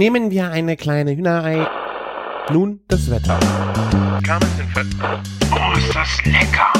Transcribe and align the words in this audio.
Nehmen 0.00 0.30
wir 0.30 0.50
eine 0.50 0.78
kleine 0.78 1.14
Hühnerei. 1.14 1.66
Nun 2.50 2.80
das 2.88 3.10
Wetter. 3.10 3.38
Oh, 5.52 5.76
ist 5.76 5.94
das 5.94 6.24
lecker! 6.24 6.72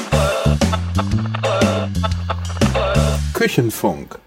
Küchenfunk. 3.34 4.18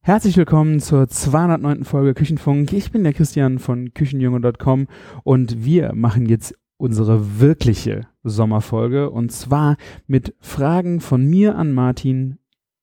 Herzlich 0.00 0.36
willkommen 0.36 0.80
zur 0.80 1.06
209. 1.06 1.84
Folge 1.84 2.14
Küchenfunk. 2.14 2.72
Ich 2.72 2.90
bin 2.90 3.04
der 3.04 3.12
Christian 3.12 3.60
von 3.60 3.94
Küchenjunge.com 3.94 4.88
und 5.22 5.64
wir 5.64 5.94
machen 5.94 6.26
jetzt 6.26 6.58
unsere 6.78 7.38
wirkliche 7.38 8.08
Sommerfolge 8.24 9.08
und 9.08 9.30
zwar 9.30 9.76
mit 10.08 10.34
Fragen 10.40 10.98
von 10.98 11.24
mir 11.24 11.54
an 11.54 11.72
Martin 11.72 12.38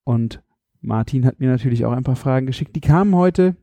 und 0.06 0.42
Martin 0.82 1.26
hat 1.26 1.40
mir 1.40 1.50
natürlich 1.50 1.86
auch 1.86 1.92
ein 1.92 2.04
paar 2.04 2.16
Fragen 2.16 2.48
geschickt. 2.48 2.76
Die 2.76 2.82
kamen 2.82 3.16
heute 3.16 3.56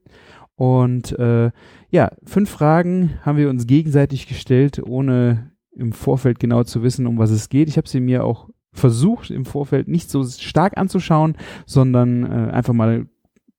und 0.54 1.16
äh, 1.18 1.50
ja, 1.90 2.10
fünf 2.24 2.50
Fragen 2.50 3.18
haben 3.22 3.38
wir 3.38 3.50
uns 3.50 3.66
gegenseitig 3.66 4.26
gestellt, 4.26 4.82
ohne 4.84 5.52
im 5.72 5.92
Vorfeld 5.92 6.40
genau 6.40 6.64
zu 6.64 6.82
wissen, 6.82 7.06
um 7.06 7.18
was 7.18 7.30
es 7.30 7.48
geht. 7.48 7.68
Ich 7.68 7.76
habe 7.76 7.88
sie 7.88 8.00
mir 8.00 8.24
auch 8.24 8.48
versucht 8.72 9.30
im 9.30 9.44
Vorfeld 9.44 9.88
nicht 9.88 10.10
so 10.10 10.24
stark 10.24 10.76
anzuschauen, 10.76 11.36
sondern 11.66 12.24
äh, 12.24 12.50
einfach 12.50 12.74
mal 12.74 13.06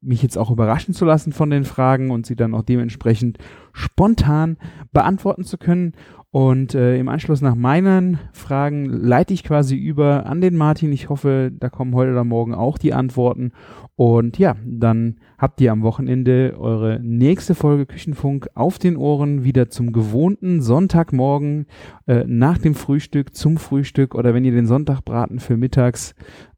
mich 0.01 0.21
jetzt 0.23 0.37
auch 0.37 0.51
überraschen 0.51 0.93
zu 0.93 1.05
lassen 1.05 1.33
von 1.33 1.49
den 1.49 1.65
Fragen 1.65 2.11
und 2.11 2.25
sie 2.25 2.35
dann 2.35 2.53
auch 2.53 2.63
dementsprechend 2.63 3.37
spontan 3.73 4.57
beantworten 4.93 5.43
zu 5.43 5.57
können. 5.57 5.93
Und 6.31 6.75
äh, 6.75 6.99
im 6.99 7.09
Anschluss 7.09 7.41
nach 7.41 7.55
meinen 7.55 8.19
Fragen 8.33 8.85
leite 8.85 9.33
ich 9.33 9.43
quasi 9.43 9.75
über 9.75 10.27
an 10.27 10.41
den 10.41 10.55
Martin. 10.55 10.91
Ich 10.91 11.09
hoffe, 11.09 11.51
da 11.51 11.69
kommen 11.69 11.95
heute 11.95 12.11
oder 12.11 12.23
morgen 12.23 12.53
auch 12.53 12.77
die 12.77 12.93
Antworten. 12.93 13.51
Und 13.95 14.37
ja, 14.37 14.55
dann 14.63 15.15
habt 15.39 15.59
ihr 15.59 15.71
am 15.71 15.81
Wochenende 15.81 16.55
eure 16.59 16.99
nächste 17.01 17.55
Folge 17.55 17.87
Küchenfunk 17.87 18.47
auf 18.53 18.77
den 18.77 18.95
Ohren 18.95 19.43
wieder 19.43 19.69
zum 19.69 19.91
gewohnten 19.91 20.61
Sonntagmorgen 20.61 21.65
äh, 22.05 22.25
nach 22.27 22.59
dem 22.59 22.75
Frühstück 22.75 23.35
zum 23.35 23.57
Frühstück 23.57 24.13
oder 24.13 24.35
wenn 24.35 24.45
ihr 24.45 24.51
den 24.51 24.67
Sonntagbraten 24.67 25.39
für 25.39 25.57
mittags 25.57 26.13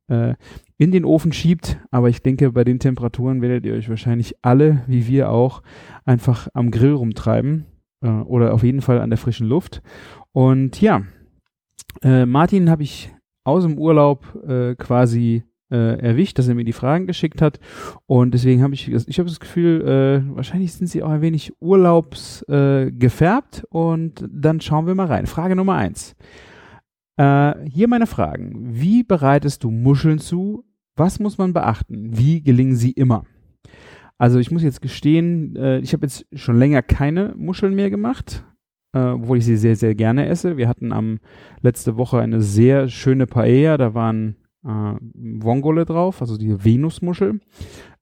äh, 0.09 0.33
in 0.77 0.91
den 0.91 1.05
Ofen 1.05 1.31
schiebt. 1.31 1.79
Aber 1.91 2.09
ich 2.09 2.21
denke, 2.21 2.51
bei 2.51 2.65
den 2.65 2.79
Temperaturen 2.79 3.41
werdet 3.41 3.65
ihr 3.65 3.75
euch 3.75 3.87
wahrscheinlich 3.87 4.35
alle, 4.41 4.83
wie 4.87 5.07
wir 5.07 5.29
auch, 5.29 5.63
einfach 6.03 6.49
am 6.53 6.71
Grill 6.71 6.91
rumtreiben 6.91 7.67
äh, 8.01 8.09
oder 8.09 8.53
auf 8.53 8.63
jeden 8.63 8.81
Fall 8.81 8.99
an 8.99 9.09
der 9.09 9.17
frischen 9.17 9.47
Luft. 9.47 9.81
Und 10.31 10.81
ja, 10.81 11.03
äh, 12.03 12.25
Martin 12.25 12.69
habe 12.69 12.83
ich 12.83 13.13
aus 13.43 13.63
dem 13.63 13.77
Urlaub 13.77 14.25
äh, 14.47 14.75
quasi 14.75 15.43
äh, 15.71 15.99
erwischt, 15.99 16.37
dass 16.37 16.47
er 16.47 16.55
mir 16.55 16.65
die 16.65 16.73
Fragen 16.73 17.07
geschickt 17.07 17.41
hat. 17.41 17.59
Und 18.05 18.33
deswegen 18.33 18.61
habe 18.61 18.73
ich, 18.73 18.91
ich 18.91 19.19
habe 19.19 19.29
das 19.29 19.39
Gefühl, 19.39 19.81
äh, 19.81 20.35
wahrscheinlich 20.35 20.73
sind 20.73 20.87
sie 20.87 21.01
auch 21.01 21.09
ein 21.09 21.21
wenig 21.21 21.53
urlaubsgefärbt. 21.59 23.59
Äh, 23.59 23.63
und 23.69 24.27
dann 24.29 24.61
schauen 24.61 24.87
wir 24.87 24.95
mal 24.95 25.07
rein. 25.07 25.27
Frage 25.27 25.55
Nummer 25.55 25.75
eins. 25.75 26.15
Äh, 27.17 27.53
hier 27.69 27.87
meine 27.87 28.07
Fragen. 28.07 28.73
Wie 28.73 29.03
bereitest 29.03 29.63
du 29.63 29.71
Muscheln 29.71 30.19
zu? 30.19 30.65
Was 30.95 31.19
muss 31.19 31.37
man 31.37 31.53
beachten? 31.53 32.17
Wie 32.17 32.41
gelingen 32.41 32.75
sie 32.75 32.91
immer? 32.91 33.23
Also 34.21 34.37
ich 34.37 34.51
muss 34.51 34.61
jetzt 34.61 34.83
gestehen, 34.83 35.55
äh, 35.55 35.79
ich 35.79 35.93
habe 35.93 36.05
jetzt 36.05 36.27
schon 36.33 36.59
länger 36.59 36.83
keine 36.83 37.33
Muscheln 37.35 37.73
mehr 37.73 37.89
gemacht, 37.89 38.45
äh, 38.93 38.99
obwohl 38.99 39.39
ich 39.39 39.45
sie 39.45 39.57
sehr, 39.57 39.75
sehr 39.75 39.95
gerne 39.95 40.27
esse. 40.27 40.57
Wir 40.57 40.67
hatten 40.67 40.93
am 40.93 41.17
letzte 41.61 41.97
Woche 41.97 42.19
eine 42.19 42.39
sehr 42.39 42.87
schöne 42.87 43.25
Paella, 43.25 43.77
da 43.77 43.95
waren 43.95 44.35
äh, 44.63 44.93
Vongole 45.15 45.85
drauf, 45.85 46.21
also 46.21 46.37
die 46.37 46.63
Venusmuschel. 46.63 47.39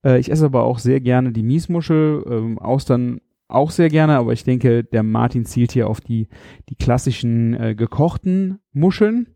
Äh, 0.05 0.19
ich 0.19 0.29
esse 0.29 0.47
aber 0.47 0.63
auch 0.63 0.79
sehr 0.79 0.99
gerne 0.99 1.31
die 1.31 1.41
Miesmuschel, 1.41 2.25
äh, 2.27 2.59
Austern 2.59 3.21
auch 3.47 3.71
sehr 3.71 3.87
gerne, 3.87 4.17
aber 4.17 4.33
ich 4.33 4.43
denke, 4.43 4.83
der 4.83 5.03
Martin 5.03 5.45
zielt 5.45 5.71
hier 5.71 5.87
auf 5.87 6.01
die, 6.01 6.27
die 6.67 6.75
klassischen 6.75 7.53
äh, 7.53 7.75
gekochten 7.75 8.59
Muscheln. 8.73 9.29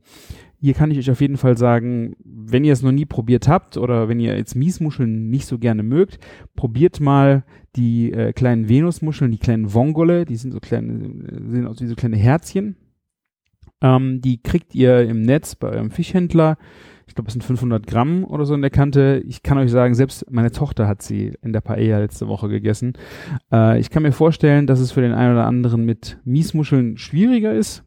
Hier 0.63 0.74
kann 0.74 0.91
ich 0.91 0.97
euch 0.97 1.12
auf 1.12 1.19
jeden 1.19 1.35
Fall 1.35 1.57
sagen, 1.57 2.16
wenn 2.24 2.63
ihr 2.63 2.72
es 2.72 2.81
noch 2.81 2.94
nie 2.94 3.03
probiert 3.03 3.50
habt 3.50 3.75
oder 3.75 4.07
wenn 4.07 4.22
ihr 4.22 4.38
jetzt 4.38 4.56
Miesmuscheln 4.56 5.29
nicht 5.29 5.46
so 5.46 5.59
gerne 5.59 5.84
mögt, 5.84 6.19
probiert 6.56 7.01
mal 7.01 7.44
die 7.75 8.13
äh, 8.13 8.31
kleinen 8.31 8.69
Venusmuscheln, 8.69 9.29
die 9.29 9.40
kleinen 9.40 9.73
Vongole, 9.73 10.23
die 10.23 10.38
sind 10.38 10.52
so 10.53 10.62
kleine, 10.62 11.50
sehen 11.50 11.68
aus 11.68 11.81
wie 11.81 11.88
so 11.88 11.96
kleine 11.96 12.16
Herzchen. 12.16 12.78
Ähm, 13.81 14.22
die 14.22 14.41
kriegt 14.41 14.73
ihr 14.73 15.02
im 15.02 15.23
Netz 15.23 15.56
bei 15.56 15.68
eurem 15.68 15.91
Fischhändler. 15.91 16.57
Ich 17.07 17.16
glaube, 17.16 17.28
es 17.28 17.34
sind 17.34 17.44
500 17.44 17.85
Gramm 17.85 18.23
oder 18.23 18.46
so 18.46 18.53
in 18.53 18.62
der 18.62 18.72
Kante. 18.72 19.22
Ich 19.28 19.44
kann 19.44 19.57
euch 19.57 19.69
sagen, 19.69 19.96
selbst 19.96 20.31
meine 20.31 20.52
Tochter 20.52 20.88
hat 20.88 21.02
sie 21.02 21.34
in 21.41 21.52
der 21.52 21.59
Paella 21.59 22.00
letzte 22.00 22.29
Woche 22.29 22.47
gegessen. 22.47 22.94
Äh, 23.52 23.81
ich 23.81 23.90
kann 23.90 24.03
mir 24.03 24.13
vorstellen, 24.13 24.66
dass 24.66 24.79
es 24.79 24.94
für 24.94 25.02
den 25.02 25.12
einen 25.12 25.34
oder 25.34 25.46
anderen 25.46 25.84
mit 25.84 26.19
Miesmuscheln 26.23 26.97
schwieriger 26.97 27.53
ist 27.53 27.84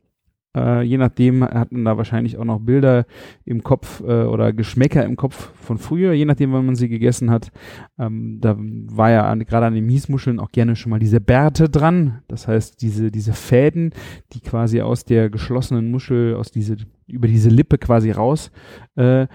äh, 0.57 0.83
je 0.83 0.97
nachdem 0.97 1.45
hat 1.45 1.71
man 1.71 1.85
da 1.85 1.97
wahrscheinlich 1.99 2.39
auch 2.39 2.45
noch 2.45 2.61
Bilder 2.61 3.05
im 3.45 3.63
Kopf 3.63 4.01
äh, 4.01 4.25
oder 4.25 4.53
Geschmäcker 4.53 5.05
im 5.05 5.17
Kopf 5.17 5.53
von 5.61 5.77
früher, 5.77 6.13
je 6.15 6.25
nachdem, 6.25 6.53
wann 6.53 6.67
man 6.67 6.77
sie 6.77 6.89
gegessen 6.89 7.31
hat. 7.31 7.53
Ähm, 7.99 8.39
da 8.41 8.57
war 8.59 9.11
ja 9.11 9.35
gerade 9.35 9.67
an 9.67 9.75
den 9.75 9.87
Miesmuscheln 9.87 10.41
auch 10.41 10.51
gerne 10.51 10.75
schon 10.75 10.91
mal 10.91 10.99
diese 10.99 11.21
Bärte 11.21 11.69
dran. 11.69 12.23
Das 12.29 12.49
heißt, 12.49 12.81
diese, 12.81 13.11
diese 13.11 13.35
Fäden, 13.35 13.91
die 14.33 14.41
quasi 14.41 14.81
aus 14.81 15.05
der 15.05 15.29
geschlossenen 15.29 15.91
Muschel, 15.91 16.35
aus 16.35 16.51
diese, 16.51 16.77
über 17.07 17.29
diese 17.29 17.51
Lippe 17.51 17.77
quasi 17.77 18.11
raus 18.11 18.51
äh, 18.97 19.27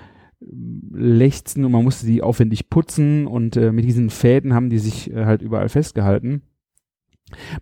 lechzen 0.91 1.63
und 1.65 1.71
man 1.71 1.83
musste 1.83 2.07
die 2.07 2.23
aufwendig 2.23 2.69
putzen 2.69 3.27
und 3.27 3.57
äh, 3.57 3.71
mit 3.71 3.85
diesen 3.85 4.09
Fäden 4.09 4.55
haben 4.55 4.71
die 4.71 4.79
sich 4.79 5.13
äh, 5.13 5.25
halt 5.25 5.43
überall 5.43 5.69
festgehalten. 5.69 6.41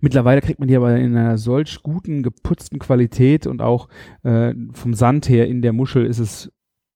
Mittlerweile 0.02 0.41
kriegt 0.41 0.59
man 0.59 0.68
die 0.68 0.75
aber 0.75 0.96
in 0.97 1.16
einer 1.16 1.38
solch 1.38 1.81
guten, 1.84 2.24
geputzten 2.24 2.80
Qualität 2.80 3.47
und 3.47 3.62
auch 3.62 3.90
äh, 4.24 4.53
vom 4.74 4.94
Sand 4.94 5.30
her 5.30 5.47
in 5.47 5.62
der 5.62 5.74
Muschel 5.74 6.06
ist 6.06 6.19
es, 6.19 6.52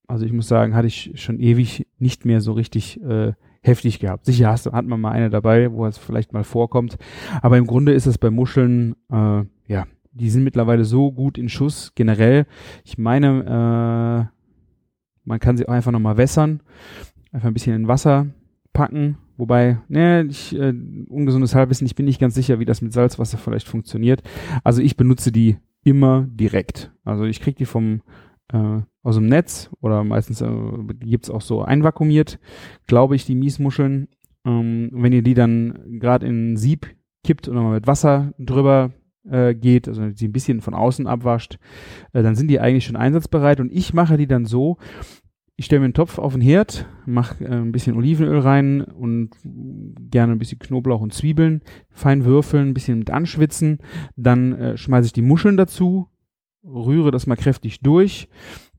also 0.06 0.24
ich 0.26 0.32
muss 0.32 0.48
sagen, 0.48 0.74
hatte 0.74 0.86
ich 0.86 1.12
schon 1.14 1.40
ewig 1.40 1.86
nicht 1.98 2.24
mehr 2.24 2.40
so 2.40 2.52
richtig 2.52 3.02
äh, 3.02 3.32
heftig 3.62 3.98
gehabt. 3.98 4.26
Sicher 4.26 4.48
hast, 4.48 4.70
hat 4.70 4.86
man 4.86 5.00
mal 5.00 5.12
eine 5.12 5.30
dabei, 5.30 5.72
wo 5.72 5.86
es 5.86 5.98
vielleicht 5.98 6.32
mal 6.32 6.44
vorkommt, 6.44 6.96
aber 7.42 7.56
im 7.56 7.66
Grunde 7.66 7.92
ist 7.92 8.06
es 8.06 8.18
bei 8.18 8.30
Muscheln, 8.30 8.94
äh, 9.10 9.44
ja, 9.66 9.86
die 10.12 10.30
sind 10.30 10.44
mittlerweile 10.44 10.84
so 10.84 11.10
gut 11.10 11.38
in 11.38 11.48
Schuss 11.48 11.92
generell. 11.94 12.46
Ich 12.84 12.98
meine, 12.98 14.30
äh, 14.30 14.34
man 15.24 15.40
kann 15.40 15.56
sie 15.56 15.66
auch 15.66 15.72
einfach 15.72 15.92
nochmal 15.92 16.16
wässern, 16.16 16.60
einfach 17.32 17.48
ein 17.48 17.54
bisschen 17.54 17.74
in 17.74 17.88
Wasser 17.88 18.26
packen, 18.74 19.16
Wobei, 19.36 19.78
ne, 19.88 20.26
ich, 20.28 20.54
äh, 20.56 20.72
ungesundes 21.08 21.54
Halbwissen, 21.54 21.86
ich 21.86 21.96
bin 21.96 22.06
nicht 22.06 22.20
ganz 22.20 22.34
sicher, 22.34 22.60
wie 22.60 22.64
das 22.64 22.82
mit 22.82 22.92
Salzwasser 22.92 23.36
vielleicht 23.36 23.66
funktioniert. 23.66 24.22
Also 24.62 24.80
ich 24.80 24.96
benutze 24.96 25.32
die 25.32 25.56
immer 25.82 26.26
direkt. 26.30 26.92
Also 27.04 27.24
ich 27.24 27.40
kriege 27.40 27.56
die 27.56 27.64
vom 27.64 28.02
äh, 28.52 28.80
aus 29.02 29.16
dem 29.16 29.26
Netz 29.26 29.70
oder 29.80 30.04
meistens 30.04 30.40
äh, 30.40 30.48
die 31.02 31.10
gibt's 31.10 31.30
auch 31.30 31.40
so 31.40 31.62
einvakuumiert, 31.62 32.38
glaube 32.86 33.16
ich, 33.16 33.26
die 33.26 33.34
Miesmuscheln. 33.34 34.08
Ähm, 34.46 34.90
wenn 34.92 35.12
ihr 35.12 35.22
die 35.22 35.34
dann 35.34 35.98
gerade 35.98 36.26
in 36.26 36.52
ein 36.52 36.56
Sieb 36.56 36.94
kippt 37.24 37.48
und 37.48 37.56
nochmal 37.56 37.74
mit 37.74 37.86
Wasser 37.88 38.34
drüber 38.38 38.92
äh, 39.28 39.54
geht, 39.54 39.88
also 39.88 40.02
sie 40.14 40.28
ein 40.28 40.32
bisschen 40.32 40.60
von 40.60 40.74
außen 40.74 41.08
abwascht, 41.08 41.58
äh, 42.12 42.22
dann 42.22 42.36
sind 42.36 42.48
die 42.48 42.60
eigentlich 42.60 42.84
schon 42.84 42.96
einsatzbereit 42.96 43.58
und 43.58 43.72
ich 43.72 43.94
mache 43.94 44.16
die 44.16 44.28
dann 44.28 44.44
so, 44.44 44.78
ich 45.56 45.66
stelle 45.66 45.80
mir 45.80 45.86
einen 45.86 45.94
Topf 45.94 46.18
auf 46.18 46.32
den 46.32 46.42
Herd, 46.42 46.86
mache 47.06 47.44
äh, 47.44 47.48
ein 47.48 47.72
bisschen 47.72 47.96
Olivenöl 47.96 48.38
rein 48.38 48.82
und 48.82 49.30
gerne 50.10 50.32
ein 50.32 50.38
bisschen 50.38 50.58
Knoblauch 50.58 51.00
und 51.00 51.14
Zwiebeln, 51.14 51.62
fein 51.90 52.24
würfeln, 52.24 52.68
ein 52.68 52.74
bisschen 52.74 52.98
mit 52.98 53.10
anschwitzen. 53.10 53.78
Dann 54.16 54.52
äh, 54.52 54.76
schmeiße 54.76 55.06
ich 55.06 55.12
die 55.12 55.22
Muscheln 55.22 55.56
dazu, 55.56 56.08
rühre 56.64 57.12
das 57.12 57.26
mal 57.26 57.36
kräftig 57.36 57.80
durch 57.80 58.28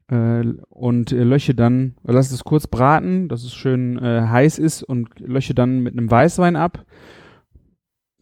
äh, 0.08 0.44
und 0.69 1.14
äh, 1.14 1.24
lösche 1.24 1.56
dann, 1.56 1.96
lasse 2.03 2.34
es 2.34 2.44
kurz 2.44 2.68
braten, 2.68 3.30
dass 3.30 3.44
es 3.44 3.53
schön 3.53 3.97
äh, 3.97 4.28
heiß 4.28 4.59
ist 4.59 4.84
und 4.84 5.19
lösche 5.19 5.53
dann 5.53 5.80
mit 5.80 5.94
einem 5.94 6.12
Weißwein 6.12 6.58
ab. 6.58 6.85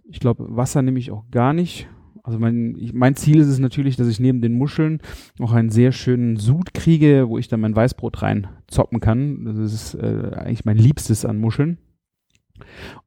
Ich 0.04 0.20
glaube, 0.20 0.46
Wasser 0.56 0.84
nehme 0.84 1.00
ich 1.00 1.12
auch 1.12 1.26
gar 1.32 1.54
nicht 1.54 1.88
also 2.24 2.40
mein, 2.40 2.76
ich, 2.78 2.94
mein 2.94 3.16
Ziel 3.16 3.40
ist 3.40 3.48
es 3.48 3.60
natürlich, 3.60 3.98
dass 3.98 4.08
ich 4.08 4.20
neben 4.20 4.42
den 4.42 4.58
Muscheln 4.58 5.02
auch 5.40 5.52
einen 5.52 5.70
sehr 5.70 5.92
schönen 5.92 6.38
Sud 6.38 6.74
kriege, 6.74 7.28
wo 7.28 7.38
ich 7.38 7.50
dann 7.50 7.60
mein 7.60 7.76
Weißbrot 7.76 8.22
rein 8.22 8.48
zoppen 8.68 9.02
kann. 9.02 9.44
Das 9.44 9.74
ist 9.74 9.96
äh, 9.96 10.32
eigentlich 10.34 10.64
mein 10.64 10.78
Liebstes 10.78 11.26
an 11.26 11.38
Muscheln. 11.38 11.78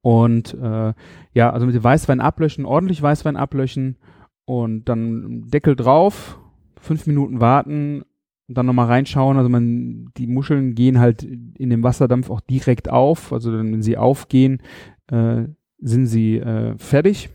Und 0.02 0.54
äh, 0.54 0.92
ja, 1.32 1.50
also 1.50 1.64
mit 1.64 1.74
dem 1.74 1.84
Weißwein 1.84 2.20
ablöschen, 2.20 2.66
ordentlich 2.66 3.00
Weißwein 3.00 3.36
ablöschen 3.36 3.96
und 4.44 4.84
dann 4.84 5.48
Deckel 5.48 5.76
drauf, 5.76 6.38
fünf 6.78 7.06
Minuten 7.06 7.40
warten 7.40 8.02
und 8.48 8.58
dann 8.58 8.66
nochmal 8.66 8.86
reinschauen. 8.86 9.38
Also 9.38 9.48
man, 9.48 10.10
die 10.18 10.26
Muscheln 10.26 10.74
gehen 10.74 11.00
halt 11.00 11.22
in 11.22 11.70
dem 11.70 11.82
Wasserdampf 11.82 12.28
auch 12.28 12.40
direkt 12.42 12.90
auf. 12.90 13.32
Also 13.32 13.50
dann, 13.50 13.72
wenn 13.72 13.82
sie 13.82 13.96
aufgehen, 13.96 14.60
äh, 15.06 15.44
sind 15.78 16.06
sie 16.06 16.36
äh, 16.36 16.76
fertig. 16.76 17.30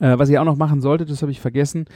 Äh, 0.00 0.18
was 0.18 0.30
ihr 0.30 0.40
auch 0.40 0.46
noch 0.46 0.56
machen 0.56 0.80
solltet, 0.80 1.10
das 1.10 1.22
habe 1.22 1.32
ich 1.32 1.40
vergessen, 1.40 1.86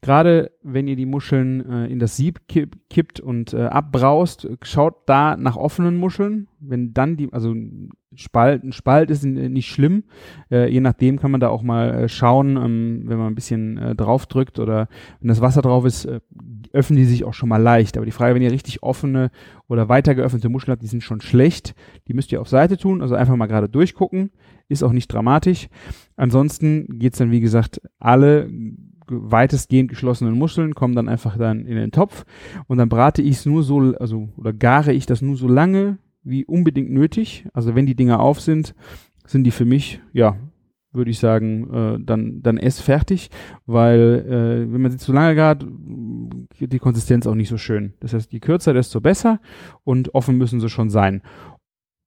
gerade 0.00 0.50
wenn 0.62 0.88
ihr 0.88 0.96
die 0.96 1.06
Muscheln 1.06 1.68
äh, 1.68 1.86
in 1.86 1.98
das 1.98 2.16
Sieb 2.16 2.48
kipp, 2.48 2.76
kippt 2.90 3.20
und 3.20 3.54
äh, 3.54 3.64
abbraust, 3.64 4.48
schaut 4.62 4.94
da 5.06 5.36
nach 5.36 5.56
offenen 5.56 5.96
Muscheln. 5.96 6.48
wenn 6.60 6.92
dann 6.92 7.16
die, 7.16 7.32
also 7.32 7.54
Spalt, 8.14 8.62
ein 8.62 8.72
Spalt 8.72 9.10
ist 9.10 9.24
nicht 9.24 9.68
schlimm. 9.68 10.04
Äh, 10.50 10.70
je 10.70 10.80
nachdem 10.80 11.18
kann 11.18 11.30
man 11.30 11.40
da 11.40 11.48
auch 11.48 11.62
mal 11.62 11.94
äh, 11.94 12.08
schauen, 12.08 12.56
ähm, 12.56 13.02
wenn 13.06 13.16
man 13.18 13.28
ein 13.28 13.34
bisschen 13.34 13.78
äh, 13.78 13.94
drauf 13.94 14.26
drückt 14.26 14.58
oder 14.58 14.88
wenn 15.20 15.28
das 15.28 15.40
Wasser 15.40 15.62
drauf 15.62 15.86
ist, 15.86 16.06
öffnen 16.72 16.98
die 16.98 17.04
sich 17.04 17.24
auch 17.24 17.34
schon 17.34 17.48
mal 17.48 17.62
leicht. 17.62 17.96
Aber 17.96 18.06
die 18.06 18.12
Frage, 18.12 18.34
wenn 18.34 18.42
ihr 18.42 18.52
richtig 18.52 18.82
offene 18.82 19.30
oder 19.68 19.88
weiter 19.88 20.14
geöffnete 20.14 20.48
Muscheln 20.48 20.72
habt, 20.72 20.82
die 20.82 20.88
sind 20.88 21.02
schon 21.02 21.20
schlecht. 21.20 21.74
Die 22.08 22.14
müsst 22.14 22.32
ihr 22.32 22.40
auf 22.40 22.48
Seite 22.48 22.76
tun, 22.76 23.02
also 23.02 23.14
einfach 23.14 23.36
mal 23.36 23.46
gerade 23.46 23.68
durchgucken. 23.68 24.30
Ist 24.72 24.82
auch 24.82 24.92
nicht 24.92 25.12
dramatisch. 25.12 25.68
Ansonsten 26.16 26.98
geht's 26.98 27.18
dann, 27.18 27.30
wie 27.30 27.40
gesagt, 27.40 27.82
alle 27.98 28.48
weitestgehend 29.06 29.90
geschlossenen 29.90 30.38
Muscheln 30.38 30.74
kommen 30.74 30.94
dann 30.94 31.10
einfach 31.10 31.36
dann 31.36 31.66
in 31.66 31.76
den 31.76 31.90
Topf 31.90 32.24
und 32.68 32.78
dann 32.78 32.88
brate 32.88 33.20
ich 33.20 33.36
es 33.36 33.46
nur 33.46 33.62
so, 33.62 33.94
also 33.98 34.30
oder 34.36 34.54
gare 34.54 34.94
ich 34.94 35.04
das 35.04 35.20
nur 35.20 35.36
so 35.36 35.46
lange 35.46 35.98
wie 36.22 36.46
unbedingt 36.46 36.90
nötig. 36.90 37.46
Also 37.52 37.74
wenn 37.74 37.84
die 37.84 37.96
Dinger 37.96 38.20
auf 38.20 38.40
sind, 38.40 38.74
sind 39.26 39.44
die 39.44 39.50
für 39.50 39.66
mich, 39.66 40.00
ja, 40.14 40.36
würde 40.92 41.10
ich 41.10 41.18
sagen, 41.18 41.70
äh, 41.72 41.98
dann, 42.02 42.42
dann 42.42 42.58
ess 42.58 42.80
fertig, 42.80 43.30
weil 43.66 44.24
äh, 44.26 44.72
wenn 44.72 44.80
man 44.80 44.90
sie 44.90 44.98
zu 44.98 45.12
lange 45.12 45.34
gart, 45.34 45.66
wird 46.58 46.72
die 46.72 46.78
Konsistenz 46.78 47.26
auch 47.26 47.34
nicht 47.34 47.48
so 47.48 47.56
schön. 47.56 47.94
Das 48.00 48.12
heißt, 48.12 48.32
je 48.32 48.40
kürzer, 48.40 48.74
desto 48.74 49.00
besser 49.00 49.40
und 49.84 50.14
offen 50.14 50.36
müssen 50.36 50.60
sie 50.60 50.68
schon 50.68 50.90
sein. 50.90 51.22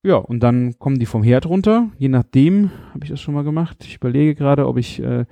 Ja, 0.05 0.17
und 0.17 0.41
dann 0.43 0.77
kommen 0.77 0.99
die 0.99 1.07
vom 1.07 1.23
Herd 1.23 1.47
runter. 1.47 1.89
Je 1.97 2.09
nachdem, 2.09 2.69
habe 2.93 3.03
ich 3.03 3.09
das 3.09 3.19
schon 3.19 3.33
mal 3.33 3.43
gemacht. 3.43 3.83
Ich 3.85 3.95
überlege 3.95 4.35
gerade, 4.35 4.67
ob 4.67 4.77
ich, 4.77 5.01
äh, 5.01 5.25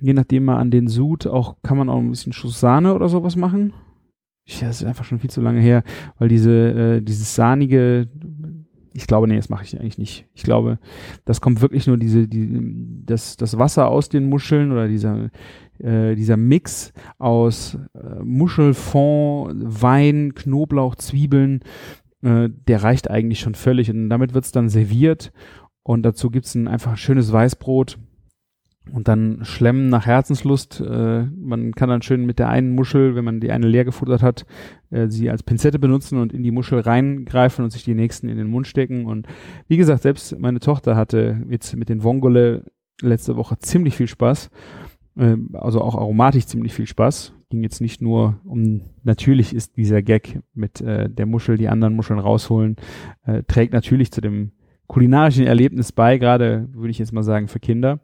je 0.00 0.14
nachdem 0.14 0.46
mal 0.46 0.56
an 0.56 0.70
den 0.70 0.88
Sud, 0.88 1.26
auch 1.26 1.56
kann 1.62 1.76
man 1.76 1.90
auch 1.90 1.98
ein 1.98 2.08
bisschen 2.08 2.32
Schuss 2.32 2.58
Sahne 2.58 2.94
oder 2.94 3.10
sowas 3.10 3.36
machen. 3.36 3.74
Ja, 4.46 4.68
das 4.68 4.80
ist 4.80 4.86
einfach 4.86 5.04
schon 5.04 5.18
viel 5.18 5.28
zu 5.28 5.42
lange 5.42 5.60
her, 5.60 5.82
weil 6.18 6.28
diese, 6.28 6.52
äh, 6.52 7.02
dieses 7.02 7.34
sahnige, 7.34 8.08
ich 8.94 9.06
glaube, 9.06 9.28
nee, 9.28 9.36
das 9.36 9.50
mache 9.50 9.64
ich 9.64 9.78
eigentlich 9.78 9.98
nicht. 9.98 10.26
Ich 10.32 10.42
glaube, 10.42 10.78
das 11.26 11.42
kommt 11.42 11.60
wirklich 11.60 11.86
nur 11.86 11.98
diese, 11.98 12.26
die, 12.26 13.04
das, 13.04 13.36
das 13.36 13.58
Wasser 13.58 13.88
aus 13.88 14.08
den 14.08 14.30
Muscheln 14.30 14.72
oder 14.72 14.88
dieser, 14.88 15.28
äh, 15.80 16.14
dieser 16.14 16.38
Mix 16.38 16.94
aus 17.18 17.76
äh, 17.92 18.22
Muschelfond, 18.24 19.82
Wein, 19.82 20.32
Knoblauch, 20.34 20.94
Zwiebeln, 20.94 21.60
äh, 22.26 22.50
der 22.50 22.82
reicht 22.82 23.08
eigentlich 23.08 23.40
schon 23.40 23.54
völlig. 23.54 23.88
Und 23.90 24.10
damit 24.10 24.34
wird's 24.34 24.50
dann 24.50 24.68
serviert. 24.68 25.32
Und 25.82 26.02
dazu 26.02 26.30
gibt's 26.30 26.54
ein 26.56 26.66
einfach 26.66 26.96
schönes 26.96 27.32
Weißbrot 27.32 27.98
und 28.92 29.06
dann 29.08 29.44
schlemmen 29.44 29.88
nach 29.88 30.06
Herzenslust. 30.06 30.80
Äh, 30.80 31.24
man 31.24 31.72
kann 31.72 31.88
dann 31.88 32.02
schön 32.02 32.26
mit 32.26 32.40
der 32.40 32.48
einen 32.48 32.74
Muschel, 32.74 33.14
wenn 33.14 33.24
man 33.24 33.40
die 33.40 33.52
eine 33.52 33.68
leer 33.68 33.84
gefuttert 33.84 34.22
hat, 34.22 34.46
äh, 34.90 35.08
sie 35.08 35.30
als 35.30 35.44
Pinzette 35.44 35.78
benutzen 35.78 36.18
und 36.18 36.32
in 36.32 36.42
die 36.42 36.50
Muschel 36.50 36.80
reingreifen 36.80 37.64
und 37.64 37.70
sich 37.70 37.84
die 37.84 37.94
nächsten 37.94 38.28
in 38.28 38.36
den 38.36 38.48
Mund 38.48 38.66
stecken. 38.66 39.06
Und 39.06 39.28
wie 39.68 39.76
gesagt, 39.76 40.02
selbst 40.02 40.36
meine 40.38 40.58
Tochter 40.58 40.96
hatte 40.96 41.44
jetzt 41.48 41.76
mit 41.76 41.88
den 41.88 42.02
Vongole 42.02 42.64
letzte 43.00 43.36
Woche 43.36 43.58
ziemlich 43.58 43.96
viel 43.96 44.08
Spaß. 44.08 44.50
Äh, 45.16 45.36
also 45.52 45.80
auch 45.80 45.94
aromatisch 45.94 46.46
ziemlich 46.46 46.74
viel 46.74 46.86
Spaß. 46.86 47.35
Ging 47.48 47.62
jetzt 47.62 47.80
nicht 47.80 48.02
nur 48.02 48.40
um, 48.44 48.82
natürlich 49.04 49.54
ist 49.54 49.76
dieser 49.76 50.02
Gag 50.02 50.40
mit 50.54 50.80
äh, 50.80 51.08
der 51.08 51.26
Muschel 51.26 51.56
die 51.56 51.68
anderen 51.68 51.94
Muscheln 51.94 52.18
rausholen, 52.18 52.76
äh, 53.24 53.44
trägt 53.44 53.72
natürlich 53.72 54.10
zu 54.10 54.20
dem 54.20 54.50
kulinarischen 54.88 55.46
Erlebnis 55.46 55.92
bei, 55.92 56.18
gerade 56.18 56.68
würde 56.72 56.90
ich 56.90 56.98
jetzt 56.98 57.12
mal 57.12 57.22
sagen 57.22 57.48
für 57.48 57.60
Kinder. 57.60 58.00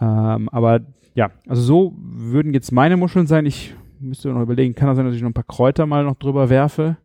Ähm, 0.00 0.48
aber 0.50 0.80
ja, 1.14 1.30
also 1.46 1.62
so 1.62 1.94
würden 1.98 2.54
jetzt 2.54 2.72
meine 2.72 2.96
Muscheln 2.96 3.26
sein. 3.26 3.46
Ich 3.46 3.74
müsste 4.00 4.28
noch 4.28 4.42
überlegen, 4.42 4.74
kann 4.74 4.88
das 4.88 4.96
sein, 4.96 5.06
dass 5.06 5.14
ich 5.14 5.22
noch 5.22 5.30
ein 5.30 5.34
paar 5.34 5.44
Kräuter 5.44 5.86
mal 5.86 6.04
noch 6.04 6.16
drüber 6.16 6.50
werfe. 6.50 6.96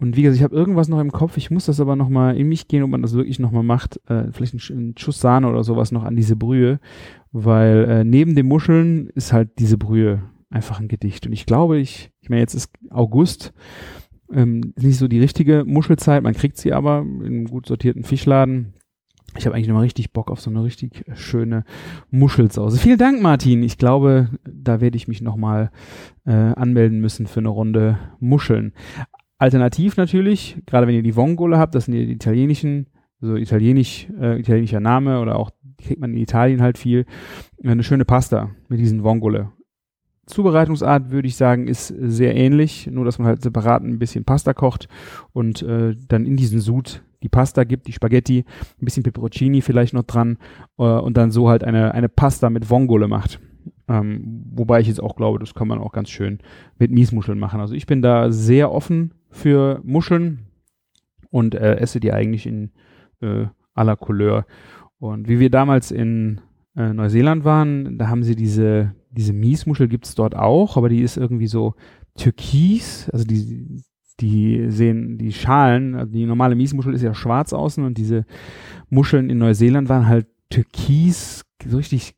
Und 0.00 0.16
wie 0.16 0.22
gesagt, 0.22 0.38
ich 0.38 0.44
habe 0.44 0.54
irgendwas 0.54 0.88
noch 0.88 1.00
im 1.00 1.10
Kopf. 1.10 1.36
Ich 1.36 1.50
muss 1.50 1.66
das 1.66 1.80
aber 1.80 1.96
noch 1.96 2.08
mal 2.08 2.36
in 2.36 2.48
mich 2.48 2.68
gehen, 2.68 2.84
ob 2.84 2.90
man 2.90 3.02
das 3.02 3.14
wirklich 3.14 3.38
noch 3.38 3.50
mal 3.50 3.64
macht. 3.64 4.00
Äh, 4.08 4.32
vielleicht 4.32 4.54
ein, 4.54 4.60
ein 4.78 4.94
Schuss 4.96 5.20
Sahne 5.20 5.48
oder 5.48 5.64
sowas 5.64 5.90
noch 5.90 6.04
an 6.04 6.16
diese 6.16 6.36
Brühe, 6.36 6.78
weil 7.32 7.84
äh, 7.88 8.04
neben 8.04 8.36
den 8.36 8.46
Muscheln 8.46 9.08
ist 9.14 9.32
halt 9.32 9.58
diese 9.58 9.76
Brühe 9.76 10.22
einfach 10.50 10.80
ein 10.80 10.88
Gedicht. 10.88 11.26
Und 11.26 11.32
ich 11.32 11.46
glaube, 11.46 11.78
ich, 11.78 12.10
ich 12.20 12.28
meine, 12.30 12.40
jetzt 12.40 12.54
ist 12.54 12.70
August, 12.90 13.52
ähm, 14.32 14.72
nicht 14.76 14.98
so 14.98 15.08
die 15.08 15.20
richtige 15.20 15.64
Muschelzeit. 15.66 16.22
Man 16.22 16.34
kriegt 16.34 16.56
sie 16.56 16.72
aber 16.72 17.00
in 17.00 17.24
einem 17.24 17.44
gut 17.46 17.66
sortierten 17.66 18.04
Fischladen. 18.04 18.74
Ich 19.36 19.46
habe 19.46 19.54
eigentlich 19.54 19.68
nochmal 19.68 19.84
richtig 19.84 20.12
Bock 20.12 20.30
auf 20.30 20.40
so 20.40 20.50
eine 20.50 20.64
richtig 20.64 21.04
schöne 21.14 21.64
Muschelsause. 22.10 22.78
Vielen 22.78 22.98
Dank, 22.98 23.20
Martin. 23.20 23.62
Ich 23.62 23.78
glaube, 23.78 24.30
da 24.44 24.80
werde 24.80 24.96
ich 24.96 25.06
mich 25.06 25.20
nochmal 25.20 25.70
äh, 26.24 26.32
anmelden 26.32 27.00
müssen 27.00 27.26
für 27.26 27.40
eine 27.40 27.50
Runde 27.50 27.98
Muscheln. 28.20 28.72
Alternativ 29.36 29.96
natürlich, 29.96 30.60
gerade 30.66 30.86
wenn 30.86 30.94
ihr 30.94 31.02
die 31.02 31.14
Vongole 31.14 31.58
habt, 31.58 31.74
das 31.74 31.84
sind 31.84 31.94
die 31.94 32.10
italienischen, 32.10 32.86
so 33.20 33.36
italienisch, 33.36 34.08
äh, 34.18 34.40
italienischer 34.40 34.80
Name 34.80 35.20
oder 35.20 35.36
auch 35.36 35.50
kriegt 35.80 36.00
man 36.00 36.12
in 36.12 36.18
Italien 36.18 36.60
halt 36.60 36.76
viel, 36.76 37.06
eine 37.62 37.84
schöne 37.84 38.04
Pasta 38.04 38.50
mit 38.68 38.80
diesen 38.80 39.04
Vongole. 39.04 39.52
Zubereitungsart 40.28 41.10
würde 41.10 41.28
ich 41.28 41.36
sagen, 41.36 41.68
ist 41.68 41.88
sehr 41.88 42.36
ähnlich, 42.36 42.86
nur 42.86 43.04
dass 43.04 43.18
man 43.18 43.26
halt 43.26 43.42
separat 43.42 43.82
ein 43.82 43.98
bisschen 43.98 44.24
Pasta 44.24 44.54
kocht 44.54 44.88
und 45.32 45.62
äh, 45.62 45.96
dann 46.08 46.26
in 46.26 46.36
diesen 46.36 46.60
Sud 46.60 47.02
die 47.22 47.28
Pasta 47.28 47.64
gibt, 47.64 47.86
die 47.86 47.92
Spaghetti, 47.92 48.44
ein 48.80 48.84
bisschen 48.84 49.02
Peperoncini 49.02 49.60
vielleicht 49.60 49.94
noch 49.94 50.04
dran 50.04 50.38
äh, 50.78 50.82
und 50.82 51.16
dann 51.16 51.30
so 51.30 51.48
halt 51.48 51.64
eine, 51.64 51.92
eine 51.92 52.08
Pasta 52.08 52.50
mit 52.50 52.70
Vongole 52.70 53.08
macht. 53.08 53.40
Ähm, 53.88 54.44
wobei 54.52 54.80
ich 54.80 54.86
jetzt 54.86 55.02
auch 55.02 55.16
glaube, 55.16 55.38
das 55.38 55.54
kann 55.54 55.66
man 55.66 55.78
auch 55.78 55.92
ganz 55.92 56.10
schön 56.10 56.38
mit 56.78 56.90
Miesmuscheln 56.90 57.38
machen. 57.38 57.60
Also 57.60 57.74
ich 57.74 57.86
bin 57.86 58.02
da 58.02 58.30
sehr 58.30 58.70
offen 58.70 59.14
für 59.30 59.80
Muscheln 59.82 60.46
und 61.30 61.54
äh, 61.54 61.76
esse 61.76 62.00
die 62.00 62.12
eigentlich 62.12 62.46
in 62.46 62.70
äh, 63.20 63.46
aller 63.74 63.96
Couleur. 63.96 64.46
Und 64.98 65.28
wie 65.28 65.40
wir 65.40 65.50
damals 65.50 65.90
in 65.90 66.40
äh, 66.76 66.92
Neuseeland 66.92 67.44
waren, 67.44 67.98
da 67.98 68.08
haben 68.08 68.22
sie 68.22 68.36
diese, 68.36 68.94
diese 69.10 69.32
Miesmuschel 69.32 69.88
gibt's 69.88 70.14
dort 70.14 70.36
auch, 70.36 70.76
aber 70.76 70.88
die 70.88 71.00
ist 71.00 71.16
irgendwie 71.16 71.46
so 71.46 71.74
türkis, 72.16 73.08
also 73.10 73.24
die, 73.24 73.82
die 74.20 74.70
sehen, 74.70 75.18
die 75.18 75.32
Schalen, 75.32 75.94
also 75.94 76.12
die 76.12 76.26
normale 76.26 76.54
Miesmuschel 76.54 76.94
ist 76.94 77.02
ja 77.02 77.14
schwarz 77.14 77.52
außen 77.52 77.84
und 77.84 77.96
diese 77.96 78.26
Muscheln 78.90 79.30
in 79.30 79.38
Neuseeland 79.38 79.88
waren 79.88 80.06
halt 80.06 80.26
türkis, 80.50 81.44
so 81.66 81.76
richtig 81.76 82.14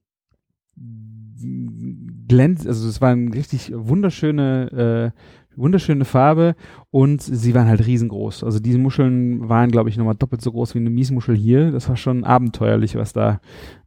glänzend, 2.28 2.68
also 2.68 2.88
es 2.88 3.00
war 3.00 3.10
eine 3.10 3.34
richtig 3.34 3.72
wunderschöne, 3.74 5.12
äh, 5.14 5.20
wunderschöne 5.56 6.04
Farbe 6.04 6.54
und 6.90 7.20
sie 7.22 7.54
waren 7.54 7.68
halt 7.68 7.86
riesengroß. 7.86 8.44
Also 8.44 8.60
diese 8.60 8.78
Muscheln 8.78 9.48
waren, 9.48 9.70
glaube 9.70 9.88
ich, 9.90 9.96
nochmal 9.96 10.14
doppelt 10.14 10.40
so 10.40 10.52
groß 10.52 10.74
wie 10.74 10.78
eine 10.78 10.90
Miesmuschel 10.90 11.36
hier. 11.36 11.70
Das 11.72 11.88
war 11.88 11.96
schon 11.96 12.24
abenteuerlich, 12.24 12.94
was 12.94 13.12
da, 13.12 13.40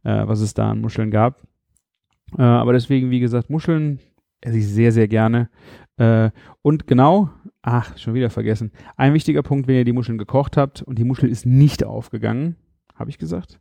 äh, 0.04 0.26
was 0.26 0.40
es 0.40 0.54
da 0.54 0.70
an 0.70 0.80
Muscheln 0.80 1.10
gab. 1.10 1.42
Äh, 2.38 2.42
aber 2.42 2.72
deswegen, 2.72 3.10
wie 3.10 3.20
gesagt, 3.20 3.50
Muscheln 3.50 4.00
esse 4.40 4.58
ich 4.58 4.68
sehr, 4.68 4.92
sehr 4.92 5.08
gerne. 5.08 5.48
Äh, 5.96 6.30
und 6.62 6.86
genau, 6.86 7.30
ach, 7.62 7.96
schon 7.96 8.14
wieder 8.14 8.30
vergessen. 8.30 8.72
Ein 8.96 9.14
wichtiger 9.14 9.42
Punkt, 9.42 9.66
wenn 9.66 9.76
ihr 9.76 9.84
die 9.84 9.92
Muscheln 9.92 10.18
gekocht 10.18 10.56
habt 10.56 10.82
und 10.82 10.98
die 10.98 11.04
Muschel 11.04 11.28
ist 11.28 11.46
nicht 11.46 11.84
aufgegangen, 11.84 12.56
habe 12.94 13.10
ich 13.10 13.18
gesagt. 13.18 13.60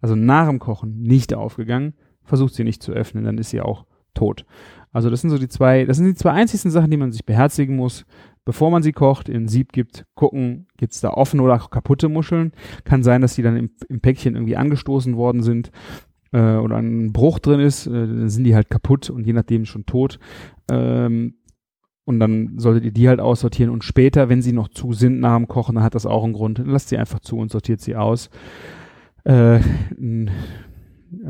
Also 0.00 0.16
nach 0.16 0.48
dem 0.48 0.58
Kochen 0.58 1.02
nicht 1.02 1.34
aufgegangen, 1.34 1.94
versucht 2.22 2.54
sie 2.54 2.64
nicht 2.64 2.82
zu 2.82 2.92
öffnen, 2.92 3.24
dann 3.24 3.38
ist 3.38 3.50
sie 3.50 3.60
auch 3.60 3.86
tot. 4.12 4.44
Also 4.92 5.10
das 5.10 5.20
sind 5.20 5.30
so 5.30 5.38
die 5.38 5.48
zwei, 5.48 5.84
das 5.84 5.96
sind 5.96 6.06
die 6.06 6.14
zwei 6.14 6.30
einzigsten 6.30 6.70
Sachen, 6.70 6.90
die 6.90 6.96
man 6.96 7.12
sich 7.12 7.24
beherzigen 7.24 7.76
muss, 7.76 8.06
bevor 8.44 8.70
man 8.70 8.82
sie 8.82 8.92
kocht, 8.92 9.28
in 9.28 9.48
Sieb 9.48 9.72
gibt, 9.72 10.04
gucken, 10.14 10.68
gibt's 10.76 11.00
da 11.00 11.10
offene 11.10 11.42
oder 11.42 11.58
kaputte 11.58 12.08
Muscheln. 12.08 12.52
Kann 12.84 13.02
sein, 13.02 13.20
dass 13.20 13.34
die 13.34 13.42
dann 13.42 13.56
im, 13.56 13.70
im 13.88 14.00
Päckchen 14.00 14.34
irgendwie 14.34 14.56
angestoßen 14.56 15.16
worden 15.16 15.42
sind 15.42 15.70
äh, 16.34 16.56
oder 16.56 16.76
ein 16.76 17.12
Bruch 17.12 17.38
drin 17.38 17.60
ist, 17.60 17.86
äh, 17.86 17.90
dann 17.90 18.28
sind 18.28 18.44
die 18.44 18.54
halt 18.54 18.68
kaputt 18.68 19.08
und 19.08 19.24
je 19.24 19.32
nachdem 19.32 19.64
schon 19.64 19.86
tot. 19.86 20.18
Ähm, 20.68 21.34
und 22.04 22.20
dann 22.20 22.58
solltet 22.58 22.84
ihr 22.84 22.92
die 22.92 23.08
halt 23.08 23.20
aussortieren 23.20 23.72
und 23.72 23.82
später, 23.82 24.28
wenn 24.28 24.42
sie 24.42 24.52
noch 24.52 24.68
zu 24.68 24.92
sind 24.92 25.20
nach 25.20 25.36
dem 25.36 25.48
Kochen, 25.48 25.76
dann 25.76 25.84
hat 25.84 25.94
das 25.94 26.04
auch 26.04 26.24
einen 26.24 26.34
Grund. 26.34 26.58
Dann 26.58 26.66
lasst 26.66 26.90
sie 26.90 26.98
einfach 26.98 27.20
zu 27.20 27.38
und 27.38 27.50
sortiert 27.50 27.80
sie 27.80 27.96
aus. 27.96 28.28
Äh, 29.24 29.60
ein 29.96 30.30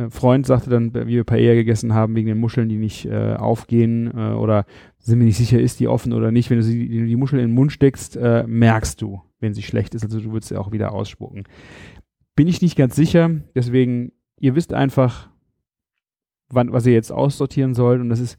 Freund 0.09 0.47
sagte 0.47 0.71
dann, 0.71 0.95
wie 0.95 1.07
wir 1.09 1.25
Paella 1.25 1.55
gegessen 1.55 1.95
haben, 1.95 2.17
wegen 2.17 2.27
den 2.27 2.39
Muscheln, 2.39 2.69
die 2.69 2.79
nicht 2.79 3.05
äh, 3.05 3.35
aufgehen 3.35 4.11
äh, 4.17 4.33
oder 4.33 4.65
sind 4.99 5.19
mir 5.19 5.27
nicht 5.27 5.37
sicher, 5.37 5.61
ist 5.61 5.79
die 5.79 5.87
offen 5.87 6.13
oder 6.13 6.33
nicht. 6.33 6.51
Wenn 6.51 6.57
du 6.57 6.65
sie, 6.65 6.89
die, 6.89 7.07
die 7.07 7.17
Muschel 7.17 7.39
in 7.39 7.49
den 7.49 7.55
Mund 7.55 7.71
steckst, 7.71 8.17
äh, 8.17 8.45
merkst 8.49 9.01
du, 9.03 9.21
wenn 9.39 9.55
sie 9.55 9.63
schlecht 9.63 9.95
ist. 9.95 10.03
Also 10.03 10.19
du 10.19 10.33
würdest 10.33 10.49
sie 10.49 10.57
auch 10.57 10.73
wieder 10.73 10.93
ausspucken. 10.93 11.45
Bin 12.35 12.49
ich 12.49 12.63
nicht 12.63 12.77
ganz 12.77 12.97
sicher, 12.97 13.31
deswegen, 13.55 14.13
ihr 14.45 14.55
wisst 14.55 14.75
einfach, 14.75 15.31
wann, 16.51 16.71
was 16.71 16.85
ihr 16.85 16.93
jetzt 16.93 17.11
aussortieren 17.11 17.73
sollt. 17.73 18.03
Und 18.03 18.11
das 18.11 18.21
ist, 18.21 18.37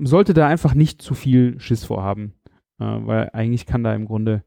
sollte 0.00 0.34
da 0.34 0.48
einfach 0.48 0.74
nicht 0.74 1.00
zu 1.00 1.14
viel 1.14 1.60
Schiss 1.60 1.84
vorhaben. 1.84 2.34
Äh, 2.80 2.84
weil 2.84 3.30
eigentlich 3.32 3.64
kann 3.64 3.84
da 3.84 3.94
im 3.94 4.06
Grunde 4.06 4.42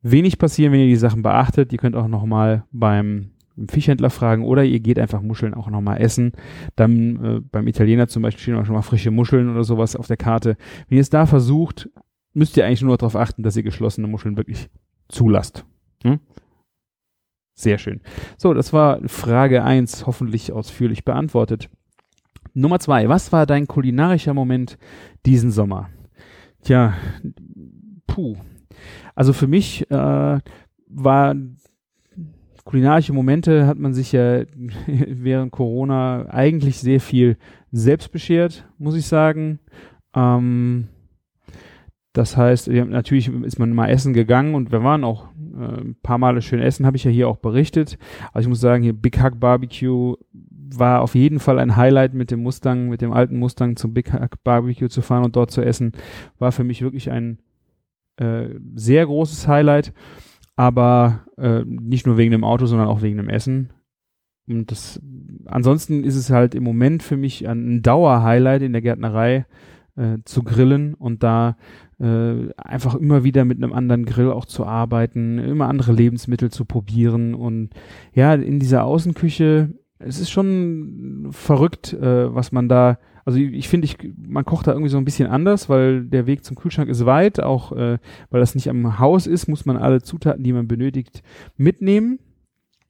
wenig 0.00 0.38
passieren, 0.38 0.72
wenn 0.72 0.80
ihr 0.80 0.86
die 0.86 0.96
Sachen 0.96 1.22
beachtet. 1.22 1.72
Ihr 1.72 1.78
könnt 1.78 1.94
auch 1.94 2.08
nochmal 2.08 2.64
beim 2.72 3.32
Fischhändler 3.68 4.08
fragen 4.08 4.44
oder 4.44 4.64
ihr 4.64 4.80
geht 4.80 4.98
einfach 4.98 5.20
Muscheln 5.20 5.52
auch 5.52 5.68
nochmal 5.68 6.00
essen. 6.00 6.32
Dann 6.74 7.24
äh, 7.24 7.40
beim 7.40 7.68
Italiener 7.68 8.08
zum 8.08 8.22
Beispiel 8.22 8.42
stehen 8.42 8.56
auch 8.56 8.64
schon 8.64 8.74
mal 8.74 8.82
frische 8.82 9.10
Muscheln 9.10 9.50
oder 9.50 9.62
sowas 9.62 9.94
auf 9.94 10.06
der 10.06 10.16
Karte. 10.16 10.56
Wenn 10.88 10.96
ihr 10.96 11.02
es 11.02 11.10
da 11.10 11.26
versucht, 11.26 11.90
müsst 12.32 12.56
ihr 12.56 12.64
eigentlich 12.64 12.82
nur 12.82 12.96
darauf 12.96 13.14
achten, 13.14 13.42
dass 13.42 13.56
ihr 13.56 13.62
geschlossene 13.62 14.08
Muscheln 14.08 14.38
wirklich 14.38 14.70
zulasst. 15.08 15.66
Hm? 16.02 16.18
Sehr 17.54 17.78
schön. 17.78 18.00
So, 18.36 18.52
das 18.52 18.72
war 18.72 19.00
Frage 19.06 19.62
eins, 19.62 20.06
hoffentlich 20.06 20.52
ausführlich 20.52 21.04
beantwortet. 21.04 21.70
Nummer 22.52 22.78
zwei, 22.78 23.08
was 23.08 23.32
war 23.32 23.46
dein 23.46 23.66
kulinarischer 23.66 24.34
Moment 24.34 24.78
diesen 25.24 25.50
Sommer? 25.50 25.90
Tja, 26.62 26.94
puh. 28.06 28.36
Also 29.14 29.32
für 29.32 29.46
mich 29.46 29.90
äh, 29.90 30.38
war 30.88 31.34
kulinarische 32.64 33.12
Momente 33.12 33.66
hat 33.66 33.78
man 33.78 33.94
sich 33.94 34.12
ja 34.12 34.42
während 34.86 35.52
Corona 35.52 36.26
eigentlich 36.30 36.78
sehr 36.78 37.00
viel 37.00 37.36
selbst 37.70 38.10
beschert, 38.10 38.66
muss 38.78 38.96
ich 38.96 39.06
sagen. 39.06 39.60
Ähm, 40.14 40.88
das 42.12 42.36
heißt, 42.36 42.68
natürlich 42.68 43.28
ist 43.28 43.58
man 43.58 43.74
mal 43.74 43.88
essen 43.88 44.14
gegangen 44.14 44.54
und 44.54 44.70
wir 44.70 44.84
waren 44.84 45.02
auch 45.02 45.28
ein 45.56 45.96
paar 46.02 46.18
Male 46.18 46.42
schön 46.42 46.60
essen, 46.60 46.86
habe 46.86 46.96
ich 46.96 47.04
ja 47.04 47.10
hier 47.10 47.28
auch 47.28 47.36
berichtet. 47.36 47.98
Also 48.32 48.46
ich 48.46 48.48
muss 48.48 48.60
sagen, 48.60 48.82
hier 48.82 48.92
Big 48.92 49.20
Hack 49.20 49.40
Barbecue 49.40 50.16
war 50.32 51.02
auf 51.02 51.14
jeden 51.14 51.38
Fall 51.38 51.58
ein 51.58 51.76
Highlight 51.76 52.14
mit 52.14 52.30
dem 52.30 52.42
Mustang, 52.42 52.88
mit 52.88 53.00
dem 53.00 53.12
alten 53.12 53.38
Mustang 53.38 53.76
zum 53.76 53.94
Big 53.94 54.12
Hack 54.12 54.42
Barbecue 54.42 54.88
zu 54.88 55.02
fahren 55.02 55.24
und 55.24 55.36
dort 55.36 55.50
zu 55.50 55.62
essen, 55.62 55.92
war 56.38 56.52
für 56.52 56.64
mich 56.64 56.82
wirklich 56.82 57.10
ein 57.10 57.38
äh, 58.16 58.48
sehr 58.74 59.06
großes 59.06 59.48
Highlight 59.48 59.92
aber 60.56 61.24
äh, 61.36 61.64
nicht 61.64 62.06
nur 62.06 62.16
wegen 62.16 62.30
dem 62.30 62.44
Auto, 62.44 62.66
sondern 62.66 62.88
auch 62.88 63.02
wegen 63.02 63.16
dem 63.16 63.28
Essen. 63.28 63.72
Und 64.46 64.70
das, 64.70 65.00
ansonsten 65.46 66.04
ist 66.04 66.16
es 66.16 66.30
halt 66.30 66.54
im 66.54 66.62
Moment 66.62 67.02
für 67.02 67.16
mich 67.16 67.48
ein 67.48 67.82
Dauer-Highlight 67.82 68.62
in 68.62 68.72
der 68.72 68.82
Gärtnerei 68.82 69.46
äh, 69.96 70.18
zu 70.24 70.42
grillen 70.42 70.94
und 70.94 71.22
da 71.22 71.56
äh, 72.00 72.52
einfach 72.56 72.94
immer 72.94 73.24
wieder 73.24 73.44
mit 73.44 73.62
einem 73.62 73.72
anderen 73.72 74.04
Grill 74.04 74.30
auch 74.30 74.44
zu 74.44 74.66
arbeiten, 74.66 75.38
immer 75.38 75.68
andere 75.68 75.92
Lebensmittel 75.92 76.50
zu 76.50 76.64
probieren. 76.64 77.34
Und 77.34 77.70
ja, 78.12 78.34
in 78.34 78.58
dieser 78.58 78.84
Außenküche, 78.84 79.70
es 79.98 80.20
ist 80.20 80.30
schon 80.30 81.28
verrückt, 81.30 81.92
äh, 81.92 82.34
was 82.34 82.52
man 82.52 82.68
da 82.68 82.98
also 83.24 83.38
ich 83.38 83.68
finde, 83.68 83.86
ich, 83.86 83.96
man 84.16 84.44
kocht 84.44 84.66
da 84.66 84.72
irgendwie 84.72 84.90
so 84.90 84.98
ein 84.98 85.04
bisschen 85.04 85.28
anders, 85.28 85.68
weil 85.68 86.04
der 86.04 86.26
Weg 86.26 86.44
zum 86.44 86.56
Kühlschrank 86.56 86.90
ist 86.90 87.06
weit, 87.06 87.40
auch 87.40 87.72
äh, 87.72 87.98
weil 88.30 88.40
das 88.40 88.54
nicht 88.54 88.68
am 88.68 88.98
Haus 88.98 89.26
ist, 89.26 89.48
muss 89.48 89.64
man 89.64 89.78
alle 89.78 90.02
Zutaten, 90.02 90.44
die 90.44 90.52
man 90.52 90.68
benötigt, 90.68 91.22
mitnehmen, 91.56 92.18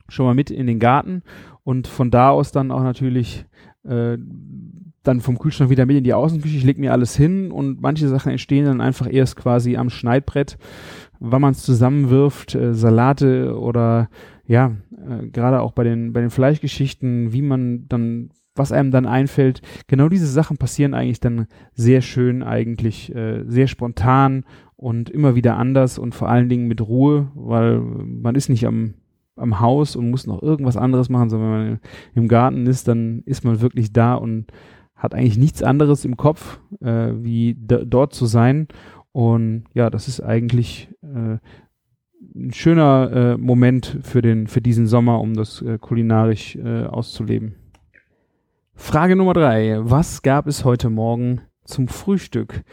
schon 0.09 0.27
mal 0.27 0.35
mit 0.35 0.51
in 0.51 0.67
den 0.67 0.81
Garten. 0.81 1.23
Und 1.63 1.87
von 1.87 2.11
da 2.11 2.31
aus 2.31 2.51
dann 2.51 2.73
auch 2.73 2.83
natürlich 2.83 3.47
äh, 3.85 4.19
dann 5.05 5.21
vom 5.21 5.39
Kühlschrank 5.39 5.71
wieder 5.71 5.87
mit 5.87 5.97
in 5.97 6.05
die 6.05 6.15
Außenküche. 6.15 6.57
Ich 6.57 6.65
lege 6.65 6.81
mir 6.81 6.93
alles 6.93 7.17
hin 7.17 7.51
und 7.51 7.81
manche 7.81 8.09
Sachen 8.09 8.33
entstehen 8.33 8.65
dann 8.65 8.81
einfach 8.81 9.11
erst 9.11 9.37
quasi 9.37 9.77
am 9.77 9.91
Schneidbrett, 9.91 10.59
wann 11.21 11.43
man 11.43 11.53
es 11.53 11.63
zusammenwirft, 11.63 12.55
äh, 12.55 12.75
Salate 12.75 13.59
oder 13.59 14.09
ja, 14.47 14.73
äh, 14.93 15.27
gerade 15.29 15.61
auch 15.61 15.73
bei 15.73 15.85
den, 15.85 16.13
bei 16.13 16.21
den 16.21 16.31
Fleischgeschichten, 16.31 17.33
wie 17.33 17.43
man 17.43 17.87
dann 17.89 18.31
was 18.57 18.73
einem 18.73 18.91
dann 18.91 19.07
einfällt. 19.07 19.63
Genau 19.89 20.09
diese 20.09 20.27
Sachen 20.27 20.57
passieren 20.57 20.95
eigentlich 20.95 21.21
dann 21.21 21.47
sehr 21.73 22.03
schön, 22.03 22.43
eigentlich 22.43 23.15
äh, 23.15 23.43
sehr 23.47 23.67
spontan 23.67 24.45
und 24.77 25.11
immer 25.11 25.35
wieder 25.35 25.57
anders 25.57 25.99
und 25.99 26.15
vor 26.15 26.29
allen 26.29 26.49
Dingen 26.49 26.69
mit 26.69 26.81
Ruhe, 26.81 27.31
weil 27.35 27.81
man 27.81 28.35
ist 28.35 28.49
nicht 28.49 28.67
am, 28.67 28.95
am 29.37 29.61
Haus 29.61 29.97
und 29.97 30.11
muss 30.11 30.27
noch 30.27 30.43
irgendwas 30.43 30.77
anderes 30.77 31.09
machen, 31.09 31.31
sondern 31.31 31.51
wenn 31.51 31.69
man 31.69 31.81
im 32.15 32.29
Garten 32.29 32.67
ist, 32.67 32.87
dann 32.87 33.23
ist 33.27 33.45
man 33.45 33.61
wirklich 33.61 33.93
da 33.93 34.15
und 34.15 34.47
hat 34.97 35.15
eigentlich 35.15 35.39
nichts 35.39 35.63
anderes 35.63 36.05
im 36.05 36.17
Kopf, 36.17 36.61
äh, 36.81 37.13
wie 37.17 37.57
dort 37.59 38.15
zu 38.15 38.27
sein. 38.27 38.69
Und 39.13 39.65
ja, 39.75 39.91
das 39.91 40.09
ist 40.09 40.21
eigentlich 40.21 40.89
äh, 41.03 41.39
ein 42.35 42.53
schöner 42.53 43.11
äh, 43.13 43.37
Moment 43.37 43.99
für 44.03 44.23
den 44.23 44.47
für 44.47 44.61
diesen 44.61 44.87
Sommer, 44.87 45.21
um 45.21 45.35
das 45.35 45.63
äh, 45.63 45.79
kulinarisch 45.79 46.57
äh, 46.57 46.85
auszuleben. 46.85 47.55
Frage 48.75 49.15
Nummer 49.15 49.35
drei. 49.35 49.79
Was 49.81 50.23
gab 50.23 50.47
es 50.47 50.65
heute 50.65 50.91
Morgen 50.91 51.43
zum 51.65 51.87
Frühstück? 51.87 52.65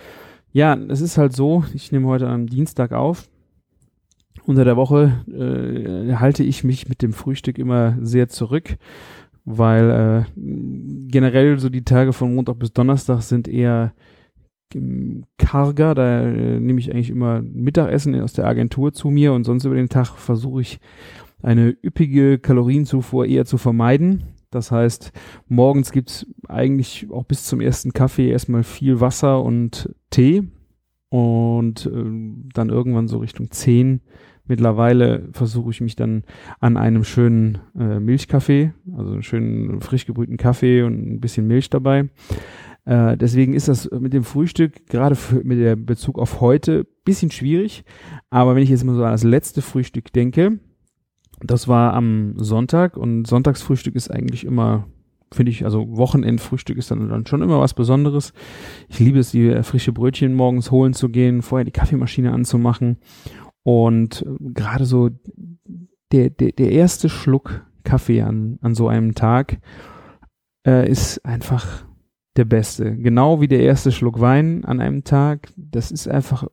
Ja, 0.52 0.74
es 0.74 1.00
ist 1.00 1.18
halt 1.18 1.34
so, 1.34 1.64
ich 1.74 1.92
nehme 1.92 2.08
heute 2.08 2.28
am 2.28 2.48
Dienstag 2.48 2.92
auf. 2.92 3.30
Unter 4.46 4.66
der 4.66 4.76
Woche 4.76 5.24
äh, 5.28 6.16
halte 6.16 6.44
ich 6.44 6.64
mich 6.64 6.90
mit 6.90 7.02
dem 7.02 7.14
Frühstück 7.14 7.60
immer 7.60 7.98
sehr 8.02 8.28
zurück, 8.28 8.78
weil 9.46 9.90
äh, 9.90 10.42
generell 11.08 11.60
so 11.60 11.70
die 11.70 11.84
Tage 11.84 12.14
von 12.14 12.36
Montag 12.36 12.60
bis 12.60 12.74
Donnerstag 12.74 13.22
sind 13.22 13.48
eher 13.48 13.94
karger. 15.38 15.96
Da 15.96 16.22
äh, 16.22 16.60
nehme 16.60 16.80
ich 16.80 16.92
eigentlich 16.92 17.10
immer 17.10 17.42
Mittagessen 17.42 18.20
aus 18.22 18.34
der 18.34 18.48
Agentur 18.48 18.94
zu 18.94 19.10
mir 19.10 19.34
und 19.34 19.44
sonst 19.44 19.66
über 19.66 19.76
den 19.76 19.90
Tag 19.90 20.16
versuche 20.18 20.62
ich 20.62 20.80
eine 21.42 21.76
üppige 21.84 22.40
Kalorienzufuhr 22.40 23.26
eher 23.26 23.46
zu 23.46 23.58
vermeiden. 23.58 24.24
Das 24.52 24.72
heißt, 24.72 25.12
morgens 25.48 25.92
gibt's 25.92 26.26
eigentlich 26.48 27.08
auch 27.10 27.24
bis 27.24 27.46
zum 27.46 27.62
ersten 27.62 27.94
Kaffee 27.94 28.30
erstmal 28.30 28.64
viel 28.64 29.00
Wasser 29.00 29.44
und 29.44 29.94
Tee. 30.10 30.44
Und 31.10 31.88
äh, 31.88 32.52
dann 32.54 32.70
irgendwann 32.70 33.10
so 33.10 33.18
Richtung 33.18 33.52
zehn 33.52 34.02
mittlerweile 34.48 35.30
versuche 35.32 35.72
ich 35.72 35.82
mich 35.82 35.96
dann 35.96 36.24
an 36.60 36.78
einem 36.78 37.04
schönen 37.04 37.60
äh, 37.78 38.00
Milchkaffee, 38.00 38.74
also 38.96 39.14
einen 39.14 39.24
schönen 39.24 39.82
frisch 39.82 40.06
gebrühten 40.06 40.38
Kaffee 40.38 40.84
und 40.84 41.14
ein 41.14 41.20
bisschen 41.20 41.48
Milch 41.48 41.70
dabei. 41.70 42.10
Äh, 42.86 43.18
deswegen 43.18 43.54
ist 43.54 43.68
das 43.68 43.90
mit 43.92 44.14
dem 44.14 44.24
Frühstück 44.24 44.88
gerade 44.88 45.18
mit 45.44 45.60
der 45.60 45.76
Bezug 45.76 46.18
auf 46.18 46.42
heute 46.42 46.86
bisschen 47.06 47.32
schwierig. 47.32 47.84
Aber 48.30 48.56
wenn 48.56 48.64
ich 48.64 48.70
jetzt 48.70 48.84
mal 48.84 48.96
so 48.96 49.04
an 49.04 49.12
das 49.12 49.24
letzte 49.24 49.62
Frühstück 49.62 50.12
denke, 50.14 50.60
das 51.44 51.68
war 51.68 51.94
am 51.94 52.34
Sonntag 52.38 52.98
und 52.98 53.26
Sonntagsfrühstück 53.26 53.96
ist 53.96 54.12
eigentlich 54.12 54.46
immer, 54.46 54.88
finde 55.32 55.52
ich, 55.52 55.66
also 55.66 55.96
Wochenendfrühstück 55.98 56.78
ist 56.78 56.92
dann, 56.92 57.10
dann 57.10 57.26
schon 57.26 57.42
immer 57.42 57.60
was 57.60 57.74
Besonderes. 57.74 58.34
Ich 58.90 59.00
liebe 59.00 59.20
es, 59.20 59.32
die 59.32 59.48
äh, 59.48 59.64
frische 59.64 59.92
Brötchen 59.92 60.34
morgens 60.34 60.72
holen 60.72 60.94
zu 60.94 61.10
gehen, 61.10 61.42
vorher 61.42 61.66
die 61.66 61.72
Kaffeemaschine 61.72 62.32
anzumachen 62.32 62.98
und 63.64 64.26
gerade 64.40 64.86
so 64.86 65.10
der, 66.12 66.30
der, 66.30 66.52
der 66.52 66.72
erste 66.72 67.10
Schluck 67.10 67.66
Kaffee 67.84 68.22
an, 68.22 68.60
an 68.62 68.76
so 68.76 68.88
einem 68.88 69.16
Tag 69.16 69.60
äh, 70.68 70.90
ist 70.90 71.26
einfach 71.26 71.86
der 72.38 72.46
beste. 72.46 72.96
Genau 72.96 73.42
wie 73.42 73.48
der 73.48 73.62
erste 73.62 73.92
Schluck 73.92 74.20
Wein 74.20 74.66
an 74.66 74.80
einem 74.80 75.04
Tag. 75.04 75.52
Das 75.56 75.92
ist 75.92 76.08
einfach 76.08 76.48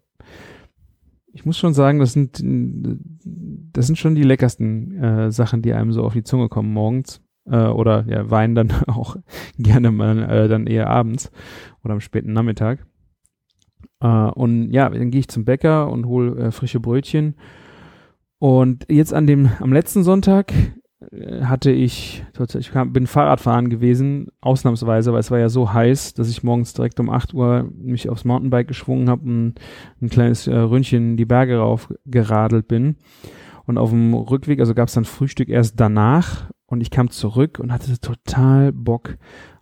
ich 1.39 1.45
muss 1.45 1.57
schon 1.57 1.73
sagen, 1.73 2.01
das 2.01 2.15
sind, 2.15 2.43
das 2.43 3.87
sind 3.87 3.97
schon 3.97 4.17
die 4.17 4.25
leckersten 4.25 5.01
äh, 5.01 5.31
Sachen, 5.31 5.63
die 5.63 5.73
einem 5.73 5.93
so 5.93 6.03
auf 6.03 6.13
die 6.13 6.25
Zunge 6.25 6.49
kommen 6.49 6.73
morgens. 6.73 7.23
Äh, 7.49 7.69
oder 7.69 8.05
ja, 8.09 8.29
Wein 8.29 8.57
dann 8.57 8.73
auch 8.89 9.17
gerne 9.57 9.93
mal 9.93 10.19
äh, 10.29 10.49
dann 10.49 10.67
eher 10.67 10.91
abends 10.91 11.31
oder 11.85 11.95
am 11.95 12.01
späten 12.01 12.33
Nachmittag. 12.33 12.85
Äh, 14.01 14.07
und 14.07 14.73
ja, 14.73 14.89
dann 14.89 15.11
gehe 15.11 15.21
ich 15.21 15.29
zum 15.29 15.45
Bäcker 15.45 15.91
und 15.91 16.07
hole 16.07 16.37
äh, 16.37 16.51
frische 16.51 16.81
Brötchen. 16.81 17.35
Und 18.39 18.87
jetzt 18.89 19.13
an 19.13 19.27
dem, 19.27 19.51
am 19.61 19.73
letzten 19.73 20.05
Sonntag 20.05 20.53
äh, 21.11 21.43
hatte 21.43 21.71
ich, 21.71 22.25
ich 22.59 22.73
bin 22.73 23.07
Fahrradfahren 23.07 23.69
gewesen, 23.69 24.29
ausnahmsweise, 24.41 25.13
weil 25.13 25.21
es 25.21 25.31
war 25.31 25.39
ja 25.39 25.49
so 25.49 25.73
heiß, 25.73 26.15
dass 26.15 26.31
ich 26.31 26.43
morgens 26.43 26.73
direkt 26.73 27.01
um 27.01 27.11
8 27.11 27.35
Uhr 27.35 27.71
mich 27.77 28.09
aufs 28.09 28.25
Mountainbike 28.25 28.69
geschwungen 28.69 29.09
habe 29.09 29.25
und 29.25 29.55
ein 30.01 30.09
kleines 30.09 30.47
äh, 30.47 30.57
Ründchen 30.57 31.17
die 31.17 31.27
Berge 31.27 31.59
rauf 31.59 31.93
geradelt 32.07 32.69
bin. 32.69 32.97
Und 33.67 33.77
auf 33.77 33.91
dem 33.91 34.15
Rückweg, 34.15 34.61
also 34.61 34.75
gab 34.75 34.89
es 34.89 34.95
dann 34.95 35.05
Frühstück 35.05 35.51
erst 35.51 35.79
danach 35.79 36.51
und 36.67 36.81
ich 36.81 36.91
kam 36.91 37.11
zurück 37.11 37.59
und 37.59 37.71
hatte 37.71 37.99
total 38.01 38.73
Bock 38.73 39.19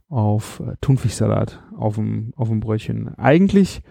auf 0.09 0.61
äh, 0.61 0.75
Thunfischsalat 0.81 1.63
auf 1.77 1.97
dem, 1.97 2.33
auf 2.37 2.49
dem 2.49 2.61
Brötchen. 2.61 3.15
Eigentlich, 3.17 3.83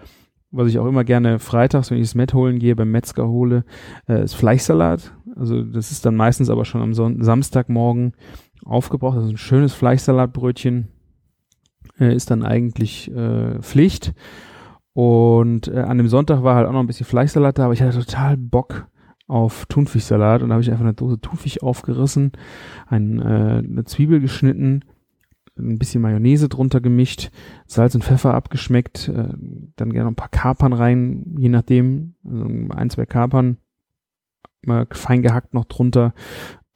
was 0.56 0.70
ich 0.70 0.80
auch 0.80 0.86
immer 0.86 1.04
gerne 1.04 1.40
freitags, 1.40 1.92
wenn 1.92 1.98
ich 1.98 2.08
das 2.08 2.16
Met 2.16 2.34
holen 2.34 2.60
gehe, 2.60 2.76
beim 2.76 2.92
Metzger 2.92 3.28
hole, 3.28 3.66
äh, 4.08 4.24
ist 4.24 4.36
Fleischsalat 4.36 5.14
also 5.36 5.62
das 5.62 5.92
ist 5.92 6.06
dann 6.06 6.16
meistens 6.16 6.50
aber 6.50 6.66
schon 6.66 6.82
am 6.82 6.94
Son 6.94 7.22
Samstagmorgen 7.22 8.14
aufgebraucht. 8.64 9.18
Also 9.18 9.30
ein 9.30 9.38
schönes 9.38 9.74
Fleischsalatbrötchen 9.74 10.88
äh, 12.00 12.16
ist 12.16 12.32
dann 12.32 12.44
eigentlich 12.44 13.12
äh, 13.12 13.62
Pflicht. 13.62 14.14
Und 14.94 15.68
äh, 15.68 15.82
an 15.82 15.98
dem 15.98 16.08
Sonntag 16.08 16.44
war 16.44 16.56
halt 16.56 16.68
auch 16.68 16.72
noch 16.72 16.80
ein 16.80 16.88
bisschen 16.88 17.06
Fleischsalat 17.06 17.58
da, 17.58 17.66
aber 17.66 17.74
ich 17.74 17.82
hatte 17.82 18.00
total 18.00 18.38
Bock 18.38 18.88
auf 19.28 19.66
Thunfischsalat 19.66 20.42
und 20.42 20.50
da 20.50 20.54
habe 20.54 20.62
ich 20.64 20.72
einfach 20.72 20.86
eine 20.86 20.94
Dose 20.94 21.20
Thunfisch 21.20 21.62
aufgerissen, 21.62 22.32
ein, 22.88 23.20
äh, 23.20 23.64
eine 23.68 23.84
Zwiebel 23.84 24.22
geschnitten, 24.22 24.86
ein 25.58 25.78
bisschen 25.78 26.02
Mayonnaise 26.02 26.50
drunter 26.50 26.82
gemischt, 26.82 27.32
Salz 27.66 27.96
und 27.96 28.04
Pfeffer 28.04 28.34
abgeschmeckt, 28.34 29.08
äh, 29.10 29.30
dann 29.76 29.94
gerne 29.94 30.10
ein 30.10 30.16
paar 30.16 30.30
Kapern 30.30 30.74
rein, 30.74 31.36
je 31.38 31.50
nachdem, 31.50 32.16
also 32.24 32.46
ein, 32.70 32.90
zwei 32.90 33.06
Kapern 33.06 33.58
mal 34.66 34.88
fein 34.92 35.22
gehackt 35.22 35.54
noch 35.54 35.66
drunter. 35.66 36.14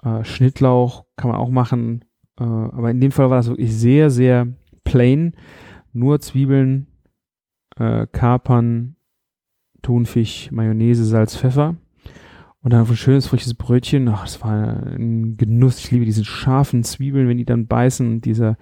Äh, 0.03 0.23
Schnittlauch 0.23 1.05
kann 1.15 1.31
man 1.31 1.39
auch 1.39 1.49
machen. 1.49 2.05
Äh, 2.39 2.43
aber 2.43 2.91
in 2.91 3.01
dem 3.01 3.11
Fall 3.11 3.29
war 3.29 3.37
das 3.37 3.49
wirklich 3.49 3.75
sehr, 3.75 4.09
sehr 4.09 4.47
plain. 4.83 5.33
Nur 5.91 6.19
Zwiebeln, 6.19 6.87
äh, 7.77 8.07
Kapern, 8.11 8.95
Thunfisch, 9.81 10.51
Mayonnaise, 10.51 11.05
Salz, 11.05 11.35
Pfeffer. 11.35 11.75
Und 12.61 12.73
dann 12.73 12.85
ein 12.85 12.95
schönes, 12.95 13.27
frisches 13.27 13.53
Brötchen. 13.53 14.07
Ach, 14.09 14.23
das 14.23 14.41
war 14.41 14.51
ein 14.51 15.37
Genuss. 15.37 15.79
Ich 15.79 15.91
liebe 15.91 16.05
diese 16.05 16.25
scharfen 16.25 16.83
Zwiebeln, 16.83 17.27
wenn 17.27 17.37
die 17.37 17.45
dann 17.45 17.67
beißen 17.67 18.07
und 18.07 18.25
dieser, 18.25 18.57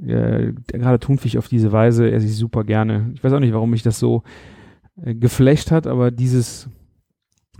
äh, 0.00 0.52
gerade 0.66 1.00
Thunfisch 1.00 1.36
auf 1.36 1.48
diese 1.48 1.72
Weise 1.72 2.10
esse 2.10 2.26
ich 2.26 2.36
super 2.36 2.64
gerne. 2.64 3.10
Ich 3.14 3.24
weiß 3.24 3.32
auch 3.32 3.40
nicht, 3.40 3.54
warum 3.54 3.70
mich 3.70 3.82
das 3.82 3.98
so 3.98 4.22
äh, 5.02 5.14
geflecht 5.14 5.72
hat, 5.72 5.86
aber 5.88 6.12
dieses, 6.12 6.68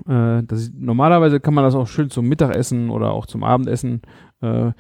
äh, 0.07 0.43
das 0.45 0.71
normalerweise 0.75 1.41
kann 1.41 1.55
man 1.55 1.65
das 1.65 1.75
auch 1.75 1.89
schön 1.89 2.09
zum 2.09 2.29
Mittagessen 2.29 2.89
oder 2.91 3.13
auch 3.13 3.27
zum 3.27 3.43
Abendessen 3.43 4.03
äh, 4.43 4.71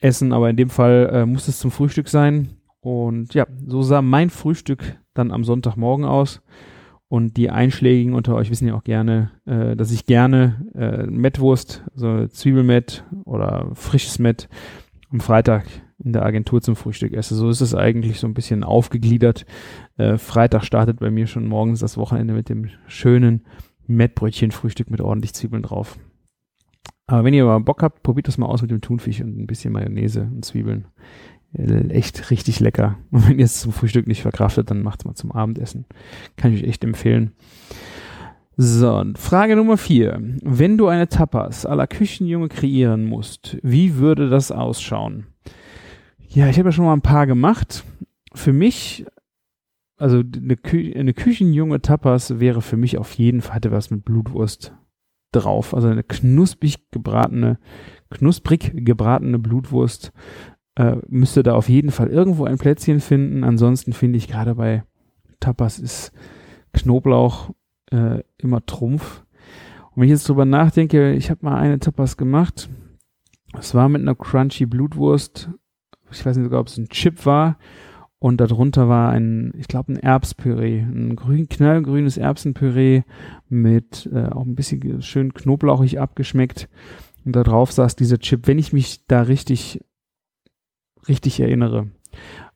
essen, 0.00 0.32
aber 0.32 0.50
in 0.50 0.56
dem 0.56 0.70
Fall 0.70 1.10
äh, 1.12 1.26
muss 1.26 1.48
es 1.48 1.58
zum 1.58 1.70
Frühstück 1.70 2.08
sein. 2.08 2.50
Und 2.80 3.34
ja, 3.34 3.46
so 3.66 3.82
sah 3.82 4.02
mein 4.02 4.30
Frühstück 4.30 4.98
dann 5.14 5.32
am 5.32 5.44
Sonntagmorgen 5.44 6.06
aus. 6.06 6.40
Und 7.10 7.36
die 7.36 7.50
Einschlägigen 7.50 8.14
unter 8.14 8.36
euch 8.36 8.50
wissen 8.50 8.68
ja 8.68 8.74
auch 8.76 8.84
gerne, 8.84 9.32
äh, 9.44 9.74
dass 9.74 9.90
ich 9.90 10.06
gerne 10.06 10.64
äh, 10.76 11.06
Mettwurst, 11.06 11.84
also 11.92 12.28
Zwiebelmett 12.28 13.04
oder 13.24 13.72
frisches 13.74 14.20
Mett 14.20 14.48
am 15.10 15.18
Freitag 15.18 15.66
in 15.98 16.12
der 16.12 16.24
Agentur 16.24 16.62
zum 16.62 16.76
Frühstück 16.76 17.12
esse. 17.12 17.34
So 17.34 17.50
ist 17.50 17.62
es 17.62 17.74
eigentlich 17.74 18.20
so 18.20 18.28
ein 18.28 18.34
bisschen 18.34 18.62
aufgegliedert. 18.62 19.44
Äh, 19.96 20.18
Freitag 20.18 20.62
startet 20.64 21.00
bei 21.00 21.10
mir 21.10 21.26
schon 21.26 21.48
morgens 21.48 21.80
das 21.80 21.96
Wochenende 21.96 22.32
mit 22.32 22.48
dem 22.48 22.68
schönen 22.86 23.44
Mettbrötchen-Frühstück 23.88 24.88
mit 24.88 25.00
ordentlich 25.00 25.34
Zwiebeln 25.34 25.64
drauf. 25.64 25.98
Aber 27.08 27.24
wenn 27.24 27.34
ihr 27.34 27.44
mal 27.44 27.58
Bock 27.58 27.82
habt, 27.82 28.04
probiert 28.04 28.28
das 28.28 28.38
mal 28.38 28.46
aus 28.46 28.62
mit 28.62 28.70
dem 28.70 28.82
Thunfisch 28.82 29.20
und 29.20 29.36
ein 29.36 29.48
bisschen 29.48 29.72
Mayonnaise 29.72 30.30
und 30.32 30.44
Zwiebeln. 30.44 30.86
Echt 31.52 32.30
richtig 32.30 32.60
lecker. 32.60 32.98
Und 33.10 33.28
wenn 33.28 33.38
ihr 33.38 33.44
es 33.44 33.60
zum 33.60 33.72
Frühstück 33.72 34.06
nicht 34.06 34.22
verkraftet, 34.22 34.70
dann 34.70 34.82
macht's 34.82 35.04
mal 35.04 35.14
zum 35.14 35.32
Abendessen. 35.32 35.86
Kann 36.36 36.52
ich 36.52 36.62
euch 36.62 36.68
echt 36.68 36.84
empfehlen. 36.84 37.32
So, 38.56 39.02
Frage 39.16 39.56
Nummer 39.56 39.78
vier. 39.78 40.20
Wenn 40.42 40.76
du 40.76 40.88
eine 40.88 41.08
Tapas 41.08 41.66
à 41.66 41.74
la 41.74 41.86
Küchenjunge 41.86 42.48
kreieren 42.48 43.06
musst, 43.06 43.56
wie 43.62 43.96
würde 43.96 44.28
das 44.28 44.52
ausschauen? 44.52 45.28
Ja, 46.28 46.48
ich 46.48 46.58
habe 46.58 46.68
ja 46.68 46.72
schon 46.72 46.84
mal 46.84 46.92
ein 46.92 47.00
paar 47.00 47.26
gemacht. 47.26 47.84
Für 48.34 48.52
mich, 48.52 49.06
also 49.96 50.18
eine, 50.18 50.56
Kü 50.56 50.92
eine 50.94 51.14
Küchenjunge 51.14 51.80
Tapas 51.80 52.38
wäre 52.38 52.60
für 52.60 52.76
mich 52.76 52.98
auf 52.98 53.14
jeden 53.14 53.40
Fall, 53.40 53.56
hatte 53.56 53.72
was 53.72 53.90
mit 53.90 54.04
Blutwurst 54.04 54.74
drauf. 55.32 55.74
Also 55.74 55.88
eine 55.88 56.04
knusprig 56.04 56.90
gebratene, 56.90 57.58
knusprig 58.10 58.72
gebratene 58.74 59.38
Blutwurst 59.38 60.12
äh, 60.80 60.96
müsste 61.08 61.42
da 61.42 61.54
auf 61.54 61.68
jeden 61.68 61.90
Fall 61.90 62.08
irgendwo 62.08 62.44
ein 62.44 62.56
Plätzchen 62.56 63.00
finden. 63.00 63.44
Ansonsten 63.44 63.92
finde 63.92 64.16
ich 64.16 64.28
gerade 64.28 64.54
bei 64.54 64.82
Tapas 65.38 65.78
ist 65.78 66.12
Knoblauch 66.72 67.50
äh, 67.90 68.22
immer 68.38 68.64
Trumpf. 68.64 69.22
Und 69.90 69.96
wenn 69.96 70.04
ich 70.04 70.10
jetzt 70.10 70.28
drüber 70.28 70.46
nachdenke, 70.46 71.12
ich 71.12 71.30
habe 71.30 71.44
mal 71.44 71.58
eine 71.58 71.80
Tapas 71.80 72.16
gemacht. 72.16 72.70
Es 73.58 73.74
war 73.74 73.90
mit 73.90 74.00
einer 74.00 74.14
crunchy 74.14 74.64
Blutwurst. 74.64 75.50
Ich 76.12 76.24
weiß 76.24 76.36
nicht 76.36 76.44
sogar, 76.44 76.60
ob 76.60 76.68
es 76.68 76.78
ein 76.78 76.88
Chip 76.88 77.26
war. 77.26 77.58
Und 78.18 78.40
darunter 78.40 78.88
war 78.88 79.10
ein, 79.10 79.52
ich 79.58 79.68
glaube, 79.68 79.92
ein 79.92 79.96
Erbspüree, 79.96 80.80
ein 80.80 81.14
grün, 81.16 81.48
knallgrünes 81.48 82.16
Erbsenpüree 82.16 83.02
mit 83.48 84.08
äh, 84.12 84.26
auch 84.26 84.44
ein 84.46 84.54
bisschen 84.54 85.02
schön 85.02 85.34
knoblauchig 85.34 86.00
abgeschmeckt. 86.00 86.70
Und 87.26 87.36
da 87.36 87.42
drauf 87.42 87.70
saß 87.70 87.96
dieser 87.96 88.18
Chip. 88.18 88.46
Wenn 88.46 88.58
ich 88.58 88.72
mich 88.72 89.06
da 89.06 89.22
richtig 89.22 89.80
richtig 91.08 91.40
erinnere. 91.40 91.88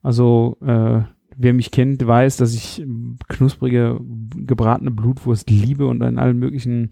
Also 0.03 0.57
äh, 0.61 1.03
wer 1.37 1.55
mich 1.55 1.71
kennt, 1.71 2.07
weiß, 2.07 2.37
dass 2.37 2.55
ich 2.55 2.85
knusprige 3.29 4.01
gebratene 4.37 4.91
Blutwurst 4.91 5.51
liebe 5.51 5.87
und 5.87 6.03
in 6.03 6.19
allen 6.19 6.39
möglichen 6.39 6.91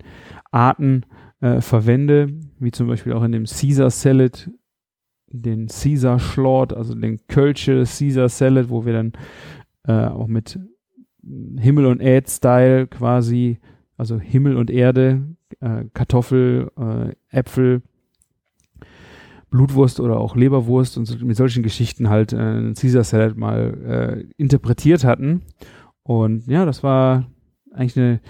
Arten 0.50 1.04
äh, 1.40 1.60
verwende, 1.60 2.28
wie 2.58 2.70
zum 2.70 2.86
Beispiel 2.86 3.12
auch 3.12 3.22
in 3.22 3.32
dem 3.32 3.44
Caesar 3.44 3.90
Salad, 3.90 4.50
den 5.28 5.68
Caesar 5.68 6.18
Schlort, 6.18 6.74
also 6.74 6.94
den 6.94 7.26
Kölsche 7.26 7.84
Caesar 7.84 8.28
Salad, 8.28 8.68
wo 8.70 8.84
wir 8.84 8.92
dann 8.92 9.12
äh, 9.86 10.06
auch 10.06 10.26
mit 10.26 10.58
Himmel 11.58 11.86
und 11.86 12.00
Erd-Style 12.00 12.88
quasi, 12.88 13.58
also 13.96 14.18
Himmel 14.18 14.56
und 14.56 14.70
Erde, 14.70 15.22
äh, 15.60 15.84
Kartoffel, 15.94 16.70
äh, 16.76 17.36
Äpfel, 17.36 17.82
Blutwurst 19.52 20.00
oder 20.00 20.18
auch 20.18 20.34
Leberwurst 20.34 20.98
und 20.98 21.04
so, 21.04 21.24
mit 21.24 21.36
solchen 21.36 21.62
Geschichten 21.62 22.08
halt 22.08 22.32
äh, 22.32 22.72
Caesar 22.72 23.04
Salad 23.04 23.36
mal 23.36 24.24
äh, 24.26 24.42
interpretiert 24.42 25.04
hatten. 25.04 25.42
Und 26.02 26.48
ja, 26.48 26.64
das 26.64 26.82
war 26.82 27.26
eigentlich 27.70 27.96
eine, 27.96 28.20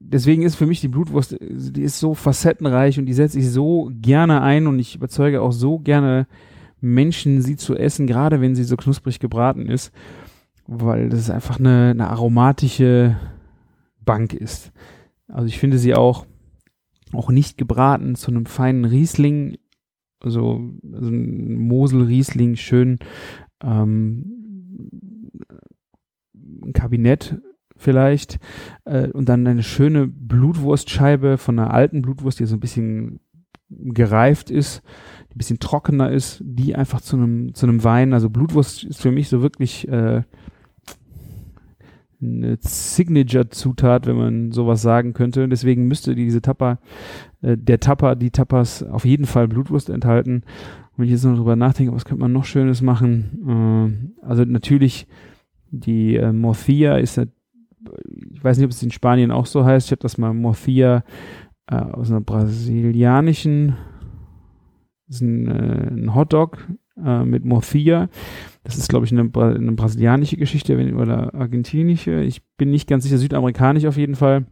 deswegen 0.00 0.42
ist 0.42 0.56
für 0.56 0.66
mich 0.66 0.80
die 0.80 0.88
Blutwurst, 0.88 1.36
die 1.40 1.82
ist 1.82 2.00
so 2.00 2.14
facettenreich 2.14 2.98
und 2.98 3.06
die 3.06 3.12
setze 3.12 3.38
ich 3.38 3.50
so 3.50 3.90
gerne 3.92 4.40
ein 4.40 4.66
und 4.66 4.78
ich 4.78 4.96
überzeuge 4.96 5.42
auch 5.42 5.52
so 5.52 5.78
gerne 5.78 6.26
Menschen, 6.80 7.42
sie 7.42 7.56
zu 7.56 7.76
essen, 7.76 8.06
gerade 8.06 8.40
wenn 8.40 8.54
sie 8.54 8.64
so 8.64 8.76
knusprig 8.76 9.20
gebraten 9.20 9.66
ist, 9.66 9.92
weil 10.66 11.10
das 11.10 11.30
einfach 11.30 11.58
eine, 11.58 11.90
eine 11.90 12.08
aromatische 12.08 13.16
Bank 14.04 14.32
ist. 14.32 14.72
Also 15.28 15.46
ich 15.46 15.58
finde 15.58 15.78
sie 15.78 15.94
auch 15.94 16.26
auch 17.12 17.30
nicht 17.30 17.56
gebraten 17.56 18.16
zu 18.16 18.32
einem 18.32 18.46
feinen 18.46 18.84
Riesling 18.84 19.56
so, 20.30 20.60
so 20.82 21.08
ein 21.08 21.54
Mosel-Riesling 21.56 22.56
schön 22.56 22.98
ähm, 23.62 24.34
ein 26.64 26.72
Kabinett 26.72 27.40
vielleicht 27.76 28.38
äh, 28.84 29.08
und 29.08 29.28
dann 29.28 29.46
eine 29.46 29.62
schöne 29.62 30.06
Blutwurstscheibe 30.06 31.38
von 31.38 31.58
einer 31.58 31.72
alten 31.72 32.02
Blutwurst, 32.02 32.40
die 32.40 32.46
so 32.46 32.56
ein 32.56 32.60
bisschen 32.60 33.20
gereift 33.70 34.50
ist, 34.50 34.82
ein 35.30 35.38
bisschen 35.38 35.58
trockener 35.58 36.10
ist, 36.10 36.42
die 36.44 36.76
einfach 36.76 37.00
zu 37.00 37.16
einem 37.16 37.54
zu 37.54 37.66
Wein, 37.84 38.12
also 38.12 38.30
Blutwurst 38.30 38.84
ist 38.84 39.00
für 39.00 39.10
mich 39.10 39.28
so 39.28 39.42
wirklich 39.42 39.88
äh, 39.88 40.22
eine 42.24 42.56
Signature-Zutat, 42.60 44.06
wenn 44.06 44.16
man 44.16 44.52
sowas 44.52 44.82
sagen 44.82 45.12
könnte. 45.12 45.48
Deswegen 45.48 45.86
müsste 45.86 46.14
diese 46.14 46.42
Tapa, 46.42 46.78
äh, 47.42 47.56
der 47.56 47.80
Tapa, 47.80 48.14
die 48.14 48.30
Tapas 48.30 48.82
auf 48.82 49.04
jeden 49.04 49.26
Fall 49.26 49.48
Blutwurst 49.48 49.90
enthalten. 49.90 50.36
Und 50.36 50.98
wenn 50.98 51.04
ich 51.06 51.12
jetzt 51.12 51.24
noch 51.24 51.36
drüber 51.36 51.56
nachdenke, 51.56 51.94
was 51.94 52.04
könnte 52.04 52.22
man 52.22 52.32
noch 52.32 52.44
Schönes 52.44 52.82
machen? 52.82 54.10
Äh, 54.22 54.26
also 54.26 54.44
natürlich 54.44 55.06
die 55.70 56.16
äh, 56.16 56.32
Morcilla 56.32 56.98
ist, 56.98 57.18
ich 57.18 58.44
weiß 58.44 58.56
nicht, 58.56 58.64
ob 58.64 58.70
es 58.70 58.82
in 58.82 58.90
Spanien 58.90 59.30
auch 59.30 59.46
so 59.46 59.64
heißt. 59.64 59.88
Ich 59.88 59.92
habe 59.92 60.02
das 60.02 60.18
mal 60.18 60.32
Morcilla 60.32 61.04
äh, 61.66 61.76
aus 61.76 62.10
einer 62.10 62.20
brasilianischen, 62.20 63.76
das 65.06 65.16
ist 65.16 65.22
ein, 65.22 65.48
äh, 65.48 65.88
ein 65.90 66.14
Hotdog 66.14 66.68
äh, 67.02 67.24
mit 67.24 67.44
Morcilla. 67.44 68.08
Das 68.64 68.78
ist, 68.78 68.88
glaube 68.88 69.06
ich, 69.06 69.12
eine, 69.12 69.30
eine 69.32 69.72
brasilianische 69.72 70.36
Geschichte 70.36 70.76
oder 70.94 71.34
argentinische. 71.34 72.22
Ich 72.22 72.42
bin 72.56 72.70
nicht 72.70 72.88
ganz 72.88 73.04
sicher, 73.04 73.18
südamerikanisch 73.18 73.84
auf 73.84 73.96
jeden 73.96 74.16
Fall. 74.16 74.46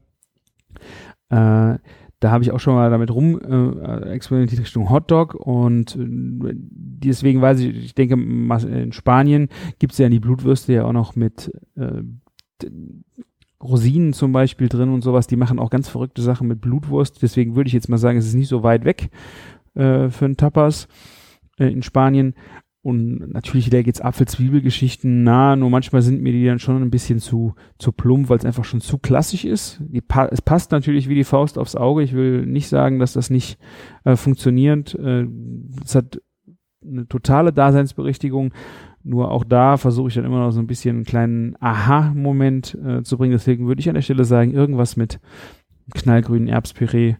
Äh, 1.31 1.79
da 2.22 2.31
habe 2.31 2.44
ich 2.44 2.53
auch 2.53 2.61
schon 2.61 2.75
mal 2.75 2.90
damit 2.90 3.11
rum 3.11 3.40
äh, 3.40 4.12
experimentiert 4.12 4.61
Richtung 4.61 4.90
Hotdog 4.90 5.35
und 5.35 5.96
äh, 5.96 6.55
deswegen 6.55 7.40
weiß 7.40 7.59
ich, 7.61 7.85
ich 7.85 7.94
denke, 7.96 8.14
in 8.14 8.92
Spanien 8.92 9.48
gibt 9.81 9.92
es 9.92 9.98
ja 9.98 10.09
die 10.09 10.20
Blutwürste 10.20 10.72
ja 10.72 10.85
auch 10.85 10.92
noch 10.92 11.16
mit 11.16 11.51
äh, 11.75 12.03
Rosinen 13.61 14.12
zum 14.12 14.33
Beispiel 14.33 14.68
drin 14.68 14.90
und 14.90 15.03
sowas. 15.03 15.27
Die 15.27 15.37
machen 15.37 15.59
auch 15.59 15.70
ganz 15.70 15.88
verrückte 15.88 16.22
Sachen 16.22 16.48
mit 16.48 16.61
Blutwurst. 16.61 17.22
Deswegen 17.22 17.57
würde 17.57 17.68
ich 17.68 17.75
jetzt 17.75 17.88
mal 17.88 17.98
sagen, 17.98 18.18
es 18.18 18.27
ist 18.27 18.35
nicht 18.35 18.48
so 18.48 18.62
weit 18.62 18.85
weg 18.85 19.11
äh, 19.75 20.09
für 20.09 20.25
einen 20.25 20.37
Tapas 20.37 20.88
äh, 21.59 21.72
in 21.72 21.83
Spanien. 21.83 22.35
Und 22.83 23.33
natürlich 23.33 23.71
da 23.71 23.81
geht's 23.83 24.01
Apfel-Zwiebel-Geschichten 24.01 25.23
nah, 25.23 25.55
nur 25.55 25.71
manchmal 25.71 26.03
sind 26.03 26.21
mir 26.21 26.33
die 26.33 26.45
dann 26.45 26.59
schon 26.59 26.83
ein 26.83 26.90
bisschen 26.90 27.21
zu, 27.21 27.55
zu 27.79 27.92
plump, 27.92 28.29
weil 28.29 28.38
es 28.38 28.45
einfach 28.45 28.64
schon 28.64 28.81
zu 28.81 28.99
klassisch 28.99 29.45
ist. 29.45 29.81
Pa 30.09 30.27
es 30.27 30.42
passt 30.42 30.73
natürlich 30.73 31.09
wie 31.09 31.14
die 31.14 31.23
Faust 31.23 31.59
aufs 31.59 31.77
Auge. 31.77 32.03
Ich 32.03 32.12
will 32.12 32.45
nicht 32.45 32.68
sagen, 32.68 32.99
dass 32.99 33.12
das 33.12 33.31
nicht 33.31 33.57
äh, 34.05 34.16
funktioniert. 34.16 34.97
Äh, 34.97 35.29
es 35.85 35.95
hat 35.95 36.21
eine 36.85 37.07
totale 37.07 37.53
Daseinsberechtigung. 37.53 38.53
Nur 39.05 39.31
auch 39.31 39.45
da 39.45 39.77
versuche 39.77 40.09
ich 40.09 40.14
dann 40.14 40.25
immer 40.25 40.40
noch 40.40 40.51
so 40.51 40.59
ein 40.59 40.66
bisschen 40.66 40.97
einen 40.97 41.05
kleinen 41.05 41.57
Aha-Moment 41.61 42.77
äh, 42.85 43.03
zu 43.05 43.16
bringen. 43.16 43.33
Deswegen 43.33 43.68
würde 43.68 43.81
ich 43.81 43.88
an 43.88 43.95
der 43.95 44.03
Stelle 44.03 44.25
sagen, 44.25 44.53
irgendwas 44.53 44.97
mit 44.97 45.21
knallgrünen 45.95 46.49
Erbspüree 46.49 47.14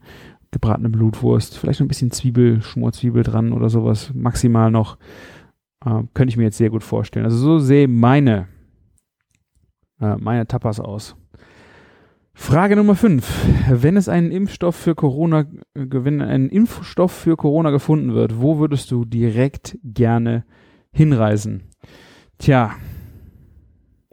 gebratene 0.51 0.91
Blutwurst, 0.91 1.57
vielleicht 1.57 1.81
noch 1.81 1.87
ein 1.87 1.89
bisschen 1.89 2.11
Zwiebel, 2.11 2.61
Schmorzwiebel 2.61 3.23
dran 3.23 3.53
oder 3.53 3.71
sowas, 3.71 4.13
maximal 4.15 4.71
noch. 4.71 4.99
Äh, 5.85 6.03
könnte 6.15 6.31
ich 6.31 6.37
mir 6.37 6.45
jetzt 6.45 6.59
sehr 6.59 6.71
gut 6.71 6.83
vorstellen. 6.83 7.25
Also 7.25 7.37
so 7.37 7.59
sehen 7.59 7.99
meine, 7.99 8.49
äh, 10.01 10.17
meine 10.17 10.47
Tapas 10.47 10.81
aus. 10.81 11.17
Frage 12.35 12.77
Nummer 12.77 12.95
5. 12.95 13.71
Wenn 13.71 13.97
es 13.97 14.09
einen 14.09 14.31
Impfstoff 14.31 14.75
für 14.75 14.95
Corona, 14.95 15.45
wenn 15.75 16.23
ein 16.23 16.49
Impfstoff 16.49 17.13
für 17.13 17.37
Corona 17.37 17.71
gefunden 17.71 18.15
wird, 18.15 18.41
wo 18.41 18.59
würdest 18.59 18.91
du 18.91 19.05
direkt 19.05 19.79
gerne 19.85 20.45
hinreisen? 20.93 21.65
Tja, 22.39 22.75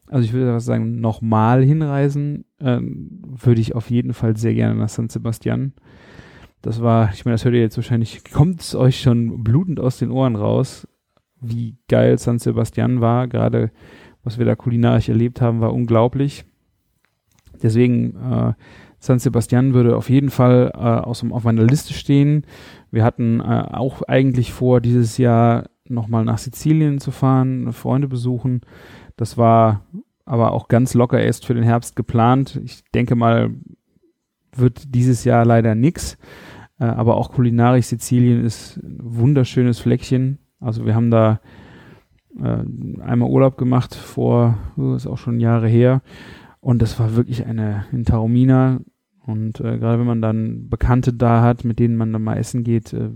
also 0.07 0.25
ich 0.25 0.33
würde 0.33 0.59
sagen, 0.59 0.99
nochmal 0.99 1.63
hinreisen, 1.63 2.45
ähm, 2.59 3.21
würde 3.23 3.61
ich 3.61 3.75
auf 3.75 3.89
jeden 3.89 4.13
Fall 4.13 4.35
sehr 4.35 4.53
gerne 4.53 4.75
nach 4.75 4.89
San 4.89 5.09
Sebastian. 5.09 5.73
Das 6.61 6.81
war, 6.81 7.11
ich 7.13 7.23
meine, 7.23 7.35
das 7.35 7.45
hört 7.45 7.55
ihr 7.55 7.61
jetzt 7.61 7.77
wahrscheinlich, 7.77 8.23
kommt 8.31 8.59
es 8.61 8.75
euch 8.75 8.99
schon 8.99 9.43
blutend 9.43 9.79
aus 9.79 9.97
den 9.97 10.11
Ohren 10.11 10.35
raus, 10.35 10.87
wie 11.41 11.77
geil 11.87 12.17
San 12.17 12.39
Sebastian 12.39 13.01
war. 13.01 13.27
Gerade 13.27 13.71
was 14.23 14.37
wir 14.37 14.45
da 14.45 14.55
kulinarisch 14.55 15.09
erlebt 15.09 15.41
haben, 15.41 15.61
war 15.61 15.73
unglaublich. 15.73 16.45
Deswegen 17.61 18.15
äh, 18.15 18.53
San 18.99 19.19
Sebastian 19.19 19.73
würde 19.73 19.95
auf 19.95 20.09
jeden 20.09 20.29
Fall 20.29 20.71
äh, 20.73 20.77
aus, 20.77 21.23
auf 21.29 21.43
meiner 21.43 21.63
Liste 21.63 21.93
stehen. 21.93 22.45
Wir 22.91 23.03
hatten 23.03 23.39
äh, 23.39 23.43
auch 23.43 24.01
eigentlich 24.03 24.51
vor, 24.51 24.81
dieses 24.81 25.17
Jahr 25.17 25.69
nochmal 25.85 26.25
nach 26.25 26.37
Sizilien 26.37 26.99
zu 26.99 27.11
fahren, 27.11 27.71
Freunde 27.73 28.07
besuchen. 28.07 28.61
Das 29.15 29.37
war 29.37 29.85
aber 30.25 30.51
auch 30.51 30.67
ganz 30.67 30.93
locker 30.93 31.19
erst 31.19 31.45
für 31.45 31.53
den 31.53 31.63
Herbst 31.63 31.95
geplant. 31.95 32.59
Ich 32.63 32.83
denke 32.93 33.15
mal, 33.15 33.51
wird 34.55 34.93
dieses 34.93 35.23
Jahr 35.23 35.45
leider 35.45 35.75
nix. 35.75 36.17
Äh, 36.79 36.85
aber 36.85 37.15
auch 37.15 37.31
kulinarisch 37.31 37.87
Sizilien 37.87 38.43
ist 38.43 38.77
ein 38.77 38.99
wunderschönes 39.01 39.79
Fleckchen. 39.79 40.39
Also 40.59 40.85
wir 40.85 40.95
haben 40.95 41.11
da 41.11 41.39
äh, 42.37 42.63
einmal 43.01 43.29
Urlaub 43.29 43.57
gemacht 43.57 43.95
vor, 43.95 44.57
oh, 44.77 44.93
ist 44.95 45.07
auch 45.07 45.17
schon 45.17 45.39
Jahre 45.39 45.67
her. 45.67 46.01
Und 46.61 46.81
das 46.81 46.99
war 46.99 47.15
wirklich 47.15 47.45
eine 47.45 47.85
in 47.91 48.05
Taormina. 48.05 48.79
Und 49.25 49.59
äh, 49.59 49.77
gerade 49.77 49.99
wenn 49.99 50.07
man 50.07 50.21
dann 50.21 50.69
Bekannte 50.69 51.13
da 51.13 51.41
hat, 51.41 51.63
mit 51.63 51.79
denen 51.79 51.95
man 51.95 52.11
dann 52.11 52.23
mal 52.23 52.37
essen 52.37 52.63
geht, 52.63 52.93
äh, 52.93 53.09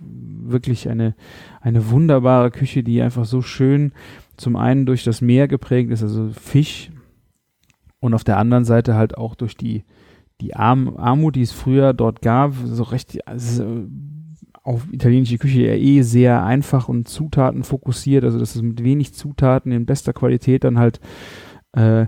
wirklich 0.00 0.88
eine, 0.88 1.14
eine 1.60 1.90
wunderbare 1.90 2.50
Küche, 2.50 2.82
die 2.82 3.02
einfach 3.02 3.24
so 3.24 3.42
schön 3.42 3.92
zum 4.36 4.54
einen 4.54 4.86
durch 4.86 5.02
das 5.02 5.20
Meer 5.20 5.48
geprägt 5.48 5.90
ist, 5.90 6.02
also 6.02 6.30
Fisch, 6.30 6.90
und 8.00 8.14
auf 8.14 8.24
der 8.24 8.38
anderen 8.38 8.64
Seite 8.64 8.94
halt 8.94 9.18
auch 9.18 9.34
durch 9.34 9.56
die, 9.56 9.84
die 10.40 10.54
Arm, 10.54 10.96
Armut, 10.96 11.36
die 11.36 11.42
es 11.42 11.52
früher 11.52 11.92
dort 11.92 12.22
gab, 12.22 12.54
so 12.64 12.84
recht, 12.84 13.26
also 13.26 13.86
auf 14.68 14.86
italienische 14.92 15.38
Küche 15.38 15.62
ja 15.62 15.72
eh 15.72 16.02
sehr 16.02 16.44
einfach 16.44 16.90
und 16.90 17.08
Zutaten 17.08 17.64
fokussiert, 17.64 18.22
also 18.22 18.38
dass 18.38 18.54
es 18.54 18.60
mit 18.60 18.84
wenig 18.84 19.14
Zutaten 19.14 19.72
in 19.72 19.86
bester 19.86 20.12
Qualität 20.12 20.62
dann 20.62 20.78
halt 20.78 21.00
äh, 21.72 22.04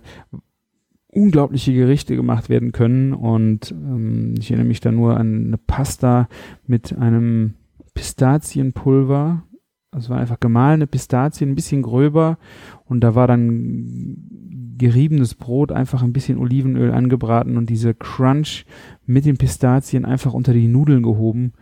unglaubliche 1.08 1.72
Gerichte 1.72 2.16
gemacht 2.16 2.50
werden 2.50 2.72
können. 2.72 3.14
Und 3.14 3.72
ähm, 3.72 4.34
ich 4.38 4.50
erinnere 4.50 4.68
mich 4.68 4.80
da 4.80 4.92
nur 4.92 5.16
an 5.16 5.46
eine 5.46 5.56
Pasta 5.56 6.28
mit 6.66 6.96
einem 6.98 7.54
Pistazienpulver. 7.94 9.42
Das 9.90 10.10
war 10.10 10.18
einfach 10.18 10.38
gemahlene 10.38 10.86
Pistazien, 10.86 11.52
ein 11.52 11.56
bisschen 11.56 11.80
gröber. 11.80 12.36
Und 12.84 13.00
da 13.00 13.14
war 13.14 13.26
dann 13.26 14.76
geriebenes 14.76 15.34
Brot, 15.34 15.72
einfach 15.72 16.02
ein 16.02 16.12
bisschen 16.12 16.36
Olivenöl 16.36 16.90
angebraten 16.90 17.56
und 17.56 17.70
diese 17.70 17.94
Crunch 17.94 18.66
mit 19.06 19.24
den 19.24 19.38
Pistazien 19.38 20.04
einfach 20.04 20.34
unter 20.34 20.52
die 20.52 20.68
Nudeln 20.68 21.02
gehoben. 21.02 21.54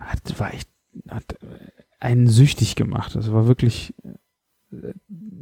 Hat, 0.00 0.40
war 0.40 0.52
echt, 0.52 0.68
hat 1.08 1.36
einen 2.00 2.26
süchtig 2.26 2.74
gemacht. 2.74 3.14
Das 3.14 3.32
war 3.32 3.46
wirklich 3.46 3.94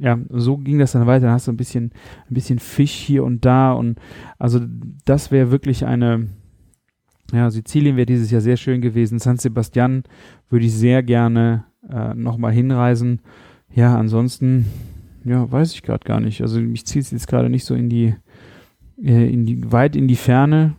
ja, 0.01 0.19
so 0.31 0.57
ging 0.57 0.79
das 0.79 0.93
dann 0.93 1.07
weiter. 1.07 1.27
Dann 1.27 1.35
hast 1.35 1.49
du 1.49 1.53
ein 1.53 1.57
bisschen, 1.57 1.93
ein 2.29 2.35
bisschen 2.35 2.59
Fisch 2.59 2.93
hier 2.93 3.25
und 3.25 3.45
da 3.45 3.73
und 3.73 3.99
also 4.39 4.61
das 5.05 5.31
wäre 5.31 5.51
wirklich 5.51 5.85
eine, 5.85 6.29
ja, 7.33 7.51
Sizilien 7.51 7.97
wäre 7.97 8.07
dieses 8.07 8.31
Jahr 8.31 8.41
sehr 8.41 8.57
schön 8.57 8.81
gewesen. 8.81 9.19
San 9.19 9.37
Sebastian 9.37 10.05
würde 10.49 10.67
ich 10.67 10.75
sehr 10.75 11.03
gerne 11.03 11.65
äh, 11.89 12.15
nochmal 12.15 12.53
hinreisen. 12.53 13.21
Ja, 13.75 13.99
ansonsten, 13.99 14.67
ja, 15.25 15.51
weiß 15.51 15.75
ich 15.75 15.83
gerade 15.83 16.05
gar 16.05 16.21
nicht. 16.21 16.41
Also 16.41 16.61
mich 16.61 16.87
zieht 16.87 17.03
es 17.03 17.11
jetzt 17.11 17.29
gerade 17.29 17.51
nicht 17.51 17.65
so 17.65 17.75
in 17.75 17.91
die, 17.91 18.15
äh, 19.03 19.31
in 19.31 19.45
die, 19.45 19.71
weit 19.71 19.95
in 19.95 20.09
die 20.09 20.17
Ferne 20.17 20.75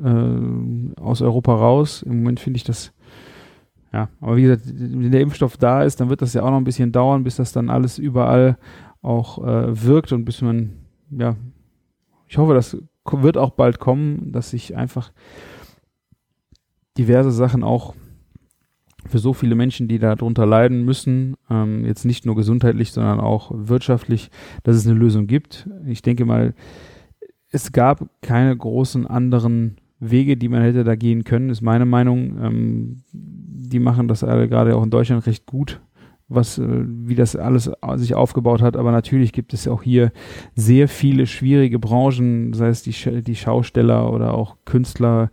äh, 0.00 1.00
aus 1.00 1.22
Europa 1.22 1.54
raus. 1.54 2.02
Im 2.02 2.18
Moment 2.18 2.38
finde 2.38 2.58
ich 2.58 2.64
das 2.64 2.92
ja, 3.94 4.08
aber 4.20 4.36
wie 4.36 4.42
gesagt, 4.42 4.62
wenn 4.74 5.12
der 5.12 5.20
Impfstoff 5.20 5.56
da 5.56 5.84
ist, 5.84 6.00
dann 6.00 6.08
wird 6.08 6.20
das 6.20 6.34
ja 6.34 6.42
auch 6.42 6.50
noch 6.50 6.56
ein 6.56 6.64
bisschen 6.64 6.90
dauern, 6.90 7.22
bis 7.22 7.36
das 7.36 7.52
dann 7.52 7.70
alles 7.70 7.96
überall 7.96 8.58
auch 9.02 9.38
äh, 9.38 9.84
wirkt 9.84 10.10
und 10.10 10.24
bis 10.24 10.42
man, 10.42 10.72
ja, 11.10 11.36
ich 12.26 12.36
hoffe, 12.36 12.54
das 12.54 12.76
wird 13.08 13.38
auch 13.38 13.50
bald 13.50 13.78
kommen, 13.78 14.32
dass 14.32 14.50
sich 14.50 14.74
einfach 14.74 15.12
diverse 16.98 17.30
Sachen 17.30 17.62
auch 17.62 17.94
für 19.06 19.20
so 19.20 19.32
viele 19.32 19.54
Menschen, 19.54 19.86
die 19.86 20.00
darunter 20.00 20.44
leiden 20.44 20.84
müssen, 20.84 21.36
ähm, 21.48 21.84
jetzt 21.84 22.04
nicht 22.04 22.26
nur 22.26 22.34
gesundheitlich, 22.34 22.90
sondern 22.90 23.20
auch 23.20 23.52
wirtschaftlich, 23.54 24.28
dass 24.64 24.74
es 24.74 24.88
eine 24.88 24.98
Lösung 24.98 25.28
gibt. 25.28 25.68
Ich 25.86 26.02
denke 26.02 26.24
mal, 26.24 26.52
es 27.52 27.70
gab 27.70 28.08
keine 28.22 28.56
großen 28.56 29.06
anderen 29.06 29.76
Wege, 30.10 30.36
die 30.36 30.48
man 30.48 30.62
hätte 30.62 30.84
da 30.84 30.94
gehen 30.94 31.24
können, 31.24 31.50
ist 31.50 31.62
meine 31.62 31.86
Meinung. 31.86 32.38
Ähm, 32.40 33.02
die 33.12 33.78
machen 33.78 34.08
das 34.08 34.24
alle 34.24 34.48
gerade 34.48 34.76
auch 34.76 34.84
in 34.84 34.90
Deutschland 34.90 35.26
recht 35.26 35.46
gut, 35.46 35.80
was, 36.28 36.58
äh, 36.58 36.84
wie 36.86 37.14
das 37.14 37.36
alles 37.36 37.70
sich 37.96 38.14
aufgebaut 38.14 38.62
hat. 38.62 38.76
Aber 38.76 38.92
natürlich 38.92 39.32
gibt 39.32 39.54
es 39.54 39.68
auch 39.68 39.82
hier 39.82 40.12
sehr 40.54 40.88
viele 40.88 41.26
schwierige 41.26 41.78
Branchen, 41.78 42.52
sei 42.52 42.68
es 42.68 42.82
die, 42.82 43.22
die 43.22 43.36
Schausteller 43.36 44.12
oder 44.12 44.34
auch 44.34 44.56
Künstler, 44.64 45.30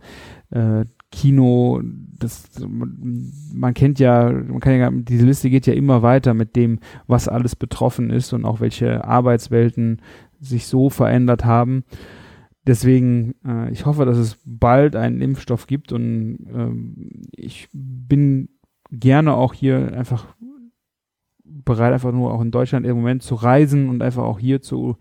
äh, 0.50 0.84
Kino, 1.12 1.82
das, 2.18 2.48
man 2.66 3.74
kennt 3.74 3.98
ja, 3.98 4.32
man 4.32 4.60
kann 4.60 4.78
ja, 4.78 4.90
diese 4.90 5.26
Liste 5.26 5.50
geht 5.50 5.66
ja 5.66 5.74
immer 5.74 6.02
weiter 6.02 6.32
mit 6.32 6.56
dem, 6.56 6.80
was 7.06 7.28
alles 7.28 7.54
betroffen 7.54 8.10
ist 8.10 8.32
und 8.32 8.46
auch 8.46 8.60
welche 8.60 9.04
Arbeitswelten 9.04 10.00
sich 10.40 10.66
so 10.66 10.88
verändert 10.88 11.44
haben. 11.44 11.84
Deswegen, 12.66 13.34
äh, 13.44 13.70
ich 13.72 13.86
hoffe, 13.86 14.04
dass 14.04 14.18
es 14.18 14.38
bald 14.44 14.94
einen 14.94 15.20
Impfstoff 15.20 15.66
gibt 15.66 15.92
und 15.92 16.46
ähm, 16.52 17.22
ich 17.34 17.68
bin 17.72 18.50
gerne 18.90 19.34
auch 19.34 19.52
hier 19.52 19.92
einfach 19.96 20.26
bereit, 21.44 21.92
einfach 21.92 22.12
nur 22.12 22.32
auch 22.32 22.40
in 22.40 22.50
Deutschland 22.50 22.86
im 22.86 22.96
Moment 22.96 23.22
zu 23.22 23.34
reisen 23.34 23.88
und 23.88 24.02
einfach 24.02 24.22
auch 24.22 24.38
hier 24.38 24.62
zu, 24.62 24.96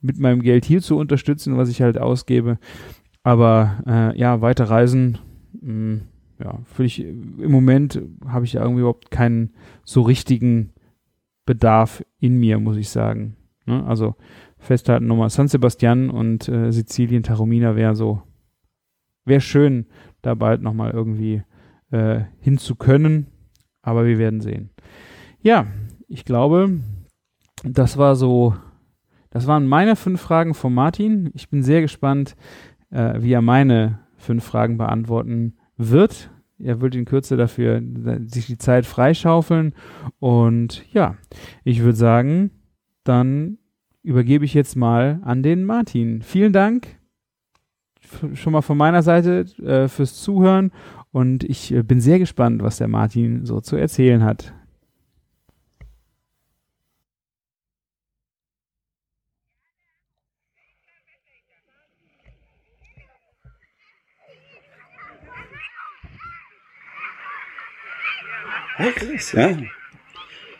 mit 0.00 0.18
meinem 0.18 0.42
Geld 0.42 0.64
hier 0.64 0.82
zu 0.82 0.96
unterstützen, 0.98 1.56
was 1.56 1.68
ich 1.68 1.80
halt 1.80 1.98
ausgebe. 1.98 2.58
Aber 3.22 3.82
äh, 3.86 4.18
ja, 4.18 4.40
weiter 4.40 4.64
reisen, 4.64 5.18
mh, 5.60 5.72
mm, 5.72 6.00
ja, 6.38 6.58
ich, 6.78 7.00
im 7.02 7.50
Moment 7.50 8.02
habe 8.26 8.44
ich 8.44 8.52
ja 8.52 8.60
irgendwie 8.60 8.80
überhaupt 8.80 9.10
keinen 9.10 9.54
so 9.84 10.02
richtigen 10.02 10.74
Bedarf 11.46 12.04
in 12.20 12.38
mir, 12.38 12.58
muss 12.58 12.76
ich 12.76 12.90
sagen. 12.90 13.36
Ne? 13.64 13.84
Also 13.86 14.16
festhalten 14.66 15.06
nochmal 15.06 15.30
San 15.30 15.48
Sebastian 15.48 16.10
und 16.10 16.48
äh, 16.48 16.72
Sizilien, 16.72 17.22
Taromina 17.22 17.76
wäre 17.76 17.94
so, 17.94 18.22
wäre 19.24 19.40
schön, 19.40 19.86
da 20.22 20.34
bald 20.34 20.62
nochmal 20.62 20.90
irgendwie 20.90 21.42
äh, 21.90 22.22
hin 22.40 22.58
zu 22.58 22.74
können, 22.74 23.28
aber 23.82 24.06
wir 24.06 24.18
werden 24.18 24.40
sehen. 24.40 24.70
Ja, 25.40 25.66
ich 26.08 26.24
glaube, 26.24 26.80
das 27.64 27.96
war 27.96 28.16
so, 28.16 28.54
das 29.30 29.46
waren 29.46 29.66
meine 29.66 29.96
fünf 29.96 30.20
Fragen 30.20 30.54
von 30.54 30.74
Martin. 30.74 31.30
Ich 31.34 31.48
bin 31.48 31.62
sehr 31.62 31.80
gespannt, 31.80 32.36
äh, 32.90 33.20
wie 33.20 33.32
er 33.32 33.42
meine 33.42 34.00
fünf 34.16 34.44
Fragen 34.44 34.78
beantworten 34.78 35.56
wird. 35.76 36.30
Er 36.58 36.80
wird 36.80 36.94
in 36.94 37.04
Kürze 37.04 37.36
dafür 37.36 37.82
sich 38.26 38.46
die 38.46 38.58
Zeit 38.58 38.86
freischaufeln. 38.86 39.74
Und 40.18 40.84
ja, 40.92 41.16
ich 41.64 41.82
würde 41.82 41.96
sagen, 41.96 42.50
dann 43.04 43.58
übergebe 44.06 44.44
ich 44.44 44.54
jetzt 44.54 44.76
mal 44.76 45.20
an 45.24 45.42
den 45.42 45.64
Martin. 45.64 46.22
Vielen 46.22 46.52
Dank 46.52 46.86
schon 48.34 48.52
mal 48.52 48.62
von 48.62 48.78
meiner 48.78 49.02
Seite 49.02 49.46
äh, 49.60 49.88
fürs 49.88 50.22
Zuhören 50.22 50.70
und 51.10 51.42
ich 51.42 51.74
äh, 51.74 51.82
bin 51.82 52.00
sehr 52.00 52.20
gespannt, 52.20 52.62
was 52.62 52.78
der 52.78 52.86
Martin 52.86 53.44
so 53.44 53.60
zu 53.60 53.74
erzählen 53.74 54.22
hat. 54.22 54.54
Hey 68.76 68.92
Chris, 68.92 69.32
ja. 69.32 69.56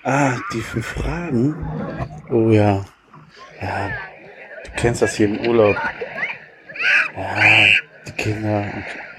Ah, 0.03 0.37
die 0.53 0.61
fünf 0.61 0.87
Fragen. 0.87 1.55
Oh 2.31 2.51
ja. 2.51 2.85
Ja, 3.61 3.91
du 4.65 4.71
kennst 4.77 5.03
das 5.03 5.15
hier 5.15 5.27
im 5.27 5.47
Urlaub. 5.47 5.77
Ja, 7.17 7.67
die 8.07 8.13
Kinder 8.13 8.65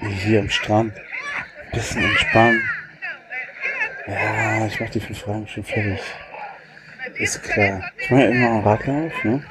hier 0.00 0.40
am 0.40 0.50
Strand. 0.50 0.94
Bisschen 1.72 2.04
entspannen. 2.04 2.62
Ja, 4.06 4.66
ich 4.66 4.80
mach 4.80 4.88
die 4.90 5.00
fünf 5.00 5.18
Fragen 5.20 5.46
schon 5.46 5.64
fertig. 5.64 6.00
Ist 7.16 7.42
klar. 7.42 7.82
Ich 7.98 8.10
mache 8.10 8.22
ja 8.22 8.28
immer 8.30 8.48
einen 8.48 8.62
Radlauf, 8.62 9.24
ne? 9.24 9.42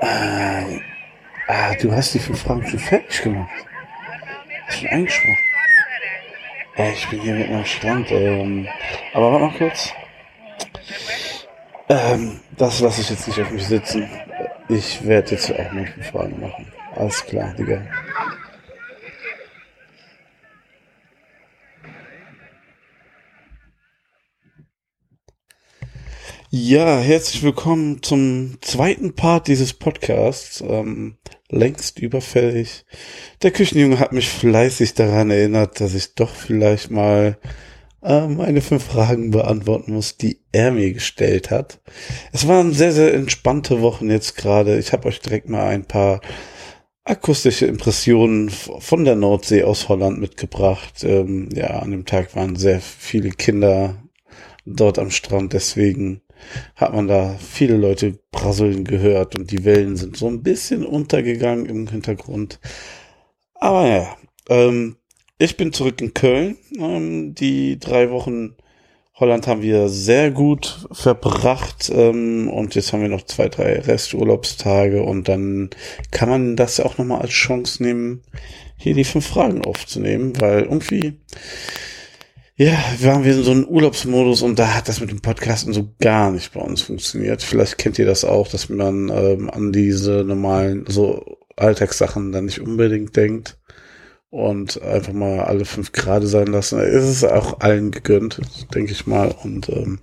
Ah, 0.00 0.64
ah, 1.48 1.74
du 1.80 1.92
hast 1.92 2.14
die 2.14 2.18
fünf 2.18 2.42
Fragen 2.42 2.66
schon 2.66 2.78
fertig 2.78 3.22
gemacht. 3.22 3.50
Hast 4.66 4.80
schon 4.80 4.88
eingesprochen. 4.88 5.38
Ja, 6.76 6.90
ich 6.90 7.08
bin 7.08 7.20
hier 7.20 7.34
mit 7.34 7.50
am 7.50 7.64
Strand. 7.64 8.10
Ähm, 8.10 8.68
aber 9.12 9.32
warte 9.32 9.44
mal 9.46 9.58
kurz. 9.58 9.92
Ähm, 11.88 12.40
das 12.56 12.80
lasse 12.80 13.00
ich 13.00 13.10
jetzt 13.10 13.26
nicht 13.26 13.40
auf 13.40 13.50
mich 13.50 13.66
sitzen. 13.66 14.06
Ich 14.68 15.06
werde 15.06 15.30
jetzt 15.30 15.50
auch 15.50 15.72
mal 15.72 15.86
Fragen 16.10 16.38
machen. 16.40 16.66
Alles 16.94 17.24
klar, 17.24 17.54
Digga. 17.54 17.82
Ja, 26.50 26.98
herzlich 26.98 27.42
willkommen 27.42 28.02
zum 28.02 28.58
zweiten 28.60 29.14
Part 29.14 29.48
dieses 29.48 29.72
Podcasts. 29.72 30.62
Ähm, 30.62 31.16
längst 31.48 31.98
überfällig. 31.98 32.84
Der 33.42 33.50
Küchenjunge 33.50 33.98
hat 33.98 34.12
mich 34.12 34.28
fleißig 34.28 34.94
daran 34.94 35.30
erinnert, 35.30 35.80
dass 35.80 35.94
ich 35.94 36.14
doch 36.14 36.34
vielleicht 36.34 36.90
mal 36.90 37.38
äh, 38.02 38.26
meine 38.26 38.60
fünf 38.60 38.84
Fragen 38.84 39.30
beantworten 39.30 39.92
muss, 39.92 40.16
die 40.16 40.40
er 40.52 40.70
mir 40.70 40.92
gestellt 40.92 41.50
hat. 41.50 41.80
Es 42.32 42.46
waren 42.46 42.72
sehr, 42.72 42.92
sehr 42.92 43.14
entspannte 43.14 43.80
Wochen 43.80 44.10
jetzt 44.10 44.36
gerade. 44.36 44.78
Ich 44.78 44.92
habe 44.92 45.08
euch 45.08 45.20
direkt 45.20 45.48
mal 45.48 45.66
ein 45.68 45.84
paar 45.84 46.20
akustische 47.04 47.66
Impressionen 47.66 48.50
von 48.50 49.04
der 49.04 49.16
Nordsee 49.16 49.64
aus 49.64 49.88
Holland 49.88 50.20
mitgebracht. 50.20 51.02
Ähm, 51.04 51.48
ja, 51.54 51.78
an 51.80 51.90
dem 51.90 52.04
Tag 52.04 52.36
waren 52.36 52.56
sehr 52.56 52.80
viele 52.80 53.30
Kinder 53.30 54.02
dort 54.66 54.98
am 54.98 55.10
Strand, 55.10 55.54
deswegen 55.54 56.20
hat 56.76 56.94
man 56.94 57.08
da 57.08 57.36
viele 57.38 57.76
Leute 57.76 58.18
prasseln 58.30 58.84
gehört 58.84 59.34
und 59.34 59.50
die 59.50 59.64
Wellen 59.64 59.96
sind 59.96 60.16
so 60.16 60.28
ein 60.28 60.42
bisschen 60.42 60.84
untergegangen 60.84 61.66
im 61.66 61.88
Hintergrund. 61.88 62.60
Aber 63.54 63.88
ja, 63.88 64.16
ähm, 64.48 64.97
ich 65.38 65.56
bin 65.56 65.72
zurück 65.72 66.00
in 66.00 66.14
Köln. 66.14 66.56
Ähm, 66.78 67.34
die 67.34 67.78
drei 67.78 68.10
Wochen 68.10 68.56
Holland 69.14 69.48
haben 69.48 69.62
wir 69.62 69.88
sehr 69.88 70.30
gut 70.30 70.86
verbracht 70.92 71.90
ähm, 71.92 72.48
und 72.48 72.74
jetzt 72.76 72.92
haben 72.92 73.02
wir 73.02 73.08
noch 73.08 73.24
zwei, 73.24 73.48
drei 73.48 73.80
Resturlaubstage 73.80 75.02
und 75.02 75.28
dann 75.28 75.70
kann 76.12 76.28
man 76.28 76.56
das 76.56 76.76
ja 76.76 76.84
auch 76.84 76.98
nochmal 76.98 77.22
als 77.22 77.30
Chance 77.30 77.82
nehmen, 77.82 78.22
hier 78.76 78.94
die 78.94 79.04
fünf 79.04 79.26
Fragen 79.26 79.64
aufzunehmen, 79.64 80.40
weil 80.40 80.62
irgendwie 80.62 81.14
ja, 82.54 82.76
waren 83.00 83.24
wir 83.24 83.34
in 83.34 83.42
so 83.42 83.52
einem 83.52 83.64
Urlaubsmodus 83.64 84.42
und 84.42 84.58
da 84.58 84.74
hat 84.74 84.88
das 84.88 85.00
mit 85.00 85.10
dem 85.10 85.20
Podcasten 85.20 85.72
so 85.72 85.88
gar 86.00 86.30
nicht 86.30 86.52
bei 86.52 86.60
uns 86.60 86.82
funktioniert. 86.82 87.42
Vielleicht 87.42 87.78
kennt 87.78 87.98
ihr 87.98 88.06
das 88.06 88.24
auch, 88.24 88.48
dass 88.48 88.68
man 88.68 89.08
ähm, 89.08 89.50
an 89.50 89.72
diese 89.72 90.24
normalen, 90.24 90.84
so 90.88 91.38
Alltagssachen 91.56 92.30
dann 92.32 92.46
nicht 92.46 92.60
unbedingt 92.60 93.16
denkt 93.16 93.57
und 94.30 94.82
einfach 94.82 95.12
mal 95.12 95.40
alle 95.40 95.64
fünf 95.64 95.92
Grad 95.92 96.24
sein 96.24 96.48
lassen. 96.48 96.78
Es 96.80 97.08
ist 97.08 97.24
auch 97.24 97.60
allen 97.60 97.90
gegönnt, 97.90 98.40
denke 98.74 98.92
ich 98.92 99.06
mal. 99.06 99.34
Und 99.42 99.68
ähm, 99.68 100.00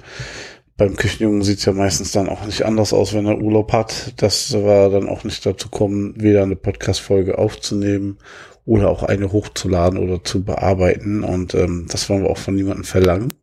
beim 0.77 0.95
Küchenjungen 0.95 1.43
sieht's 1.43 1.65
ja 1.65 1.73
meistens 1.73 2.11
dann 2.11 2.27
auch 2.27 2.45
nicht 2.45 2.63
anders 2.63 2.91
aus, 2.91 3.13
wenn 3.13 3.27
er 3.27 3.39
Urlaub 3.39 3.71
hat. 3.71 4.13
Das 4.17 4.53
war 4.53 4.89
dann 4.89 5.07
auch 5.07 5.23
nicht 5.23 5.45
dazu 5.45 5.69
kommen, 5.69 6.15
weder 6.17 6.43
eine 6.43 6.55
Podcast-Folge 6.55 7.37
aufzunehmen 7.37 8.17
oder 8.65 8.89
auch 8.89 9.03
eine 9.03 9.31
hochzuladen 9.31 9.99
oder 9.99 10.23
zu 10.23 10.43
bearbeiten. 10.43 11.23
Und 11.23 11.53
ähm, 11.53 11.85
das 11.89 12.09
wollen 12.09 12.23
wir 12.23 12.29
auch 12.31 12.37
von 12.37 12.55
niemandem 12.55 12.83
verlangen. 12.83 13.33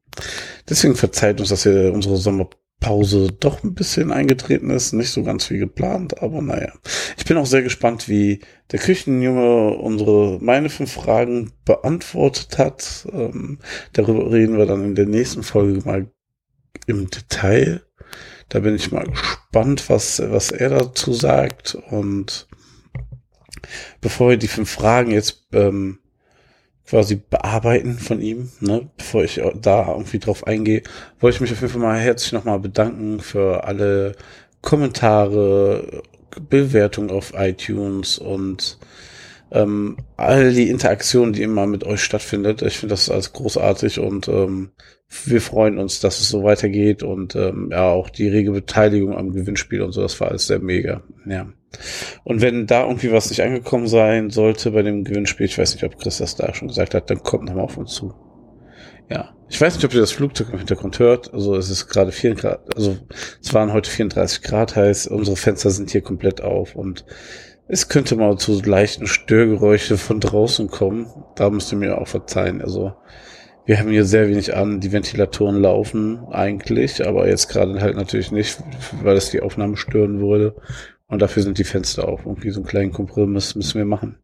Deswegen 0.68 0.94
verzeiht 0.94 1.40
uns, 1.40 1.48
dass 1.48 1.64
wir 1.64 1.92
unsere 1.92 2.16
Sommerpause 2.82 3.32
doch 3.38 3.62
ein 3.62 3.74
bisschen 3.74 4.12
eingetreten 4.12 4.70
ist. 4.70 4.92
Nicht 4.92 5.10
so 5.10 5.22
ganz 5.22 5.48
wie 5.50 5.58
geplant, 5.58 6.22
aber 6.22 6.42
naja. 6.42 6.72
Ich 7.16 7.24
bin 7.24 7.36
auch 7.36 7.46
sehr 7.46 7.62
gespannt, 7.62 8.08
wie 8.08 8.40
der 8.70 8.80
Küchenjunge 8.80 9.76
unsere, 9.76 10.38
meine 10.40 10.68
fünf 10.68 10.92
Fragen 10.92 11.52
beantwortet 11.64 12.58
hat. 12.58 13.06
Ähm, 13.12 13.58
darüber 13.92 14.30
reden 14.30 14.58
wir 14.58 14.66
dann 14.66 14.84
in 14.84 14.94
der 14.94 15.06
nächsten 15.06 15.42
Folge 15.42 15.80
mal 15.86 16.10
im 16.86 17.08
Detail. 17.08 17.82
Da 18.48 18.60
bin 18.60 18.74
ich 18.74 18.92
mal 18.92 19.06
gespannt, 19.06 19.88
was, 19.88 20.20
was 20.20 20.50
er 20.50 20.70
dazu 20.70 21.12
sagt. 21.12 21.76
Und 21.90 22.48
bevor 24.00 24.30
wir 24.30 24.36
die 24.36 24.48
fünf 24.48 24.70
Fragen 24.70 25.10
jetzt 25.10 25.46
ähm, 25.52 25.98
quasi 26.86 27.16
bearbeiten 27.16 27.94
von 27.94 28.20
ihm, 28.20 28.50
ne, 28.60 28.88
bevor 28.96 29.24
ich 29.24 29.40
da 29.60 29.88
irgendwie 29.88 30.18
drauf 30.18 30.46
eingehe, 30.46 30.82
wollte 31.20 31.36
ich 31.36 31.40
mich 31.40 31.52
auf 31.52 31.60
jeden 31.60 31.72
Fall 31.72 31.82
mal 31.82 31.98
herzlich 31.98 32.32
nochmal 32.32 32.58
bedanken 32.58 33.20
für 33.20 33.64
alle 33.64 34.14
Kommentare, 34.60 36.02
Bewertungen 36.48 37.10
auf 37.10 37.32
iTunes 37.36 38.18
und 38.18 38.78
ähm, 39.50 39.96
all 40.16 40.52
die 40.52 40.70
Interaktion, 40.70 41.32
die 41.32 41.42
immer 41.42 41.66
mit 41.66 41.84
euch 41.84 42.02
stattfindet. 42.02 42.62
Ich 42.62 42.78
finde 42.78 42.94
das 42.94 43.10
alles 43.10 43.32
großartig 43.32 43.98
und 44.00 44.28
ähm, 44.28 44.70
wir 45.26 45.42
freuen 45.42 45.78
uns, 45.78 46.00
dass 46.00 46.20
es 46.20 46.30
so 46.30 46.42
weitergeht 46.42 47.02
und 47.02 47.36
ähm, 47.36 47.68
ja, 47.70 47.90
auch 47.90 48.08
die 48.08 48.28
rege 48.28 48.52
Beteiligung 48.52 49.16
am 49.16 49.32
Gewinnspiel 49.32 49.82
und 49.82 49.92
so, 49.92 50.00
das 50.00 50.18
war 50.20 50.28
alles 50.28 50.46
sehr 50.46 50.58
mega. 50.58 51.02
Ja. 51.26 51.46
Und 52.24 52.40
wenn 52.40 52.66
da 52.66 52.86
irgendwie 52.86 53.12
was 53.12 53.30
nicht 53.30 53.42
angekommen 53.42 53.86
sein 53.86 54.30
sollte 54.30 54.70
bei 54.70 54.82
dem 54.82 55.04
Gewinnspiel, 55.04 55.46
ich 55.46 55.58
weiß 55.58 55.74
nicht, 55.74 55.84
ob 55.84 55.98
Chris 55.98 56.18
das 56.18 56.36
da 56.36 56.54
schon 56.54 56.68
gesagt 56.68 56.94
hat, 56.94 57.10
dann 57.10 57.22
kommt 57.22 57.44
nochmal 57.44 57.64
auf 57.64 57.76
uns 57.76 57.92
zu. 57.94 58.14
Ja. 59.08 59.34
Ich 59.48 59.60
weiß 59.60 59.74
nicht, 59.74 59.84
ob 59.84 59.92
ihr 59.92 60.00
das 60.00 60.12
Flugzeug 60.12 60.48
im 60.52 60.58
Hintergrund 60.58 60.98
hört. 60.98 61.34
Also 61.34 61.54
es 61.56 61.68
ist 61.68 61.88
gerade 61.88 62.12
4 62.12 62.34
Grad, 62.34 62.74
also 62.74 62.96
es 63.42 63.52
waren 63.52 63.72
heute 63.72 63.90
34 63.90 64.42
Grad 64.42 64.76
heiß, 64.76 65.08
unsere 65.08 65.36
Fenster 65.36 65.70
sind 65.70 65.90
hier 65.90 66.00
komplett 66.00 66.40
auf 66.40 66.74
und 66.74 67.04
es 67.68 67.88
könnte 67.88 68.16
mal 68.16 68.36
zu 68.38 68.60
leichten 68.60 69.06
Störgeräusche 69.06 69.96
von 69.96 70.20
draußen 70.20 70.68
kommen. 70.68 71.06
Da 71.36 71.48
müsst 71.48 71.72
ihr 71.72 71.78
mir 71.78 71.98
auch 71.98 72.08
verzeihen. 72.08 72.60
Also 72.60 72.92
wir 73.64 73.78
haben 73.78 73.90
hier 73.90 74.04
sehr 74.04 74.28
wenig 74.28 74.54
an. 74.56 74.80
Die 74.80 74.92
Ventilatoren 74.92 75.60
laufen 75.60 76.26
eigentlich, 76.30 77.06
aber 77.06 77.28
jetzt 77.28 77.48
gerade 77.48 77.80
halt 77.80 77.96
natürlich 77.96 78.32
nicht, 78.32 78.58
weil 79.02 79.16
es 79.16 79.30
die 79.30 79.40
Aufnahme 79.40 79.76
stören 79.76 80.20
würde. 80.20 80.56
Und 81.12 81.18
dafür 81.20 81.42
sind 81.42 81.58
die 81.58 81.64
Fenster 81.64 82.08
auf. 82.08 82.24
Irgendwie 82.24 82.48
so 82.48 82.60
einen 82.60 82.66
kleinen 82.66 82.90
Kompromiss 82.90 83.54
müssen 83.54 83.76
wir 83.76 83.84
machen. 83.84 84.16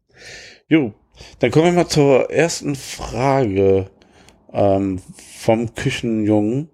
Jo, 0.67 0.95
dann 1.37 1.51
kommen 1.51 1.65
wir 1.65 1.71
mal 1.83 1.87
zur 1.87 2.31
ersten 2.31 2.75
Frage 2.75 3.91
ähm, 4.51 4.99
vom 5.37 5.75
Küchenjungen. 5.75 6.71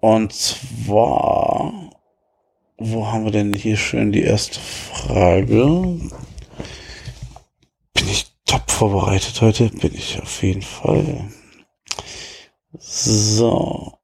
Und 0.00 0.32
zwar, 0.32 1.90
wo 2.78 3.06
haben 3.06 3.26
wir 3.26 3.32
denn 3.32 3.52
hier 3.52 3.76
schön 3.76 4.12
die 4.12 4.22
erste 4.22 4.58
Frage? 4.58 5.98
Bin 7.92 8.08
ich 8.08 8.32
top 8.46 8.70
vorbereitet 8.70 9.42
heute? 9.42 9.68
Bin 9.68 9.92
ich 9.92 10.18
auf 10.22 10.42
jeden 10.42 10.62
Fall. 10.62 11.28
So. 12.78 13.98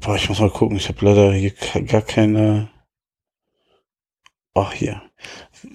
Boah, 0.00 0.16
ich 0.16 0.28
muss 0.28 0.40
mal 0.40 0.50
gucken. 0.50 0.76
Ich 0.76 0.88
habe 0.88 1.04
leider 1.04 1.32
hier 1.32 1.52
gar 1.86 2.02
keine. 2.02 2.70
Ach, 4.54 4.72
hier. 4.72 5.02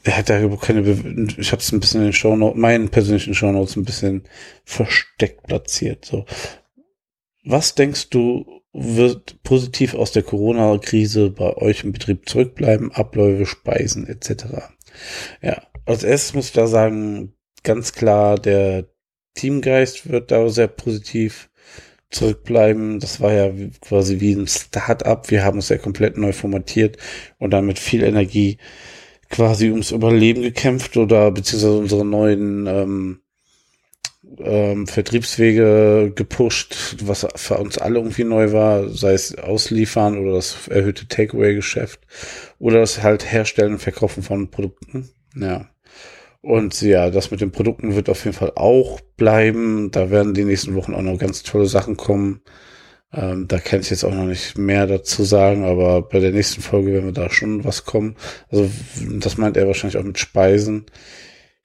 Er 0.03 0.17
hat 0.17 0.29
da 0.29 0.47
keine. 0.57 0.81
Be 0.81 1.27
ich 1.37 1.51
habe 1.51 1.61
es 1.61 1.71
ein 1.71 1.79
bisschen 1.79 2.01
in 2.01 2.07
den 2.07 2.13
Shownotes, 2.13 2.59
meinen 2.59 2.89
persönlichen 2.89 3.33
Shownotes 3.33 3.75
ein 3.75 3.85
bisschen 3.85 4.23
versteckt 4.65 5.43
platziert. 5.43 6.05
So. 6.05 6.25
Was 7.43 7.75
denkst 7.75 8.09
du, 8.09 8.61
wird 8.73 9.41
positiv 9.43 9.93
aus 9.95 10.11
der 10.11 10.23
Corona-Krise 10.23 11.29
bei 11.29 11.55
euch 11.57 11.83
im 11.83 11.93
Betrieb 11.93 12.27
zurückbleiben? 12.27 12.91
Abläufe, 12.91 13.45
Speisen 13.45 14.07
etc. 14.07 14.45
Ja, 15.41 15.63
als 15.85 16.03
erstes 16.03 16.33
muss 16.33 16.47
ich 16.47 16.53
da 16.53 16.67
sagen, 16.67 17.33
ganz 17.63 17.93
klar, 17.93 18.37
der 18.37 18.85
Teamgeist 19.35 20.09
wird 20.09 20.31
da 20.31 20.49
sehr 20.49 20.67
positiv 20.67 21.49
zurückbleiben. 22.09 22.99
Das 22.99 23.21
war 23.21 23.33
ja 23.33 23.51
quasi 23.81 24.19
wie 24.19 24.33
ein 24.33 24.47
Start-up. 24.47 25.29
Wir 25.31 25.43
haben 25.43 25.59
es 25.59 25.69
ja 25.69 25.77
komplett 25.77 26.17
neu 26.17 26.33
formatiert 26.33 26.97
und 27.37 27.51
dann 27.51 27.65
mit 27.65 27.79
viel 27.79 28.03
Energie 28.03 28.57
quasi 29.29 29.69
ums 29.71 29.91
Überleben 29.91 30.41
gekämpft 30.41 30.97
oder 30.97 31.31
beziehungsweise 31.31 31.77
unsere 31.77 32.05
neuen 32.05 32.67
ähm, 32.67 33.19
ähm, 34.39 34.87
Vertriebswege 34.87 36.11
gepusht, 36.15 36.97
was 37.01 37.27
für 37.35 37.57
uns 37.57 37.77
alle 37.77 37.99
irgendwie 37.99 38.23
neu 38.23 38.51
war, 38.51 38.89
sei 38.89 39.13
es 39.13 39.37
ausliefern 39.37 40.17
oder 40.17 40.33
das 40.33 40.67
erhöhte 40.67 41.07
Takeaway-Geschäft 41.07 41.99
oder 42.59 42.79
das 42.79 43.03
halt 43.03 43.29
Herstellen 43.29 43.73
und 43.73 43.79
Verkaufen 43.79 44.23
von 44.23 44.49
Produkten. 44.49 45.09
Ja. 45.35 45.69
Und 46.41 46.81
ja, 46.81 47.09
das 47.09 47.31
mit 47.31 47.41
den 47.41 47.51
Produkten 47.51 47.95
wird 47.95 48.09
auf 48.09 48.23
jeden 48.23 48.37
Fall 48.37 48.53
auch 48.55 49.01
bleiben. 49.17 49.91
Da 49.91 50.09
werden 50.09 50.33
die 50.33 50.45
nächsten 50.45 50.75
Wochen 50.75 50.93
auch 50.93 51.01
noch 51.01 51.17
ganz 51.17 51.43
tolle 51.43 51.65
Sachen 51.65 51.97
kommen. 51.97 52.41
Ähm, 53.13 53.47
da 53.47 53.59
kann 53.59 53.79
ich 53.79 53.89
jetzt 53.89 54.03
auch 54.03 54.13
noch 54.13 54.25
nicht 54.25 54.57
mehr 54.57 54.85
dazu 54.85 55.23
sagen, 55.23 55.63
aber 55.63 56.01
bei 56.01 56.19
der 56.19 56.31
nächsten 56.31 56.61
Folge 56.61 56.93
werden 56.93 57.05
wir 57.05 57.13
da 57.13 57.29
schon 57.29 57.63
was 57.63 57.85
kommen. 57.85 58.15
Also 58.49 58.69
das 59.19 59.37
meint 59.37 59.57
er 59.57 59.67
wahrscheinlich 59.67 59.97
auch 59.97 60.03
mit 60.03 60.19
Speisen. 60.19 60.85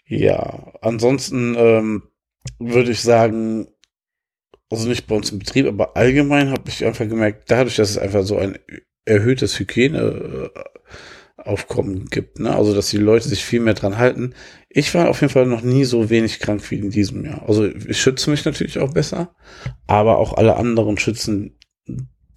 Ja, 0.06 0.72
ansonsten 0.80 1.54
ähm, 1.56 2.02
würde 2.58 2.92
ich 2.92 3.00
sagen, 3.00 3.68
also 4.70 4.88
nicht 4.88 5.06
bei 5.06 5.16
uns 5.16 5.30
im 5.32 5.38
Betrieb, 5.38 5.66
aber 5.66 5.96
allgemein 5.96 6.50
habe 6.50 6.68
ich 6.68 6.84
einfach 6.84 7.08
gemerkt, 7.08 7.50
dadurch, 7.50 7.76
dass 7.76 7.90
es 7.90 7.98
einfach 7.98 8.22
so 8.24 8.38
ein 8.38 8.58
erhöhtes 9.04 9.58
Hygiene 9.58 10.50
Aufkommen 11.44 12.06
gibt. 12.06 12.38
Ne? 12.38 12.54
Also, 12.54 12.74
dass 12.74 12.90
die 12.90 12.98
Leute 12.98 13.28
sich 13.28 13.44
viel 13.44 13.60
mehr 13.60 13.74
dran 13.74 13.98
halten. 13.98 14.34
Ich 14.68 14.94
war 14.94 15.08
auf 15.08 15.20
jeden 15.20 15.32
Fall 15.32 15.46
noch 15.46 15.62
nie 15.62 15.84
so 15.84 16.08
wenig 16.10 16.38
krank 16.38 16.70
wie 16.70 16.78
in 16.78 16.90
diesem 16.90 17.24
Jahr. 17.24 17.44
Also, 17.48 17.66
ich 17.66 18.00
schütze 18.00 18.30
mich 18.30 18.44
natürlich 18.44 18.78
auch 18.78 18.92
besser, 18.92 19.34
aber 19.86 20.18
auch 20.18 20.34
alle 20.34 20.56
anderen 20.56 20.98
schützen 20.98 21.58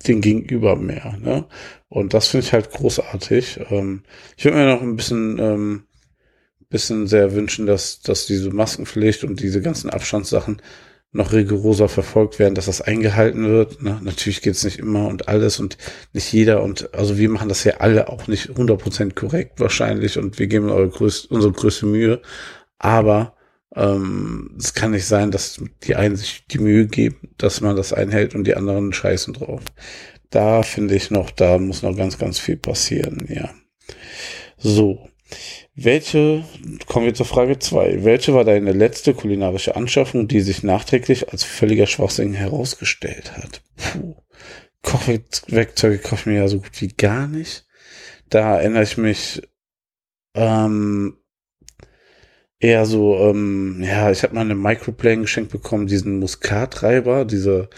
den 0.07 0.21
Gegenüber 0.21 0.75
mehr. 0.75 1.17
Ne? 1.21 1.45
Und 1.89 2.13
das 2.13 2.27
finde 2.27 2.45
ich 2.45 2.53
halt 2.53 2.71
großartig. 2.71 3.59
Ähm, 3.69 4.03
ich 4.37 4.45
würde 4.45 4.57
mir 4.57 4.65
noch 4.65 4.81
ein 4.81 4.95
bisschen, 4.95 5.39
ähm, 5.39 5.83
bisschen 6.69 7.07
sehr 7.07 7.33
wünschen, 7.33 7.65
dass, 7.65 8.01
dass 8.01 8.25
diese 8.25 8.49
Maskenpflicht 8.49 9.23
und 9.23 9.39
diese 9.39 9.61
ganzen 9.61 9.89
Abstandssachen 9.89 10.61
noch 11.15 11.31
rigoroser 11.31 11.87
verfolgt 11.87 12.39
werden, 12.39 12.55
dass 12.55 12.65
das 12.65 12.81
eingehalten 12.81 13.47
wird. 13.47 13.81
Ne? 13.81 13.99
Natürlich 14.03 14.41
geht 14.41 14.55
es 14.55 14.65
nicht 14.65 14.79
immer 14.79 15.07
und 15.07 15.29
alles 15.29 15.59
und 15.61 15.77
nicht 16.11 16.31
jeder 16.33 16.61
und 16.61 16.93
also 16.93 17.17
wir 17.17 17.29
machen 17.29 17.47
das 17.47 17.63
ja 17.63 17.77
alle 17.77 18.09
auch 18.09 18.27
nicht 18.27 18.49
100% 18.49 19.13
korrekt 19.13 19.61
wahrscheinlich 19.61 20.17
und 20.17 20.39
wir 20.39 20.47
geben 20.47 20.69
eure 20.69 20.89
größte, 20.89 21.33
unsere 21.33 21.53
größte 21.53 21.85
Mühe. 21.85 22.21
Aber 22.79 23.37
ähm, 23.75 24.57
es 24.59 24.73
kann 24.73 24.91
nicht 24.91 25.05
sein, 25.05 25.31
dass 25.31 25.61
die 25.83 25.95
einen 25.95 26.17
sich 26.17 26.45
die 26.47 26.59
Mühe 26.59 26.85
geben, 26.85 27.29
dass 27.37 27.61
man 27.61 27.77
das 27.77 27.93
einhält 27.93 28.35
und 28.35 28.43
die 28.43 28.55
anderen 28.55 28.91
scheißen 28.91 29.35
drauf. 29.35 29.61
Da 30.31 30.63
finde 30.63 30.95
ich 30.95 31.11
noch, 31.11 31.31
da 31.31 31.57
muss 31.59 31.81
noch 31.81 31.95
ganz, 31.95 32.17
ganz 32.17 32.39
viel 32.39 32.57
passieren, 32.57 33.25
ja. 33.29 33.53
So. 34.57 35.07
Welche, 35.75 36.45
kommen 36.85 37.07
wir 37.07 37.13
zur 37.13 37.25
Frage 37.25 37.59
zwei 37.59 38.03
Welche 38.03 38.33
war 38.33 38.43
deine 38.43 38.71
letzte 38.71 39.13
kulinarische 39.13 39.75
Anschaffung, 39.75 40.27
die 40.27 40.41
sich 40.41 40.63
nachträglich 40.63 41.31
als 41.31 41.43
völliger 41.43 41.87
Schwachsinn 41.87 42.33
herausgestellt 42.33 43.35
hat? 43.35 43.61
Puh. 43.75 44.15
Kochwerkzeuge 44.83 45.97
kaufe 45.97 46.21
ich 46.21 46.25
mir 46.27 46.37
ja 46.37 46.47
so 46.47 46.59
gut 46.59 46.79
wie 46.79 46.89
gar 46.89 47.27
nicht. 47.27 47.65
Da 48.29 48.57
erinnere 48.57 48.83
ich 48.83 48.97
mich 48.97 49.41
ähm, 50.35 51.17
eher 52.59 52.85
so, 52.85 53.17
ähm, 53.17 53.81
ja, 53.83 54.11
ich 54.11 54.23
habe 54.23 54.35
mal 54.35 54.41
eine 54.41 54.55
Microplane 54.55 55.21
geschenkt 55.21 55.51
bekommen, 55.51 55.87
diesen 55.87 56.19
Muskatreiber, 56.19 57.25
diese 57.25 57.69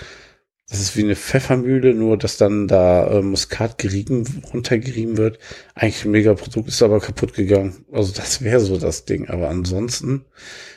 das 0.69 0.81
ist 0.81 0.97
wie 0.97 1.03
eine 1.03 1.15
Pfeffermühle, 1.15 1.93
nur 1.93 2.17
dass 2.17 2.35
dann 2.35 2.67
da 2.67 3.07
äh, 3.07 3.21
Muskat 3.21 3.77
gerieben, 3.77 4.43
runtergerieben 4.53 5.15
wird. 5.15 5.39
Eigentlich 5.75 6.03
ein 6.03 6.11
mega 6.11 6.33
Produkt, 6.33 6.67
ist 6.67 6.81
aber 6.81 6.99
kaputt 6.99 7.33
gegangen. 7.33 7.85
Also 7.91 8.11
das 8.13 8.41
wäre 8.41 8.59
so 8.59 8.77
das 8.77 9.05
Ding. 9.05 9.29
Aber 9.29 9.49
ansonsten, 9.49 10.25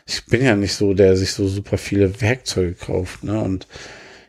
ich 0.07 0.24
bin 0.26 0.44
ja 0.44 0.55
nicht 0.55 0.74
so, 0.74 0.94
der 0.94 1.16
sich 1.16 1.33
so 1.33 1.48
super 1.48 1.76
viele 1.76 2.20
Werkzeuge 2.20 2.74
kauft. 2.74 3.24
Ne? 3.24 3.40
Und 3.40 3.66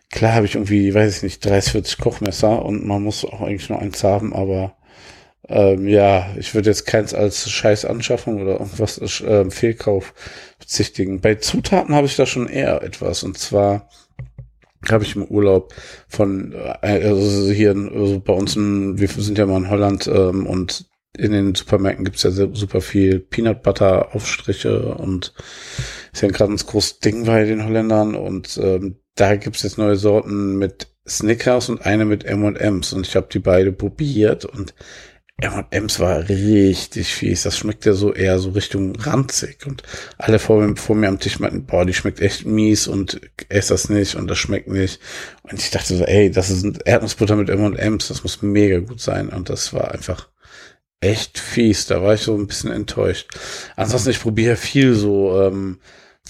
klar 0.10 0.34
habe 0.34 0.47
ich 0.47 0.56
irgendwie, 0.56 0.95
weiß 0.95 1.17
ich 1.17 1.24
nicht, 1.24 1.45
30, 1.45 1.74
40 1.74 1.97
Kochmesser 2.00 2.65
und 2.65 2.86
man 2.88 3.04
muss 3.04 3.24
auch 3.24 3.41
eigentlich 3.41 3.69
nur 3.69 3.80
eins 3.80 4.04
haben, 4.04 4.34
aber 4.34 4.76
ähm, 5.47 5.88
ja, 5.88 6.34
ich 6.38 6.56
würde 6.56 6.69
jetzt 6.69 6.86
keins 6.86 7.13
als 7.13 7.50
Scheißanschaffung 7.50 8.41
oder 8.41 8.54
irgendwas 8.54 9.00
äh, 9.21 9.50
Fehlkauf 9.52 10.13
bezichtigen. 10.60 11.21
Bei 11.21 11.36
Zutaten 11.36 11.93
habe 11.93 12.08
ich 12.08 12.15
da 12.15 12.26
schon 12.26 12.47
eher 12.47 12.82
etwas. 12.84 13.24
Und 13.24 13.38
zwar 13.38 13.89
habe 14.89 15.03
ich 15.03 15.15
im 15.15 15.25
Urlaub 15.25 15.73
von, 16.07 16.53
äh, 16.81 17.07
also 17.07 17.51
hier 17.51 17.71
also 17.71 18.19
bei 18.19 18.33
uns, 18.33 18.55
in, 18.55 18.99
wir 18.99 19.07
sind 19.07 19.37
ja 19.37 19.45
mal 19.45 19.57
in 19.57 19.69
Holland 19.69 20.07
ähm, 20.07 20.47
und 20.47 20.85
in 21.17 21.33
den 21.33 21.55
Supermärkten 21.55 22.05
gibt's 22.05 22.23
ja 22.23 22.31
super 22.31 22.81
viel 22.81 23.19
Peanut 23.19 23.63
Butter 23.63 24.15
Aufstriche 24.15 24.95
und 24.95 25.33
ist 26.13 26.21
ja 26.21 26.29
gerade 26.29 26.53
ein 26.53 26.57
großes 26.57 26.99
Ding 26.99 27.25
bei 27.25 27.43
den 27.43 27.65
Holländern 27.65 28.15
und 28.15 28.57
ähm, 28.61 28.97
da 29.15 29.35
gibt's 29.35 29.63
jetzt 29.63 29.77
neue 29.77 29.97
Sorten 29.97 30.57
mit 30.57 30.87
Snickers 31.07 31.69
und 31.69 31.85
eine 31.85 32.05
mit 32.05 32.23
M&M's 32.23 32.93
und 32.93 33.07
ich 33.07 33.15
habe 33.15 33.27
die 33.31 33.39
beide 33.39 33.71
probiert 33.71 34.45
und 34.45 34.73
M&M's 35.41 35.99
war 35.99 36.30
richtig 36.30 37.13
fies. 37.13 37.43
Das 37.43 37.58
schmeckt 37.58 37.86
ja 37.86 37.93
so 37.93 38.13
eher 38.13 38.39
so 38.39 38.51
Richtung 38.51 38.95
ranzig. 38.95 39.65
Und 39.65 39.84
alle 40.17 40.39
vor, 40.39 40.75
vor 40.77 40.95
mir 40.95 41.08
am 41.08 41.19
Tisch 41.19 41.39
meinten, 41.39 41.65
boah, 41.65 41.86
die 41.86 41.93
schmeckt 41.93 42.21
echt 42.21 42.45
mies 42.45 42.88
und 42.88 43.19
ess 43.49 43.67
das 43.67 43.89
nicht 43.89 44.15
und 44.15 44.27
das 44.27 44.38
schmeckt 44.38 44.67
nicht. 44.67 44.99
Und 45.43 45.60
ich 45.60 45.71
dachte 45.71 45.95
so, 45.97 46.06
ey, 46.06 46.30
das 46.32 46.49
ist 46.49 46.65
Erdnussbutter 46.86 47.36
mit 47.36 47.49
M&M's, 47.49 48.08
das 48.08 48.23
muss 48.23 48.41
mega 48.41 48.80
gut 48.80 49.01
sein. 49.01 49.30
Und 49.30 49.49
das 49.49 49.73
war 49.73 49.91
einfach 49.91 50.30
echt 51.01 51.39
fies. 51.39 51.88
Da 51.88 52.01
war 52.01 52.13
ich 52.13 52.21
so 52.21 52.36
ein 52.36 52.47
bisschen 52.47 52.71
enttäuscht. 52.71 53.30
Ansonsten, 53.75 54.12
ich 54.12 54.21
probiere 54.21 54.56
viel 54.56 54.93
so, 54.93 55.41
ähm, 55.41 55.80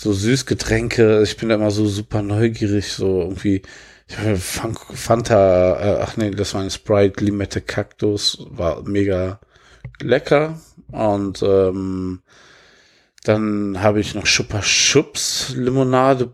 so 0.01 0.13
Süßgetränke. 0.13 1.21
Ich 1.21 1.37
bin 1.37 1.49
da 1.49 1.55
immer 1.55 1.69
so 1.69 1.85
super 1.85 2.23
neugierig, 2.23 2.91
so 2.91 3.21
irgendwie 3.21 3.61
Fanta, 4.07 5.79
äh, 5.79 6.01
ach 6.01 6.17
nee, 6.17 6.31
das 6.31 6.55
war 6.55 6.61
ein 6.61 6.71
Sprite 6.71 7.23
Limette 7.23 7.61
Cactus, 7.61 8.43
war 8.49 8.81
mega 8.81 9.39
lecker. 10.01 10.59
Und 10.91 11.43
ähm, 11.43 12.21
dann 13.23 13.79
habe 13.81 13.99
ich 13.99 14.15
noch 14.15 14.25
Schupper 14.25 14.63
Schubs 14.63 15.53
Limonade 15.55 16.33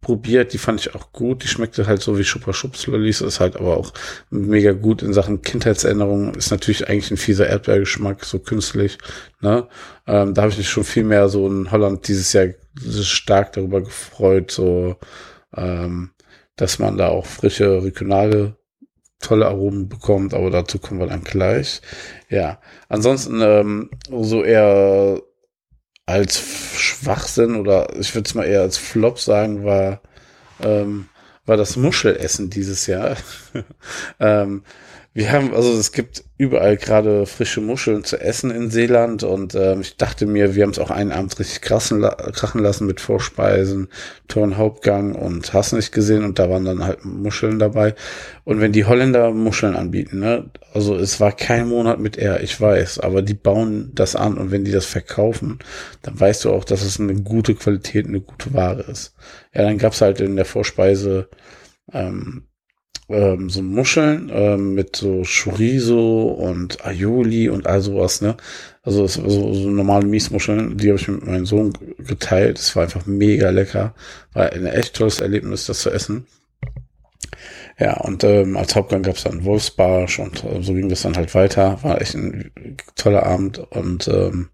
probiert, 0.00 0.52
die 0.52 0.58
fand 0.58 0.80
ich 0.80 0.94
auch 0.94 1.12
gut. 1.12 1.42
Die 1.42 1.48
schmeckte 1.48 1.86
halt 1.86 2.00
so 2.02 2.18
wie 2.18 2.24
Schupper 2.24 2.52
Schubs 2.52 2.86
Lollis, 2.86 3.20
ist 3.20 3.40
halt 3.40 3.56
aber 3.56 3.76
auch 3.76 3.92
mega 4.30 4.72
gut 4.72 5.02
in 5.02 5.12
Sachen 5.12 5.42
Kindheitserinnerungen. 5.42 6.34
Ist 6.34 6.50
natürlich 6.50 6.88
eigentlich 6.88 7.10
ein 7.10 7.16
fieser 7.16 7.48
Erdbeergeschmack, 7.48 8.24
so 8.24 8.38
künstlich. 8.38 8.98
Ne? 9.40 9.66
Ähm, 10.06 10.34
da 10.34 10.42
habe 10.42 10.52
ich 10.52 10.58
mich 10.58 10.68
schon 10.68 10.84
viel 10.84 11.04
mehr 11.04 11.28
so 11.28 11.46
in 11.48 11.70
Holland 11.70 12.06
dieses 12.06 12.32
Jahr 12.32 12.48
stark 13.02 13.52
darüber 13.52 13.80
gefreut, 13.80 14.50
so 14.50 14.96
ähm, 15.56 16.10
dass 16.56 16.78
man 16.78 16.96
da 16.96 17.08
auch 17.08 17.26
frische, 17.26 17.82
regionale, 17.82 18.56
tolle 19.20 19.46
Aromen 19.46 19.88
bekommt, 19.88 20.32
aber 20.32 20.50
dazu 20.50 20.78
kommen 20.78 21.00
wir 21.00 21.06
dann 21.08 21.24
gleich. 21.24 21.80
Ja, 22.28 22.60
ansonsten 22.88 23.40
ähm, 23.42 23.90
so 24.10 24.44
eher 24.44 25.20
als 26.08 26.42
Schwachsinn 26.74 27.56
oder 27.56 27.94
ich 27.98 28.14
würde 28.14 28.26
es 28.26 28.34
mal 28.34 28.44
eher 28.44 28.62
als 28.62 28.78
Flop 28.78 29.20
sagen, 29.20 29.64
war, 29.64 30.00
ähm, 30.62 31.08
war 31.44 31.58
das 31.58 31.76
Muschelessen 31.76 32.48
dieses 32.48 32.86
Jahr. 32.86 33.16
ähm, 34.18 34.62
wir 35.12 35.30
haben, 35.30 35.54
also 35.54 35.74
es 35.74 35.92
gibt 35.92 36.24
überall 36.38 36.76
gerade 36.76 37.26
frische 37.26 37.60
Muscheln 37.60 38.04
zu 38.04 38.20
essen 38.20 38.52
in 38.52 38.70
Seeland 38.70 39.24
und 39.24 39.56
ähm, 39.56 39.80
ich 39.80 39.96
dachte 39.96 40.24
mir, 40.24 40.54
wir 40.54 40.62
haben 40.62 40.70
es 40.70 40.78
auch 40.78 40.92
einen 40.92 41.10
Abend 41.10 41.36
richtig 41.38 41.60
krassen, 41.60 42.02
krachen 42.02 42.62
lassen 42.62 42.86
mit 42.86 43.00
Vorspeisen, 43.00 43.88
tollen 44.28 44.56
Hauptgang 44.56 45.16
und 45.16 45.52
hast 45.52 45.72
nicht 45.72 45.90
gesehen 45.90 46.22
und 46.22 46.38
da 46.38 46.48
waren 46.48 46.64
dann 46.64 46.84
halt 46.84 47.04
Muscheln 47.04 47.58
dabei. 47.58 47.96
Und 48.44 48.60
wenn 48.60 48.70
die 48.70 48.84
Holländer 48.84 49.32
Muscheln 49.32 49.74
anbieten, 49.74 50.20
ne, 50.20 50.48
also 50.72 50.94
es 50.94 51.18
war 51.18 51.32
kein 51.32 51.68
Monat 51.68 51.98
mit 51.98 52.16
R, 52.16 52.40
ich 52.40 52.58
weiß, 52.60 53.00
aber 53.00 53.22
die 53.22 53.34
bauen 53.34 53.90
das 53.94 54.14
an 54.14 54.38
und 54.38 54.52
wenn 54.52 54.64
die 54.64 54.72
das 54.72 54.86
verkaufen, 54.86 55.58
dann 56.02 56.18
weißt 56.18 56.44
du 56.44 56.52
auch, 56.52 56.64
dass 56.64 56.82
es 56.82 57.00
eine 57.00 57.14
gute 57.16 57.56
Qualität, 57.56 58.06
eine 58.06 58.20
gute 58.20 58.54
Ware 58.54 58.82
ist. 58.82 59.12
Ja, 59.52 59.62
dann 59.62 59.78
gab's 59.78 60.00
halt 60.00 60.20
in 60.20 60.36
der 60.36 60.44
Vorspeise 60.44 61.28
ähm, 61.92 62.44
ähm, 63.08 63.48
so 63.48 63.62
Muscheln 63.62 64.30
ähm, 64.32 64.74
mit 64.74 64.96
so 64.96 65.22
Chorizo 65.22 66.28
und 66.28 66.84
Aioli 66.84 67.48
und 67.48 67.66
all 67.66 67.80
sowas, 67.80 68.20
ne? 68.20 68.36
Also 68.82 69.06
so, 69.06 69.28
so 69.28 69.70
normale 69.70 70.06
Miesmuscheln, 70.06 70.76
die 70.76 70.88
habe 70.88 70.98
ich 70.98 71.08
mit 71.08 71.26
meinem 71.26 71.46
Sohn 71.46 71.72
geteilt. 71.98 72.58
Es 72.58 72.76
war 72.76 72.84
einfach 72.84 73.06
mega 73.06 73.50
lecker. 73.50 73.94
War 74.32 74.52
ein 74.52 74.66
echt 74.66 74.94
tolles 74.94 75.20
Erlebnis, 75.20 75.66
das 75.66 75.80
zu 75.80 75.90
essen. 75.90 76.26
Ja, 77.78 77.98
und 78.00 78.24
ähm, 78.24 78.56
als 78.56 78.74
Hauptgang 78.74 79.02
gab 79.02 79.16
es 79.16 79.24
dann 79.24 79.44
Wolfsbarsch 79.44 80.18
und 80.18 80.42
äh, 80.44 80.62
so 80.62 80.74
ging 80.74 80.88
das 80.88 81.02
dann 81.02 81.16
halt 81.16 81.34
weiter. 81.34 81.78
War 81.82 82.00
echt 82.00 82.14
ein 82.14 82.50
toller 82.96 83.24
Abend. 83.24 83.58
Und 83.58 84.08
ähm, 84.08 84.50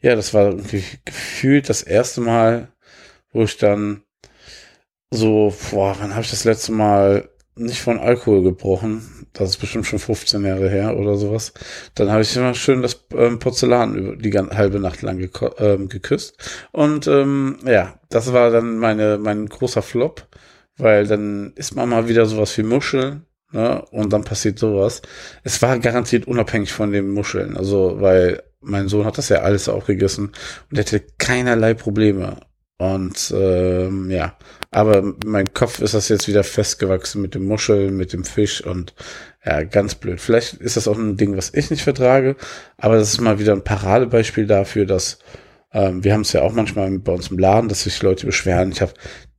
ja, 0.00 0.14
das 0.16 0.34
war 0.34 0.46
irgendwie 0.46 0.84
gefühlt 1.04 1.68
das 1.68 1.82
erste 1.82 2.20
Mal, 2.20 2.68
wo 3.32 3.44
ich 3.44 3.56
dann 3.58 4.02
so, 5.10 5.54
boah, 5.70 5.96
wann 6.00 6.12
habe 6.12 6.22
ich 6.22 6.30
das 6.30 6.44
letzte 6.44 6.72
Mal 6.72 7.28
nicht 7.56 7.80
von 7.80 7.98
Alkohol 7.98 8.42
gebrochen. 8.42 9.26
Das 9.32 9.50
ist 9.50 9.58
bestimmt 9.58 9.86
schon 9.86 9.98
15 9.98 10.44
Jahre 10.44 10.68
her 10.68 10.96
oder 10.96 11.16
sowas. 11.16 11.52
Dann 11.94 12.10
habe 12.10 12.22
ich 12.22 12.36
immer 12.36 12.54
schön 12.54 12.82
das 12.82 13.06
ähm, 13.14 13.38
Porzellan 13.38 13.94
über 13.94 14.16
die 14.16 14.30
ganze, 14.30 14.56
halbe 14.56 14.80
Nacht 14.80 15.02
lang 15.02 15.28
ähm, 15.58 15.88
geküsst. 15.88 16.36
Und 16.72 17.06
ähm, 17.06 17.58
ja, 17.64 17.98
das 18.10 18.32
war 18.32 18.50
dann 18.50 18.78
meine 18.78 19.18
mein 19.18 19.46
großer 19.46 19.82
Flop, 19.82 20.26
weil 20.76 21.06
dann 21.06 21.52
isst 21.56 21.76
man 21.76 21.88
mal 21.88 22.08
wieder 22.08 22.26
sowas 22.26 22.56
wie 22.58 22.62
Muscheln. 22.62 23.26
Ne? 23.52 23.84
Und 23.92 24.12
dann 24.12 24.24
passiert 24.24 24.58
sowas. 24.58 25.02
Es 25.44 25.62
war 25.62 25.78
garantiert 25.78 26.26
unabhängig 26.26 26.72
von 26.72 26.90
den 26.90 27.10
Muscheln. 27.10 27.56
Also, 27.56 28.00
weil 28.00 28.42
mein 28.60 28.88
Sohn 28.88 29.04
hat 29.04 29.18
das 29.18 29.28
ja 29.28 29.42
alles 29.42 29.68
auch 29.68 29.86
gegessen 29.86 30.32
und 30.70 30.78
hätte 30.78 31.00
keinerlei 31.18 31.74
Probleme. 31.74 32.40
Und 32.78 33.32
ähm, 33.36 34.10
ja, 34.10 34.36
aber 34.72 35.14
mein 35.24 35.54
Kopf 35.54 35.80
ist 35.80 35.94
das 35.94 36.08
jetzt 36.08 36.26
wieder 36.26 36.42
festgewachsen 36.42 37.22
mit 37.22 37.34
dem 37.34 37.46
Muschel, 37.46 37.92
mit 37.92 38.12
dem 38.12 38.24
Fisch 38.24 38.64
und 38.64 38.94
ja, 39.44 39.62
ganz 39.62 39.94
blöd. 39.94 40.20
Vielleicht 40.20 40.54
ist 40.54 40.76
das 40.76 40.88
auch 40.88 40.98
ein 40.98 41.16
Ding, 41.16 41.36
was 41.36 41.54
ich 41.54 41.70
nicht 41.70 41.82
vertrage, 41.82 42.36
aber 42.76 42.96
das 42.96 43.12
ist 43.12 43.20
mal 43.20 43.38
wieder 43.38 43.52
ein 43.52 43.62
Paradebeispiel 43.62 44.46
dafür, 44.46 44.86
dass 44.86 45.20
ähm, 45.72 46.02
wir 46.02 46.14
haben 46.14 46.22
es 46.22 46.32
ja 46.32 46.42
auch 46.42 46.52
manchmal 46.52 46.98
bei 46.98 47.12
uns 47.12 47.28
im 47.28 47.38
Laden, 47.38 47.68
dass 47.68 47.82
sich 47.82 48.02
Leute 48.02 48.26
beschweren. 48.26 48.72
Ich 48.72 48.80
habe 48.80 48.94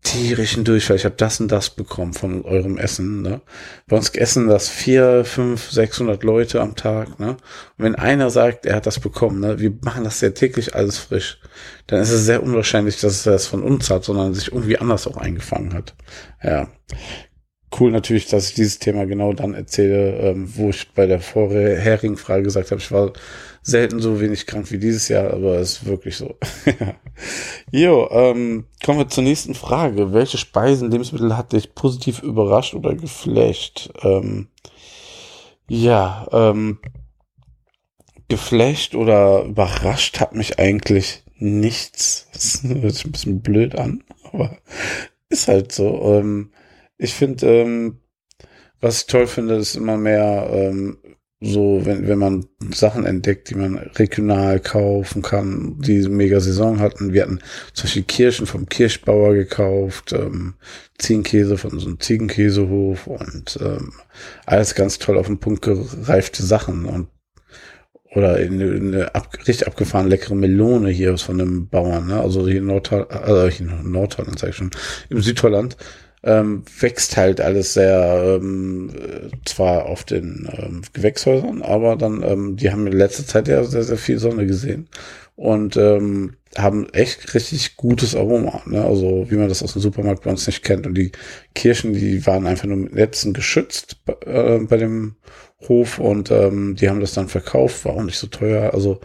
tierischen 0.06 0.64
Durchfall. 0.64 0.95
Ich 0.95 1.03
habe 1.03 1.16
das 1.18 1.41
und 1.41 1.51
das 1.51 1.72
bekommen 1.72 2.14
von 2.14 2.45
eurem 2.45 2.78
Essen. 2.78 3.22
Ne? 3.22 3.41
Bei 3.88 3.97
uns 3.97 4.10
essen 4.10 4.47
das 4.47 4.70
vier, 4.70 5.26
fünf, 5.26 5.72
sechshundert 5.72 6.24
Leute 6.24 6.62
am 6.62 6.76
Tag. 6.76 7.20
Ne? 7.20 7.32
Und 7.32 7.38
wenn 7.78 7.95
einer 7.95 8.30
sagt, 8.30 8.66
er 8.66 8.76
hat 8.76 8.86
das 8.86 8.99
bekommen, 8.99 9.41
ne? 9.41 9.60
wir 9.60 9.74
machen 9.82 10.03
das 10.06 10.22
ja 10.22 10.30
täglich 10.30 10.76
alles 10.76 10.97
frisch, 10.97 11.39
dann 11.88 11.99
ist 11.99 12.12
es 12.12 12.26
sehr 12.26 12.43
unwahrscheinlich, 12.43 13.01
dass 13.01 13.26
er 13.26 13.34
das 13.34 13.47
von 13.47 13.64
uns 13.64 13.89
hat, 13.89 14.06
sondern 14.06 14.34
sich 14.34 14.51
irgendwie 14.51 14.78
anders 14.78 15.08
auch 15.08 15.18
eingefangen 15.18 15.74
hat. 15.74 15.95
Ja, 16.41 16.70
cool 17.80 17.91
natürlich, 17.91 18.28
dass 18.28 18.49
ich 18.49 18.56
dieses 18.56 18.80
Thema 18.80 19.06
genau 19.06 19.34
dann 19.34 19.53
erzähle, 19.53 20.18
ähm, 20.20 20.49
wo 20.56 20.70
ich 20.70 20.93
bei 20.93 21.08
der 21.08 21.20
vorherigen 21.20 22.18
Frage 22.18 22.43
gesagt 22.43 22.72
habe, 22.72 22.80
ich 22.80 22.91
war 22.91 23.12
selten 23.66 23.99
so 23.99 24.22
wenig 24.22 24.45
krank 24.45 24.72
wie 24.72 24.78
dieses 24.78 25.07
Jahr, 25.07 25.34
aber 25.34 25.57
es 25.57 25.74
ist 25.74 25.86
wirklich 25.86 26.18
so. 26.18 26.38
jo, 27.72 28.07
ähm, 28.11 28.66
kommen 28.86 28.99
wir 28.99 29.07
zur 29.09 29.24
nächsten 29.24 29.55
Frage. 29.55 30.13
Welche 30.13 30.38
Speisen, 30.38 30.91
Lebensmittel 30.91 31.36
hat 31.36 31.51
dich 31.51 31.74
positiv 31.74 32.22
überrascht 32.22 32.76
oder 32.76 32.93
geflasht? 32.93 33.89
Ähm, 34.03 34.49
ja, 35.68 36.28
ähm, 36.32 36.78
geflasht 38.28 38.93
oder 38.93 39.45
überrascht 39.45 40.20
hat 40.20 40.36
mich 40.36 40.59
eigentlich 40.59 41.24
nichts. 41.38 42.28
Das 42.34 42.61
hört 42.63 42.93
sich 42.93 43.05
ein 43.05 43.11
bisschen 43.13 43.41
blöd 43.41 43.80
an, 43.80 44.03
aber 44.32 44.59
ist 45.30 45.47
halt 45.47 45.72
so. 45.72 46.13
Ähm, 46.13 46.51
ich 46.99 47.16
finde, 47.16 47.61
ähm, 47.61 47.99
was 48.80 48.99
ich 48.99 49.07
toll 49.07 49.26
finde, 49.26 49.55
ist 49.55 49.76
immer 49.76 49.97
mehr 49.97 50.49
ähm, 50.51 50.99
so, 51.41 51.81
wenn, 51.86 52.07
wenn 52.07 52.17
man 52.17 52.45
Sachen 52.73 53.05
entdeckt, 53.05 53.49
die 53.49 53.55
man 53.55 53.77
regional 53.77 54.59
kaufen 54.59 55.21
kann, 55.21 55.75
die 55.79 56.07
mega 56.07 56.39
Saison 56.39 56.79
hatten. 56.79 57.13
Wir 57.13 57.23
hatten 57.23 57.39
zum 57.73 57.83
Beispiel 57.83 58.03
Kirschen 58.03 58.47
vom 58.47 58.67
Kirschbauer 58.67 59.33
gekauft, 59.33 60.13
ähm, 60.13 60.55
Ziegenkäse 60.97 61.57
von 61.57 61.77
so 61.77 61.88
einem 61.88 61.99
Ziegenkäsehof 61.99 63.07
und 63.07 63.59
ähm, 63.61 63.91
alles 64.45 64.75
ganz 64.75 64.97
toll 64.97 65.17
auf 65.17 65.27
den 65.27 65.39
Punkt 65.39 65.61
gereifte 65.61 66.43
Sachen 66.43 66.86
und 66.86 67.09
oder 68.15 68.39
in 68.39 68.53
eine, 68.61 68.71
eine 68.75 69.15
ab, 69.15 69.38
richtig 69.45 69.67
abgefahren 69.67 70.07
leckere 70.07 70.36
Melone 70.36 70.89
hier 70.89 71.17
von 71.17 71.39
einem 71.39 71.67
Bauern, 71.67 72.07
ne? 72.07 72.21
also 72.21 72.47
hier 72.47 72.59
in 72.59 72.67
Nordholland, 72.67 73.11
also 73.11 73.47
hier 73.49 73.67
in 73.67 73.91
Nordholland, 73.91 74.39
sag 74.39 74.51
ich 74.51 74.55
schon, 74.55 74.71
im 75.09 75.21
Südholland 75.21 75.75
ähm, 76.26 76.63
wächst 76.80 77.17
halt 77.17 77.39
alles 77.39 77.73
sehr, 77.76 78.39
ähm, 78.41 78.91
zwar 79.45 79.86
auf 79.86 80.03
den 80.03 80.49
ähm, 80.57 80.82
Gewächshäusern, 80.91 81.61
aber 81.61 81.95
dann, 81.95 82.23
ähm, 82.23 82.57
die 82.57 82.71
haben 82.71 82.88
in 82.88 82.93
letzter 82.93 83.26
Zeit 83.26 83.47
ja 83.47 83.63
sehr, 83.63 83.84
sehr 83.84 83.97
viel 83.97 84.17
Sonne 84.17 84.47
gesehen 84.47 84.89
und 85.36 85.78
ähm, 85.78 86.34
haben 86.57 86.89
echt 86.93 87.34
richtig 87.36 87.76
gutes 87.76 88.15
Aroma, 88.15 88.61
ne? 88.65 88.84
also 88.84 89.28
wie 89.30 89.36
man 89.36 89.49
das 89.49 89.61
aus 89.61 89.73
dem 89.73 89.82
Supermarkt 89.82 90.23
bei 90.23 90.32
uns 90.32 90.47
nicht 90.47 90.63
kennt. 90.63 90.88
Und 90.88 90.95
die 90.95 91.11
Kirschen, 91.53 91.93
die 91.93 92.26
waren 92.26 92.47
einfach 92.47 92.65
nur 92.65 92.78
mit 92.78 92.95
Netzen 92.95 93.34
geschützt 93.34 93.97
äh, 94.26 94.59
bei 94.59 94.78
dem 94.78 95.17
Hof 95.67 95.99
und 95.99 96.32
ähm, 96.32 96.76
die 96.76 96.89
haben 96.89 97.01
das 97.01 97.13
dann 97.13 97.28
verkauft, 97.28 97.86
war 97.86 97.93
auch 97.93 98.03
nicht 98.03 98.17
so 98.17 98.28
teuer, 98.28 98.73
also 98.73 98.99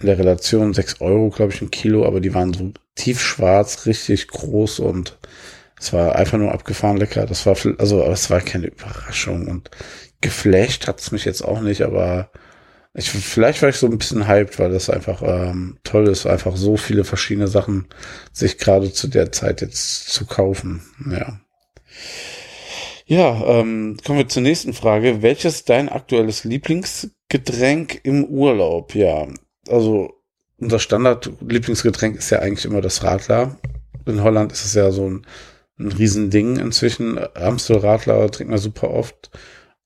in 0.00 0.06
der 0.06 0.18
Relation 0.18 0.74
sechs 0.74 1.00
Euro, 1.00 1.30
glaube 1.30 1.52
ich, 1.52 1.62
ein 1.62 1.70
Kilo, 1.70 2.04
aber 2.04 2.20
die 2.20 2.34
waren 2.34 2.52
so 2.52 2.72
tiefschwarz, 2.96 3.86
richtig 3.86 4.26
groß 4.28 4.80
und 4.80 5.18
es 5.82 5.92
war 5.92 6.14
einfach 6.14 6.38
nur 6.38 6.52
abgefahren 6.52 6.96
lecker. 6.96 7.26
Das 7.26 7.44
war, 7.44 7.56
also, 7.78 8.04
es 8.04 8.30
war 8.30 8.40
keine 8.40 8.68
Überraschung 8.68 9.48
und 9.48 9.68
geflasht 10.20 10.86
hat's 10.86 11.10
mich 11.10 11.24
jetzt 11.24 11.42
auch 11.42 11.60
nicht, 11.60 11.82
aber 11.82 12.30
ich, 12.94 13.10
vielleicht 13.10 13.62
war 13.62 13.68
ich 13.68 13.76
so 13.76 13.88
ein 13.88 13.98
bisschen 13.98 14.28
hyped, 14.28 14.60
weil 14.60 14.70
das 14.70 14.88
einfach 14.88 15.22
ähm, 15.22 15.78
toll 15.82 16.06
ist, 16.06 16.24
einfach 16.24 16.56
so 16.56 16.76
viele 16.76 17.02
verschiedene 17.02 17.48
Sachen 17.48 17.88
sich 18.32 18.58
gerade 18.58 18.92
zu 18.92 19.08
der 19.08 19.32
Zeit 19.32 19.60
jetzt 19.60 20.08
zu 20.08 20.24
kaufen. 20.24 20.82
Ja. 21.10 21.40
Ja, 23.06 23.44
ähm, 23.44 23.96
kommen 24.06 24.18
wir 24.18 24.28
zur 24.28 24.42
nächsten 24.42 24.74
Frage. 24.74 25.20
Welches 25.20 25.64
dein 25.64 25.88
aktuelles 25.88 26.44
Lieblingsgetränk 26.44 28.00
im 28.04 28.24
Urlaub? 28.24 28.94
Ja, 28.94 29.26
also 29.68 30.12
unser 30.58 30.78
Standard-Lieblingsgetränk 30.78 32.16
ist 32.16 32.30
ja 32.30 32.38
eigentlich 32.38 32.66
immer 32.66 32.82
das 32.82 33.02
Radler. 33.02 33.56
In 34.06 34.22
Holland 34.22 34.52
ist 34.52 34.64
es 34.64 34.74
ja 34.74 34.92
so 34.92 35.10
ein 35.10 35.26
ein 35.78 35.92
Riesending 35.92 36.56
inzwischen. 36.56 37.18
Amstel-Radler 37.34 38.30
trinkt 38.30 38.50
man 38.50 38.58
super 38.58 38.90
oft. 38.90 39.30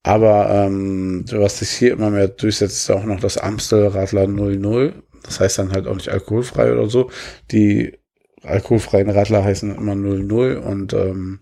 Aber 0.03 0.51
ähm, 0.51 1.25
was 1.33 1.59
sich 1.59 1.71
hier 1.71 1.93
immer 1.93 2.11
mehr 2.11 2.29
durchsetzt, 2.29 2.77
ist 2.77 2.91
auch 2.91 3.05
noch 3.05 3.21
das 3.21 3.39
Amstel-Radler 3.39 4.29
00. 4.29 5.03
Das 5.25 5.41
heißt 5.41 5.59
dann 5.59 5.73
halt 5.73 5.87
auch 5.87 5.97
nicht 5.97 6.09
alkoholfrei 6.09 6.73
oder 6.73 6.89
so. 6.89 7.11
Die 7.51 7.99
alkoholfreien 8.43 9.11
Radler 9.11 9.45
heißen 9.45 9.75
immer 9.75 9.95
00 9.95 10.57
und 10.59 10.93
ähm, 10.93 11.41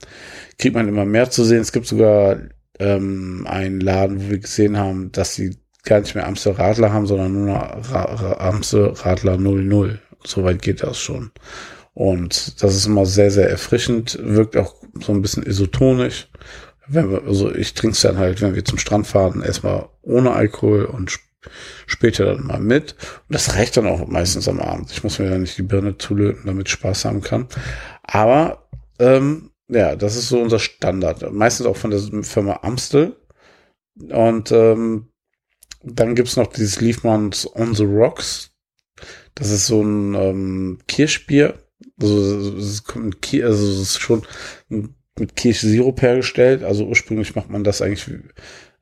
kriegt 0.59 0.74
man 0.74 0.88
immer 0.88 1.05
mehr 1.05 1.30
zu 1.30 1.45
sehen. 1.45 1.61
Es 1.61 1.72
gibt 1.72 1.86
sogar 1.86 2.38
ähm, 2.78 3.47
einen 3.49 3.80
Laden, 3.80 4.24
wo 4.24 4.30
wir 4.30 4.38
gesehen 4.38 4.78
haben, 4.78 5.12
dass 5.12 5.34
sie 5.34 5.59
gar 5.84 6.01
nicht 6.01 6.14
mehr 6.14 6.26
Amstel 6.26 6.53
Radler 6.53 6.92
haben, 6.92 7.07
sondern 7.07 7.32
nur 7.32 7.47
noch 7.47 7.92
Ra 7.92 8.36
Amstel 8.38 8.95
Radler 8.97 9.36
00. 9.36 10.01
Soweit 10.24 10.62
geht 10.62 10.82
das 10.82 10.99
schon. 10.99 11.30
Und 11.95 12.62
das 12.62 12.74
ist 12.74 12.86
immer 12.86 13.07
sehr, 13.07 13.30
sehr 13.30 13.49
erfrischend, 13.49 14.18
wirkt 14.20 14.57
auch 14.57 14.74
so 15.01 15.12
ein 15.12 15.22
bisschen 15.22 15.45
isotonisch. 15.45 16.28
Wenn 16.86 17.11
wir, 17.11 17.22
also 17.22 17.55
ich 17.55 17.72
trinke 17.74 17.95
es 17.95 18.03
dann 18.03 18.18
halt, 18.18 18.42
wenn 18.42 18.55
wir 18.55 18.64
zum 18.64 18.78
Strand 18.78 19.07
fahren, 19.07 19.42
erstmal 19.42 19.88
ohne 20.03 20.32
Alkohol 20.32 20.84
und 20.84 21.11
sp 21.11 21.22
später 21.86 22.24
dann 22.24 22.47
mal 22.47 22.59
mit. 22.59 22.95
Und 23.28 23.34
das 23.34 23.55
reicht 23.55 23.76
dann 23.76 23.86
auch 23.86 24.07
meistens 24.07 24.49
am 24.49 24.61
Abend. 24.61 24.90
Ich 24.90 25.05
muss 25.05 25.18
mir 25.18 25.30
ja 25.30 25.36
nicht 25.36 25.59
die 25.59 25.62
Birne 25.62 25.99
zulöten, 25.99 26.47
damit 26.47 26.68
ich 26.68 26.72
Spaß 26.72 27.05
haben 27.05 27.20
kann. 27.20 27.49
Aber 28.03 28.66
ähm, 28.99 29.51
ja, 29.68 29.95
das 29.95 30.16
ist 30.16 30.30
so 30.30 30.40
unser 30.40 30.59
Standard. 30.59 31.30
Meistens 31.32 31.66
auch 31.66 31.76
von 31.76 31.90
der 31.90 32.01
Firma 32.22 32.61
Amstel. 32.62 33.16
Und 34.09 34.53
ähm, 34.53 35.09
dann 35.82 36.14
gibt's 36.14 36.36
noch 36.36 36.47
dieses 36.47 36.80
Liefmanns 36.80 37.47
On 37.55 37.74
the 37.74 37.84
Rocks. 37.84 38.51
Das 39.34 39.51
ist 39.51 39.66
so 39.66 39.82
ein 39.82 40.14
ähm, 40.14 40.78
Kirschbier 40.86 41.59
also 42.01 42.57
es 42.59 42.64
ist, 42.64 42.95
also 42.95 43.72
es 43.72 43.80
ist 43.80 44.01
schon 44.01 44.22
mit 45.18 45.36
Kirschsirup 45.36 46.03
hergestellt. 46.03 46.62
Also 46.62 46.86
ursprünglich 46.86 47.34
macht 47.34 47.51
man 47.51 47.64
das 47.64 47.82
eigentlich 47.82 48.09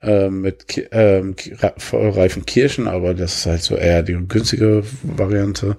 äh, 0.01 0.31
mit 0.31 0.89
ähm, 0.91 1.37
vollreifen 1.77 2.47
Kirschen, 2.47 2.89
aber 2.89 3.15
das 3.15 3.39
ist 3.39 3.47
halt 3.47 3.63
so 3.63 3.77
eher 3.77 4.03
die 4.03 4.15
günstige 4.15 4.83
Variante. 5.03 5.77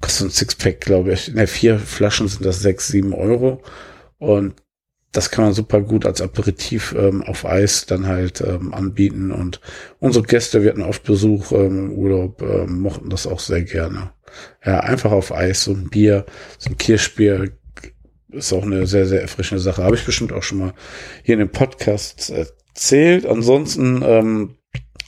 Kostet 0.00 0.28
ein 0.28 0.30
Sixpack, 0.30 0.80
glaube 0.80 1.12
ich. 1.12 1.32
Ne, 1.34 1.46
vier 1.46 1.78
Flaschen 1.78 2.28
sind 2.28 2.44
das 2.44 2.60
sechs, 2.60 2.88
sieben 2.88 3.12
Euro. 3.12 3.62
Und 4.18 4.54
das 5.12 5.30
kann 5.30 5.44
man 5.44 5.54
super 5.54 5.80
gut 5.80 6.06
als 6.06 6.20
Aperitif 6.20 6.94
ähm, 6.96 7.22
auf 7.22 7.44
Eis 7.44 7.86
dann 7.86 8.06
halt 8.06 8.40
ähm, 8.40 8.72
anbieten. 8.72 9.32
Und 9.32 9.60
unsere 9.98 10.24
Gäste, 10.24 10.62
wir 10.62 10.70
hatten 10.70 10.82
oft 10.82 11.02
Besuch 11.02 11.52
ähm, 11.52 11.90
im 11.90 11.92
Urlaub, 11.92 12.42
ähm, 12.42 12.80
mochten 12.80 13.10
das 13.10 13.26
auch 13.26 13.40
sehr 13.40 13.62
gerne. 13.62 14.12
Ja, 14.64 14.80
einfach 14.80 15.10
auf 15.10 15.32
Eis, 15.32 15.64
so 15.64 15.72
ein 15.72 15.90
Bier, 15.90 16.26
so 16.58 16.70
ein 16.70 16.78
Kirschbier 16.78 17.50
ist 18.28 18.52
auch 18.52 18.62
eine 18.62 18.86
sehr, 18.86 19.06
sehr 19.06 19.22
erfrischende 19.22 19.60
Sache. 19.60 19.82
Habe 19.82 19.96
ich 19.96 20.06
bestimmt 20.06 20.32
auch 20.32 20.44
schon 20.44 20.58
mal 20.58 20.74
hier 21.24 21.34
in 21.34 21.40
dem 21.40 21.50
Podcast 21.50 22.30
erzählt. 22.30 23.26
Ansonsten 23.26 24.02
ähm, 24.04 24.56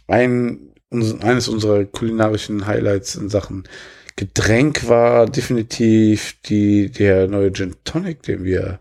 ein, 0.09 0.73
eines 0.91 1.47
unserer 1.49 1.85
kulinarischen 1.85 2.67
Highlights 2.67 3.15
in 3.15 3.29
Sachen 3.29 3.69
Getränk 4.17 4.89
war 4.89 5.27
definitiv 5.27 6.37
die, 6.45 6.91
der 6.91 7.29
neue 7.29 7.53
Gin 7.53 7.77
Tonic, 7.85 8.23
den 8.23 8.45
wir 8.45 8.81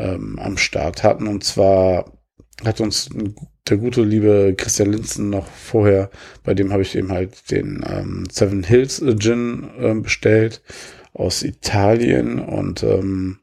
ähm, 0.00 0.38
am 0.38 0.56
Start 0.56 1.02
hatten. 1.02 1.28
Und 1.28 1.44
zwar 1.44 2.12
hat 2.64 2.80
uns 2.80 3.10
der 3.68 3.76
gute 3.76 4.02
liebe 4.02 4.54
Christian 4.56 4.92
Linzen 4.92 5.30
noch 5.30 5.46
vorher, 5.46 6.10
bei 6.42 6.54
dem 6.54 6.72
habe 6.72 6.82
ich 6.82 6.96
eben 6.96 7.12
halt 7.12 7.50
den 7.50 7.84
ähm, 7.88 8.26
Seven 8.30 8.64
Hills 8.64 9.02
Gin 9.18 9.70
ähm, 9.78 10.02
bestellt 10.02 10.62
aus 11.12 11.42
Italien 11.42 12.38
und 12.38 12.82
ähm, 12.82 13.38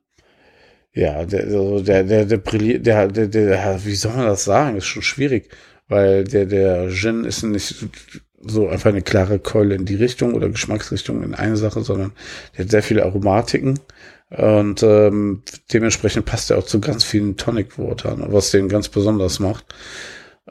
ja, 0.93 1.25
der, 1.25 1.43
also 1.43 1.79
der, 1.79 2.03
der, 2.03 2.25
der 2.25 2.37
brilliert, 2.37 2.85
der, 2.85 3.07
der, 3.07 3.27
der, 3.27 3.85
wie 3.85 3.95
soll 3.95 4.13
man 4.13 4.25
das 4.25 4.45
sagen? 4.45 4.77
Ist 4.77 4.85
schon 4.85 5.03
schwierig, 5.03 5.49
weil 5.87 6.23
der, 6.23 6.45
der 6.45 6.89
Gin 6.89 7.23
ist 7.23 7.43
nicht 7.43 7.87
so 8.39 8.67
einfach 8.67 8.89
eine 8.89 9.01
klare 9.01 9.39
Keule 9.39 9.75
in 9.75 9.85
die 9.85 9.95
Richtung 9.95 10.33
oder 10.33 10.49
Geschmacksrichtung 10.49 11.23
in 11.23 11.35
eine 11.35 11.57
Sache, 11.57 11.83
sondern 11.83 12.13
der 12.55 12.65
hat 12.65 12.71
sehr 12.71 12.83
viele 12.83 13.03
Aromatiken 13.03 13.79
und 14.29 14.83
ähm, 14.83 15.43
dementsprechend 15.71 16.25
passt 16.25 16.51
er 16.51 16.57
auch 16.57 16.65
zu 16.65 16.81
ganz 16.81 17.03
vielen 17.03 17.37
Tonic 17.37 17.77
Watern, 17.79 18.25
was 18.27 18.51
den 18.51 18.67
ganz 18.67 18.89
besonders 18.89 19.39
macht. 19.39 19.65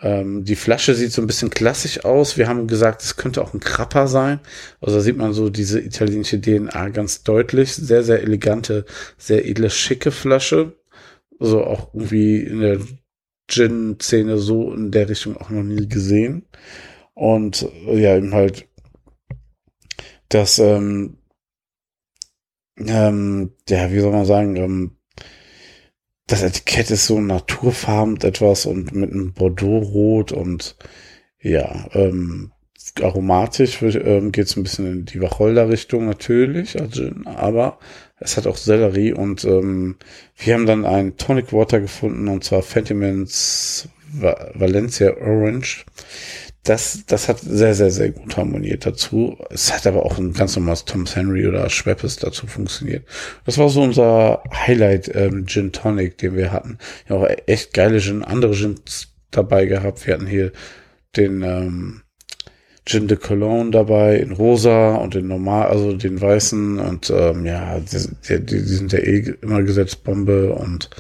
Ähm, 0.00 0.44
die 0.44 0.56
Flasche 0.56 0.94
sieht 0.94 1.12
so 1.12 1.22
ein 1.22 1.26
bisschen 1.26 1.50
klassisch 1.50 2.04
aus. 2.04 2.36
Wir 2.36 2.48
haben 2.48 2.66
gesagt, 2.66 3.02
es 3.02 3.16
könnte 3.16 3.42
auch 3.42 3.54
ein 3.54 3.60
Krapper 3.60 4.08
sein. 4.08 4.40
Also 4.80 4.96
da 4.96 5.02
sieht 5.02 5.16
man 5.16 5.32
so 5.32 5.50
diese 5.50 5.80
italienische 5.80 6.40
DNA 6.40 6.88
ganz 6.90 7.22
deutlich. 7.22 7.74
Sehr, 7.74 8.02
sehr 8.02 8.22
elegante, 8.22 8.84
sehr 9.18 9.46
edle, 9.46 9.70
schicke 9.70 10.10
Flasche. 10.10 10.76
So 11.38 11.60
also 11.60 11.64
auch 11.64 11.94
irgendwie 11.94 12.40
in 12.40 12.60
der 12.60 12.80
Gin-Szene 13.48 14.38
so 14.38 14.72
in 14.72 14.90
der 14.90 15.08
Richtung 15.08 15.36
auch 15.36 15.50
noch 15.50 15.62
nie 15.62 15.88
gesehen. 15.88 16.46
Und 17.14 17.66
ja, 17.86 18.16
eben 18.16 18.34
halt 18.34 18.66
das 20.28 20.58
ähm, 20.58 21.18
ähm, 22.78 23.52
ja, 23.68 23.90
wie 23.92 24.00
soll 24.00 24.12
man 24.12 24.24
sagen, 24.24 24.56
ähm, 24.56 24.96
das 26.26 26.42
Etikett 26.42 26.90
ist 26.90 27.06
so 27.06 27.20
naturfarben 27.20 28.20
etwas 28.22 28.66
und 28.66 28.92
mit 28.94 29.12
einem 29.12 29.32
Bordeaux-Rot 29.32 30.32
und 30.32 30.76
ja, 31.40 31.86
ähm, 31.92 32.52
aromatisch 33.00 33.82
ähm, 33.82 34.32
geht 34.32 34.46
es 34.46 34.56
ein 34.56 34.62
bisschen 34.62 34.86
in 34.86 35.04
die 35.04 35.20
Wacholder-Richtung 35.20 36.06
natürlich, 36.06 36.80
also, 36.80 37.10
aber 37.24 37.78
es 38.18 38.36
hat 38.36 38.46
auch 38.46 38.56
Sellerie 38.56 39.12
und 39.12 39.44
ähm, 39.44 39.96
wir 40.36 40.54
haben 40.54 40.66
dann 40.66 40.84
einen 40.84 41.16
Tonic 41.16 41.52
Water 41.52 41.80
gefunden 41.80 42.28
und 42.28 42.44
zwar 42.44 42.62
Fentimans 42.62 43.88
Valencia 44.12 45.16
Orange. 45.20 45.84
Das, 46.66 47.04
das 47.06 47.28
hat 47.28 47.38
sehr, 47.38 47.74
sehr, 47.74 47.90
sehr 47.90 48.10
gut 48.10 48.36
harmoniert 48.36 48.86
dazu. 48.86 49.38
Es 49.50 49.72
hat 49.72 49.86
aber 49.86 50.04
auch 50.04 50.18
ein 50.18 50.32
ganz 50.32 50.56
normales 50.56 50.84
Thomas 50.84 51.14
Henry 51.14 51.46
oder 51.46 51.70
Schweppes 51.70 52.16
dazu 52.16 52.48
funktioniert. 52.48 53.06
Das 53.44 53.56
war 53.56 53.68
so 53.68 53.82
unser 53.82 54.42
Highlight 54.52 55.14
ähm, 55.14 55.46
Gin 55.46 55.70
Tonic, 55.70 56.18
den 56.18 56.34
wir 56.34 56.50
hatten. 56.50 56.78
Ja, 57.08 57.16
auch 57.16 57.28
echt 57.46 57.72
geile 57.72 58.00
Gin, 58.00 58.24
andere 58.24 58.52
Gins 58.52 59.08
dabei 59.30 59.66
gehabt. 59.66 60.04
Wir 60.06 60.14
hatten 60.14 60.26
hier 60.26 60.50
den 61.16 61.42
ähm, 61.42 62.02
Gin 62.84 63.06
de 63.06 63.16
Cologne 63.16 63.70
dabei 63.70 64.16
in 64.16 64.32
rosa 64.32 64.96
und 64.96 65.14
in 65.14 65.28
normal, 65.28 65.68
also 65.68 65.92
den 65.92 66.20
weißen 66.20 66.80
und 66.80 67.10
ähm, 67.10 67.46
ja, 67.46 67.78
die, 67.78 68.08
die, 68.28 68.44
die 68.44 68.58
sind 68.60 68.92
ja 68.92 68.98
eh 68.98 69.34
immer 69.40 69.62
gesetzt 69.62 70.02
Bombe 70.02 70.52
und 70.52 70.90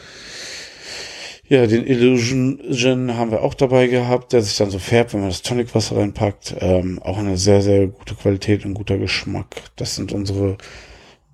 ja, 1.48 1.66
den 1.66 1.86
Illusion 1.86 2.60
Gin 2.70 3.16
haben 3.16 3.30
wir 3.30 3.42
auch 3.42 3.54
dabei 3.54 3.86
gehabt, 3.86 4.32
der 4.32 4.42
sich 4.42 4.56
dann 4.56 4.70
so 4.70 4.78
färbt, 4.78 5.14
wenn 5.14 5.20
man 5.20 5.30
das 5.30 5.42
Tonicwasser 5.42 5.96
reinpackt. 5.96 6.56
Ähm, 6.60 7.00
auch 7.02 7.18
eine 7.18 7.36
sehr, 7.36 7.62
sehr 7.62 7.86
gute 7.86 8.14
Qualität 8.14 8.64
und 8.64 8.74
guter 8.74 8.98
Geschmack. 8.98 9.62
Das 9.76 9.94
sind 9.94 10.12
unsere 10.12 10.58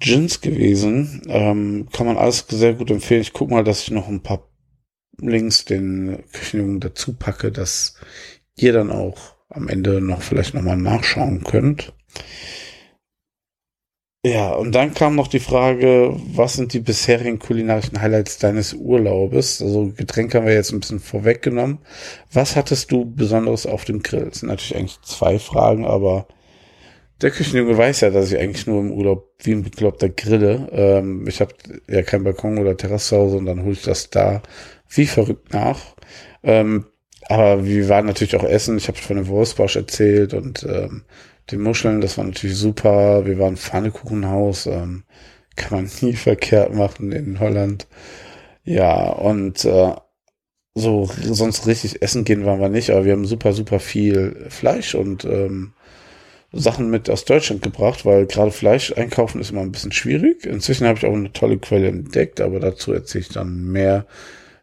Gins 0.00 0.40
gewesen. 0.40 1.22
Ähm, 1.28 1.88
kann 1.92 2.06
man 2.06 2.18
alles 2.18 2.44
sehr 2.48 2.74
gut 2.74 2.90
empfehlen. 2.90 3.22
Ich 3.22 3.32
guck 3.32 3.50
mal, 3.50 3.64
dass 3.64 3.82
ich 3.82 3.90
noch 3.90 4.08
ein 4.08 4.22
paar 4.22 4.48
Links 5.18 5.64
den 5.64 6.24
Küchenjungen 6.32 6.80
dazu 6.80 7.14
packe, 7.14 7.52
dass 7.52 7.96
ihr 8.56 8.72
dann 8.72 8.90
auch 8.90 9.36
am 9.48 9.68
Ende 9.68 10.00
noch 10.00 10.22
vielleicht 10.22 10.54
nochmal 10.54 10.76
nachschauen 10.76 11.44
könnt. 11.44 11.92
Ja, 14.24 14.52
und 14.54 14.72
dann 14.72 14.94
kam 14.94 15.16
noch 15.16 15.26
die 15.26 15.40
Frage, 15.40 16.14
was 16.32 16.52
sind 16.54 16.72
die 16.74 16.78
bisherigen 16.78 17.40
kulinarischen 17.40 18.00
Highlights 18.00 18.38
deines 18.38 18.72
Urlaubes? 18.72 19.60
Also 19.60 19.92
Getränke 19.96 20.38
haben 20.38 20.46
wir 20.46 20.54
jetzt 20.54 20.70
ein 20.72 20.78
bisschen 20.78 21.00
vorweggenommen. 21.00 21.78
Was 22.32 22.54
hattest 22.54 22.92
du 22.92 23.04
besonders 23.04 23.66
auf 23.66 23.84
dem 23.84 24.00
Grill? 24.00 24.26
Das 24.26 24.38
sind 24.38 24.48
natürlich 24.48 24.76
eigentlich 24.76 25.00
zwei 25.02 25.40
Fragen, 25.40 25.84
aber 25.84 26.28
der 27.20 27.32
Küchenjunge 27.32 27.76
weiß 27.76 28.02
ja, 28.02 28.10
dass 28.10 28.32
ich 28.32 28.38
eigentlich 28.38 28.66
nur 28.68 28.80
im 28.80 28.92
Urlaub 28.92 29.32
wie 29.42 29.52
ein 29.52 29.64
bekloppter 29.64 30.08
grille. 30.08 30.68
Ähm, 30.72 31.26
ich 31.28 31.40
habe 31.40 31.54
ja 31.88 32.02
keinen 32.02 32.24
Balkon 32.24 32.58
oder 32.58 32.76
Terrasse 32.76 33.16
Hause 33.16 33.38
und 33.38 33.46
dann 33.46 33.62
hole 33.64 33.72
ich 33.72 33.82
das 33.82 34.10
da 34.10 34.42
wie 34.88 35.06
verrückt 35.06 35.52
nach. 35.52 35.96
Ähm, 36.44 36.86
aber 37.28 37.64
wir 37.64 37.88
waren 37.88 38.06
natürlich 38.06 38.36
auch 38.36 38.44
essen. 38.44 38.76
Ich 38.76 38.88
habe 38.88 38.98
von 38.98 39.16
dem 39.16 39.26
Wurstbarsch 39.28 39.76
erzählt 39.76 40.34
und 40.34 40.64
ähm, 40.64 41.04
die 41.50 41.56
Muscheln, 41.56 42.00
das 42.00 42.18
war 42.18 42.24
natürlich 42.24 42.56
super. 42.56 43.26
Wir 43.26 43.38
waren 43.38 43.56
Pfannekuchenhaus, 43.56 44.66
ähm, 44.66 45.04
kann 45.56 45.78
man 45.82 45.90
nie 46.00 46.14
verkehrt 46.14 46.74
machen 46.74 47.12
in 47.12 47.40
Holland. 47.40 47.86
Ja, 48.64 49.08
und 49.10 49.64
äh, 49.64 49.94
so 50.74 51.10
sonst 51.20 51.66
richtig 51.66 52.02
essen 52.02 52.24
gehen 52.24 52.46
waren 52.46 52.60
wir 52.60 52.68
nicht, 52.68 52.90
aber 52.90 53.04
wir 53.04 53.12
haben 53.12 53.26
super, 53.26 53.52
super 53.52 53.80
viel 53.80 54.46
Fleisch 54.48 54.94
und 54.94 55.24
ähm, 55.24 55.74
Sachen 56.52 56.90
mit 56.90 57.08
aus 57.10 57.24
Deutschland 57.24 57.62
gebracht, 57.62 58.04
weil 58.04 58.26
gerade 58.26 58.50
Fleisch 58.50 58.92
einkaufen 58.92 59.40
ist 59.40 59.50
immer 59.50 59.62
ein 59.62 59.72
bisschen 59.72 59.92
schwierig. 59.92 60.44
Inzwischen 60.46 60.86
habe 60.86 60.98
ich 60.98 61.06
auch 61.06 61.14
eine 61.14 61.32
tolle 61.32 61.58
Quelle 61.58 61.88
entdeckt, 61.88 62.40
aber 62.40 62.60
dazu 62.60 62.92
erzähle 62.92 63.22
ich 63.22 63.28
dann 63.30 63.64
mehr, 63.64 64.06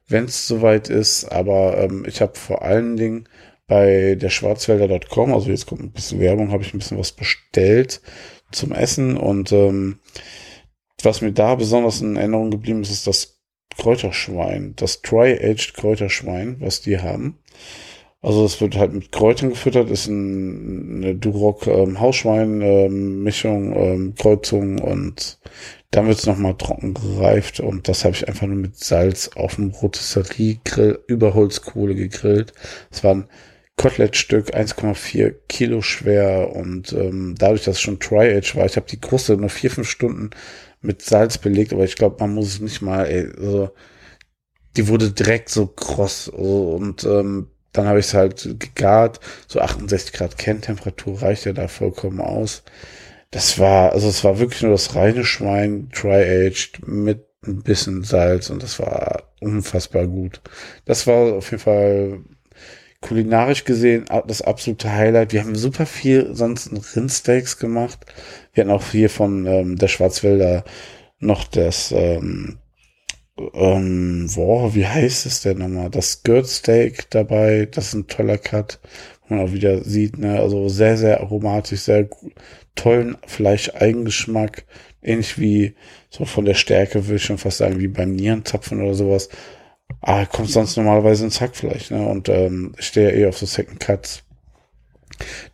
wenn 0.07 0.25
es 0.25 0.47
soweit 0.47 0.89
ist. 0.89 1.25
Aber 1.25 1.77
ähm, 1.77 2.05
ich 2.07 2.21
habe 2.21 2.37
vor 2.37 2.61
allen 2.61 2.95
Dingen 2.95 3.27
bei 3.69 4.15
der 4.15 4.29
Schwarzwälder.com, 4.29 5.33
also 5.33 5.49
jetzt 5.49 5.67
kommt 5.67 5.81
ein 5.81 5.91
bisschen 5.91 6.19
Werbung, 6.19 6.51
habe 6.51 6.63
ich 6.63 6.73
ein 6.73 6.79
bisschen 6.79 6.97
was 6.97 7.13
bestellt 7.13 8.01
zum 8.51 8.73
Essen 8.73 9.15
und 9.15 9.51
ähm, 9.53 9.99
was 11.01 11.21
mir 11.21 11.31
da 11.31 11.55
besonders 11.55 12.01
in 12.01 12.17
Erinnerung 12.17 12.51
geblieben 12.51 12.81
ist, 12.81 12.91
ist 12.91 13.07
das 13.07 13.39
Kräuterschwein, 13.77 14.73
das 14.75 15.01
Dry-Aged 15.01 15.75
Kräuterschwein, 15.75 16.57
was 16.59 16.81
die 16.81 16.99
haben. 16.99 17.37
Also 18.21 18.43
es 18.43 18.59
wird 18.59 18.75
halt 18.75 18.91
mit 18.91 19.13
Kräutern 19.13 19.51
gefüttert, 19.51 19.89
ist 19.89 20.07
ein, 20.07 20.97
eine 20.97 21.15
Duroc 21.15 21.67
ähm, 21.67 22.01
Hausschwein 22.01 22.61
ähm, 22.61 23.23
Mischung, 23.23 23.73
ähm, 23.73 24.15
Kreuzung 24.15 24.79
und 24.79 25.39
dann 25.91 26.07
wird 26.07 26.19
es 26.19 26.25
nochmal 26.25 26.55
trocken 26.57 26.95
gereift 26.95 27.61
und 27.61 27.87
das 27.87 28.03
habe 28.03 28.15
ich 28.15 28.27
einfach 28.27 28.47
nur 28.47 28.57
mit 28.57 28.75
Salz 28.75 29.29
auf 29.35 29.55
dem 29.55 29.69
Rotisserie-Grill 29.69 30.99
über 31.07 31.33
Holzkohle 31.33 31.95
gegrillt. 31.95 32.53
Es 32.91 33.03
waren 33.03 33.29
Kotelettstück, 33.79 34.53
1,4 34.53 35.35
Kilo 35.47 35.81
schwer 35.81 36.53
und 36.53 36.91
ähm, 36.91 37.35
dadurch, 37.37 37.63
dass 37.63 37.77
es 37.77 37.81
schon 37.81 37.97
Tri-Age 37.97 38.57
war, 38.57 38.65
ich 38.65 38.75
habe 38.75 38.87
die 38.87 38.99
Kruste 38.99 39.37
nur 39.37 39.49
vier, 39.49 39.71
fünf 39.71 39.89
Stunden 39.89 40.31
mit 40.81 41.01
Salz 41.01 41.37
belegt, 41.37 41.71
aber 41.71 41.85
ich 41.85 41.95
glaube, 41.95 42.17
man 42.19 42.33
muss 42.33 42.47
es 42.47 42.59
nicht 42.59 42.81
mal, 42.81 43.05
ey, 43.05 43.29
also, 43.37 43.71
die 44.75 44.89
wurde 44.89 45.11
direkt 45.11 45.47
so 45.47 45.65
kross 45.65 46.25
so, 46.25 46.73
und 46.73 47.05
ähm, 47.05 47.51
dann 47.71 47.87
habe 47.87 47.99
ich 47.99 48.07
es 48.07 48.13
halt 48.13 48.55
gegart, 48.59 49.21
so 49.47 49.61
68 49.61 50.11
Grad 50.11 50.37
Kerntemperatur 50.37 51.21
reicht 51.21 51.45
ja 51.45 51.53
da 51.53 51.69
vollkommen 51.69 52.19
aus. 52.19 52.63
Das 53.31 53.59
war, 53.59 53.93
also 53.93 54.09
es 54.09 54.25
war 54.25 54.39
wirklich 54.39 54.61
nur 54.61 54.71
das 54.73 54.93
reine 54.95 55.23
Schwein, 55.23 55.87
dry-aged, 55.89 56.85
mit 56.85 57.27
ein 57.47 57.61
bisschen 57.63 58.03
Salz 58.03 58.49
und 58.49 58.61
das 58.61 58.77
war 58.79 59.31
unfassbar 59.39 60.05
gut. 60.05 60.41
Das 60.83 61.07
war 61.07 61.35
auf 61.35 61.51
jeden 61.51 61.63
Fall 61.63 62.19
kulinarisch 63.01 63.63
gesehen 63.63 64.05
das 64.27 64.41
absolute 64.41 64.91
Highlight. 64.91 65.33
Wir 65.33 65.41
haben 65.41 65.55
super 65.55 65.85
viel 65.85 66.35
sonst 66.35 66.71
Rindsteaks 66.95 67.57
gemacht. 67.57 67.99
Wir 68.53 68.63
hatten 68.63 68.71
auch 68.71 68.91
hier 68.91 69.09
von 69.09 69.45
ähm, 69.45 69.75
der 69.77 69.87
Schwarzwälder 69.87 70.63
noch 71.19 71.45
das, 71.45 71.91
ähm, 71.91 72.57
ähm, 73.53 74.29
boah, 74.35 74.75
wie 74.75 74.85
heißt 74.85 75.25
es 75.25 75.41
denn 75.41 75.59
nochmal? 75.59 75.89
Das 75.89 76.11
Skirt 76.13 76.47
Steak 76.47 77.09
dabei. 77.09 77.67
Das 77.71 77.87
ist 77.87 77.93
ein 77.93 78.07
toller 78.07 78.37
Cut, 78.37 78.79
wo 79.27 79.35
man 79.35 79.45
auch 79.45 79.53
wieder 79.53 79.83
sieht, 79.83 80.17
ne? 80.17 80.39
Also 80.39 80.69
sehr, 80.69 80.97
sehr 80.97 81.21
aromatisch, 81.21 81.81
sehr 81.81 82.09
tollen 82.75 83.17
Fleischeigengeschmack. 83.25 84.65
Ähnlich 85.01 85.39
wie 85.39 85.75
so 86.09 86.25
von 86.25 86.45
der 86.45 86.55
Stärke, 86.55 87.05
würde 87.05 87.15
ich 87.15 87.23
schon 87.23 87.37
fast 87.37 87.59
sagen, 87.59 87.79
wie 87.79 87.87
beim 87.87 88.13
Nierenzapfen 88.13 88.81
oder 88.81 88.93
sowas. 88.93 89.29
Ah, 90.01 90.25
kommt 90.25 90.49
sonst 90.49 90.77
normalerweise 90.77 91.25
ins 91.25 91.41
Hackfleisch, 91.41 91.91
ne? 91.91 92.07
Und 92.07 92.29
ähm, 92.29 92.73
ich 92.77 92.87
stehe 92.87 93.11
ja 93.11 93.17
eh 93.17 93.27
auf 93.27 93.37
so 93.37 93.45
Second 93.45 93.79
Cuts. 93.79 94.23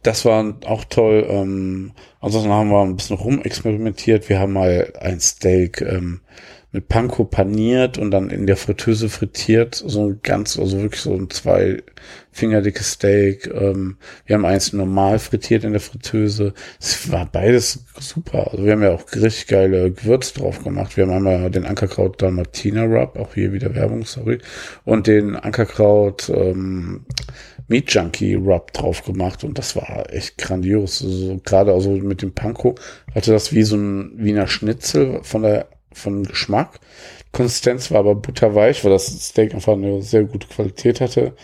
Das 0.03 0.25
war 0.25 0.55
auch 0.65 0.85
toll. 0.85 1.25
Ähm, 1.27 1.93
ansonsten 2.21 2.51
haben 2.51 2.69
wir 2.69 2.81
ein 2.81 2.95
bisschen 2.95 3.17
rumexperimentiert. 3.17 4.29
Wir 4.29 4.39
haben 4.39 4.53
mal 4.53 4.93
ein 4.99 5.19
Steak 5.19 5.81
ähm, 5.81 6.21
mit 6.75 6.89
Panko 6.89 7.23
paniert 7.23 7.97
und 7.97 8.11
dann 8.11 8.29
in 8.29 8.45
der 8.45 8.57
Fritteuse 8.57 9.07
frittiert. 9.07 9.75
So 9.75 10.09
ein 10.09 10.19
ganz, 10.21 10.59
also 10.59 10.81
wirklich 10.81 10.99
so 11.01 11.13
ein 11.13 11.29
zwei 11.29 11.81
Finger 12.33 12.61
dickes 12.61 12.91
Steak. 12.91 13.47
Ähm, 13.47 13.95
wir 14.25 14.35
haben 14.35 14.45
eins 14.45 14.73
normal 14.73 15.19
frittiert 15.19 15.63
in 15.63 15.71
der 15.71 15.79
Fritteuse. 15.79 16.53
Es 16.77 17.09
war 17.09 17.25
beides 17.31 17.85
super. 17.97 18.51
Also 18.51 18.65
wir 18.65 18.73
haben 18.73 18.83
ja 18.83 18.91
auch 18.91 19.05
richtig 19.15 19.47
geile 19.47 19.89
Gewürze 19.89 20.37
drauf 20.37 20.61
gemacht. 20.61 20.97
Wir 20.97 21.05
haben 21.05 21.13
einmal 21.13 21.49
den 21.49 21.65
Ankerkraut 21.65 22.21
Dalmatina 22.21 22.83
Rub, 22.83 23.17
auch 23.17 23.33
hier 23.33 23.53
wieder 23.53 23.73
Werbung, 23.73 24.03
sorry. 24.03 24.39
Und 24.83 25.07
den 25.07 25.37
Ankerkraut 25.37 26.29
ähm, 26.29 27.05
Meat 27.69 27.89
Junkie 27.91 28.35
Rub 28.35 28.73
drauf 28.73 29.03
gemacht 29.03 29.45
und 29.45 29.57
das 29.57 29.77
war 29.77 30.13
echt 30.13 30.37
grandios. 30.37 31.01
Also 31.01 31.39
gerade 31.45 31.71
also 31.71 31.91
mit 31.91 32.21
dem 32.21 32.33
Panko 32.33 32.75
hatte 33.15 33.31
das 33.31 33.53
wie 33.53 33.63
so 33.63 33.77
ein 33.77 34.11
Wiener 34.17 34.47
Schnitzel 34.47 35.21
von 35.23 35.43
der 35.43 35.69
von 35.95 36.23
Geschmack. 36.23 36.79
Konsistenz 37.31 37.91
war 37.91 37.99
aber 37.99 38.15
butterweich, 38.15 38.83
weil 38.83 38.91
das 38.91 39.07
Steak 39.07 39.53
einfach 39.53 39.73
eine 39.73 40.01
sehr 40.01 40.23
gute 40.23 40.47
Qualität 40.47 41.01
hatte. 41.01 41.35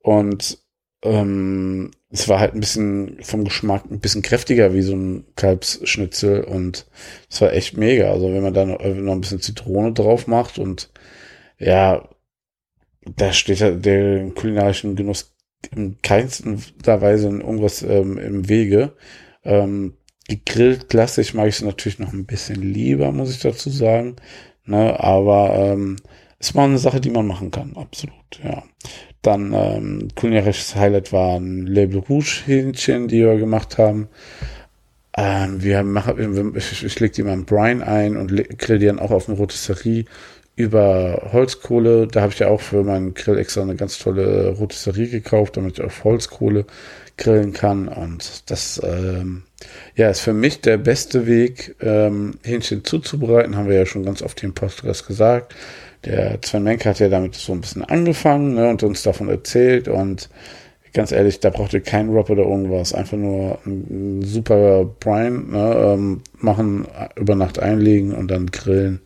Und 0.00 0.58
ähm, 1.02 1.90
es 2.10 2.28
war 2.28 2.40
halt 2.40 2.54
ein 2.54 2.60
bisschen 2.60 3.18
vom 3.22 3.44
Geschmack 3.44 3.84
ein 3.90 4.00
bisschen 4.00 4.22
kräftiger 4.22 4.74
wie 4.74 4.82
so 4.82 4.94
ein 4.94 5.26
Kalbsschnitzel 5.36 6.44
und 6.44 6.86
es 7.28 7.40
war 7.40 7.52
echt 7.52 7.76
mega. 7.76 8.10
Also 8.10 8.32
wenn 8.32 8.42
man 8.42 8.54
da 8.54 8.64
noch, 8.64 8.80
noch 8.82 9.12
ein 9.12 9.20
bisschen 9.20 9.40
Zitrone 9.40 9.92
drauf 9.92 10.26
macht 10.26 10.58
und 10.58 10.90
ja, 11.58 12.08
da 13.16 13.32
steht 13.32 13.60
ja 13.60 13.70
der 13.70 14.30
kulinarischen 14.30 14.96
Genuss 14.96 15.34
in 15.74 16.00
keinster 16.02 17.00
Weise 17.00 17.28
irgendwas 17.28 17.82
ähm, 17.82 18.18
im 18.18 18.48
Wege. 18.48 18.92
Ähm, 19.44 19.94
gegrillt 20.28 20.88
klassisch 20.88 21.34
mag 21.34 21.48
ich 21.48 21.56
es 21.56 21.62
natürlich 21.62 21.98
noch 21.98 22.12
ein 22.12 22.26
bisschen 22.26 22.62
lieber, 22.62 23.10
muss 23.12 23.30
ich 23.30 23.40
dazu 23.40 23.70
sagen. 23.70 24.16
Ne, 24.64 25.00
aber 25.00 25.54
ähm, 25.54 25.96
ist 26.38 26.54
mal 26.54 26.64
eine 26.64 26.78
Sache, 26.78 27.00
die 27.00 27.10
man 27.10 27.26
machen 27.26 27.50
kann, 27.50 27.74
absolut, 27.74 28.38
ja. 28.44 28.62
Dann 29.22 29.52
ähm, 29.52 30.08
kulinarisches 30.14 30.76
Highlight 30.76 31.12
waren 31.12 31.66
Label 31.66 31.98
Rouge 31.98 32.42
Hähnchen, 32.46 33.08
die 33.08 33.20
wir 33.20 33.36
gemacht 33.38 33.78
haben. 33.78 34.08
Ähm, 35.16 35.62
wir 35.62 35.82
machen, 35.82 36.54
ich, 36.54 36.84
ich 36.84 37.00
lege 37.00 37.14
die 37.14 37.22
mal 37.24 37.32
in 37.32 37.44
Brine 37.44 37.84
ein 37.84 38.16
und 38.16 38.30
grill 38.58 38.78
die 38.78 38.86
dann 38.86 39.00
auch 39.00 39.10
auf 39.10 39.24
dem 39.24 39.34
Rotisserie 39.34 40.04
über 40.54 41.30
Holzkohle. 41.32 42.06
Da 42.06 42.20
habe 42.20 42.32
ich 42.32 42.38
ja 42.38 42.48
auch 42.48 42.60
für 42.60 42.84
meinen 42.84 43.14
Grill 43.14 43.38
extra 43.38 43.62
eine 43.62 43.74
ganz 43.74 43.98
tolle 43.98 44.50
Rotisserie 44.50 45.08
gekauft, 45.08 45.56
damit 45.56 45.78
ich 45.78 45.84
auf 45.84 46.04
Holzkohle 46.04 46.66
grillen 47.16 47.52
kann. 47.52 47.88
Und 47.88 48.50
das 48.50 48.80
ähm, 48.84 49.42
ja, 49.96 50.08
ist 50.10 50.20
für 50.20 50.32
mich 50.32 50.60
der 50.60 50.76
beste 50.76 51.26
Weg, 51.26 51.74
ähm, 51.80 52.34
Hähnchen 52.44 52.84
zuzubereiten. 52.84 53.56
Haben 53.56 53.68
wir 53.68 53.76
ja 53.76 53.86
schon 53.86 54.04
ganz 54.04 54.22
oft 54.22 54.40
hier 54.40 54.48
im 54.48 54.54
Podcast 54.54 55.06
gesagt. 55.06 55.54
Der 56.04 56.38
Sven 56.44 56.62
Menke 56.62 56.88
hat 56.88 57.00
ja 57.00 57.08
damit 57.08 57.34
so 57.34 57.52
ein 57.52 57.60
bisschen 57.60 57.84
angefangen 57.84 58.54
ne, 58.54 58.68
und 58.68 58.82
uns 58.82 59.02
davon 59.02 59.28
erzählt. 59.28 59.88
Und 59.88 60.30
ganz 60.92 61.10
ehrlich, 61.10 61.40
da 61.40 61.50
braucht 61.50 61.74
ihr 61.74 61.80
keinen 61.80 62.10
Rob 62.10 62.30
oder 62.30 62.44
irgendwas. 62.44 62.94
Einfach 62.94 63.16
nur 63.16 63.58
ein, 63.66 64.22
super 64.22 64.84
Brine 64.84 65.42
ne, 65.48 65.74
ähm, 65.74 66.22
machen, 66.38 66.86
über 67.16 67.34
Nacht 67.34 67.58
einlegen 67.58 68.14
und 68.14 68.30
dann 68.30 68.46
grillen. 68.46 69.00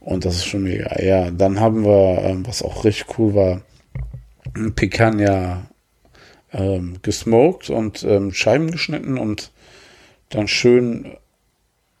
Und 0.00 0.24
das 0.24 0.36
ist 0.36 0.46
schon 0.46 0.64
mega. 0.64 1.02
Ja, 1.02 1.30
dann 1.30 1.60
haben 1.60 1.84
wir, 1.84 2.22
ähm, 2.24 2.46
was 2.46 2.62
auch 2.62 2.84
richtig 2.84 3.18
cool 3.18 3.34
war, 3.34 3.60
ein 4.56 4.74
Picanha 4.74 5.66
ähm, 6.52 6.96
gesmoked 7.02 7.68
und 7.68 8.02
ähm, 8.04 8.32
Scheiben 8.32 8.70
geschnitten 8.70 9.18
und 9.18 9.50
dann 10.34 10.48
schön, 10.48 11.16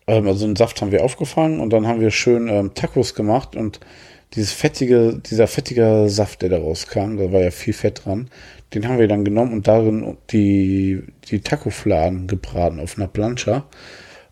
ähm, 0.06 0.26
also 0.26 0.44
einen 0.44 0.56
Saft 0.56 0.80
haben 0.80 0.92
wir 0.92 1.04
aufgefangen 1.04 1.60
und 1.60 1.72
dann 1.72 1.86
haben 1.86 2.00
wir 2.00 2.10
schön 2.10 2.48
ähm, 2.48 2.74
Tacos 2.74 3.14
gemacht 3.14 3.56
und 3.56 3.80
dieses 4.34 4.52
fettige, 4.52 5.20
dieser 5.24 5.46
fettige 5.46 6.08
Saft, 6.08 6.42
der 6.42 6.48
da 6.48 6.58
rauskam, 6.58 7.16
da 7.16 7.32
war 7.32 7.40
ja 7.40 7.50
viel 7.50 7.72
Fett 7.72 8.04
dran, 8.04 8.28
den 8.74 8.88
haben 8.88 8.98
wir 8.98 9.08
dann 9.08 9.24
genommen 9.24 9.52
und 9.52 9.68
darin 9.68 10.16
die, 10.30 11.04
die 11.30 11.40
Tacofladen 11.40 12.26
gebraten 12.26 12.80
auf 12.80 12.96
einer 12.96 13.06
Plancha. 13.06 13.64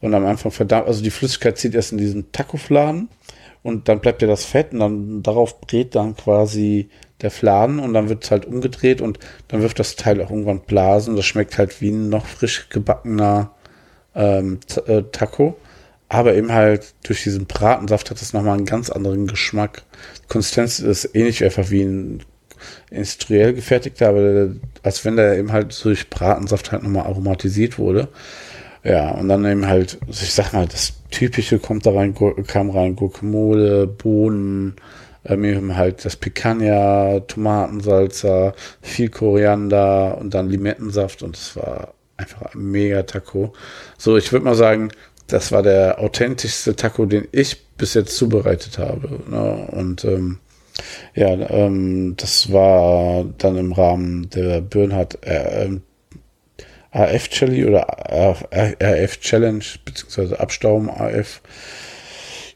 Und 0.01 0.15
am 0.15 0.27
Anfang 0.27 0.51
verdammt, 0.51 0.89
also 0.89 1.01
die 1.03 1.11
Flüssigkeit 1.11 1.57
zieht 1.59 1.77
erst 1.77 1.93
in 1.93 1.99
diesen 1.99 2.33
Tacofladen 2.33 3.09
und 3.63 3.89
dann 3.89 4.01
bleibt 4.01 4.21
ja 4.21 4.27
das 4.27 4.45
Fett 4.45 4.73
und 4.73 4.81
dann 4.81 5.23
darauf 5.23 5.61
brät 5.61 5.95
dann 5.95 6.17
quasi 6.17 6.89
der 7.21 7.31
Fladen 7.31 7.79
und 7.79 7.95
dann 7.95 8.09
wird 8.09 8.25
es 8.25 8.33
halt 8.33 8.45
umgedreht 8.45 9.01
und 9.01 9.21
dann 9.47 9.63
wirft 9.63 9.79
das 9.79 9.95
Teil 9.95 10.21
auch 10.21 10.31
irgendwann 10.31 10.61
Blasen. 10.61 11.15
Das 11.15 11.25
schmeckt 11.25 11.57
halt 11.57 11.81
wie 11.81 11.91
ein 11.91 12.09
noch 12.09 12.27
frisch 12.27 12.69
gebackener 12.69 13.53
ähm, 14.15 14.61
äh, 14.87 15.03
Taco. 15.13 15.57
Aber 16.09 16.35
eben 16.35 16.53
halt 16.53 16.95
durch 17.05 17.23
diesen 17.23 17.47
Bratensaft 17.47 18.11
hat 18.11 18.21
es 18.21 18.35
nochmal 18.35 18.57
einen 18.59 18.67
ganz 18.67 18.91
anderen 18.91 19.27
Geschmack. 19.27 19.83
Die 20.23 20.29
Konsistenz 20.29 20.79
ist 20.79 21.15
ähnlich 21.15 21.43
einfach 21.43 21.71
wie 21.71 21.83
ein 21.83 22.23
industriell 22.91 23.55
gefertigter, 23.55 24.09
aber 24.09 24.51
als 24.83 25.05
wenn 25.05 25.17
der 25.17 25.39
eben 25.39 25.53
halt 25.53 25.83
durch 25.85 26.11
Bratensaft 26.11 26.71
halt 26.71 26.83
nochmal 26.83 27.07
aromatisiert 27.07 27.79
wurde. 27.79 28.09
Ja, 28.85 29.13
und 29.13 29.29
dann 29.29 29.45
eben 29.45 29.67
halt, 29.67 29.99
also 30.07 30.25
ich 30.25 30.35
sag 30.35 30.53
mal, 30.53 30.67
das 30.67 30.95
Typische 31.11 31.59
kommt 31.59 31.87
da 31.87 31.93
rein, 31.93 32.15
kam 32.47 32.71
rein, 32.71 32.97
Guacamole, 32.97 33.87
Bohnen, 33.87 34.75
ähm, 35.25 35.45
eben 35.45 35.77
halt 35.77 36.05
das 36.05 36.17
Picanha, 36.17 37.21
Tomatensalzer, 37.21 38.55
viel 38.81 39.09
Koriander 39.09 40.19
und 40.19 40.35
dann 40.35 40.51
Limettensaft 40.51 41.23
und 41.23 41.37
es 41.37 41.57
war 41.57 41.95
einfach 42.23 42.55
ein 42.55 42.63
mega 42.71 43.03
Taco. 43.03 43.53
So, 43.99 44.17
ich 44.17 44.33
würde 44.33 44.45
mal 44.45 44.55
sagen, 44.55 44.91
das 45.27 45.53
war 45.53 45.63
der 45.63 45.99
authentischste 45.99 46.77
Taco, 46.77 47.07
den 47.07 47.29
ich 47.33 47.65
bis 47.77 47.95
jetzt 47.95 48.17
zubereitet 48.17 48.79
habe. 48.79 49.21
Ne? 49.29 49.69
Und 49.73 50.05
ähm, 50.05 50.39
ja, 51.15 51.29
ähm, 51.29 52.15
das 52.17 52.53
war 52.53 53.25
dann 53.39 53.57
im 53.57 53.73
Rahmen 53.73 54.31
der 54.31 54.61
Bernhard 54.61 55.25
äh, 55.27 55.65
ähm, 55.65 55.83
AF 56.91 57.29
Challenge 57.29 57.67
oder 57.67 57.87
RF 58.53 59.21
Challenge, 59.21 59.65
beziehungsweise 59.85 60.39
Abstauben 60.39 60.91
AF. 60.91 61.41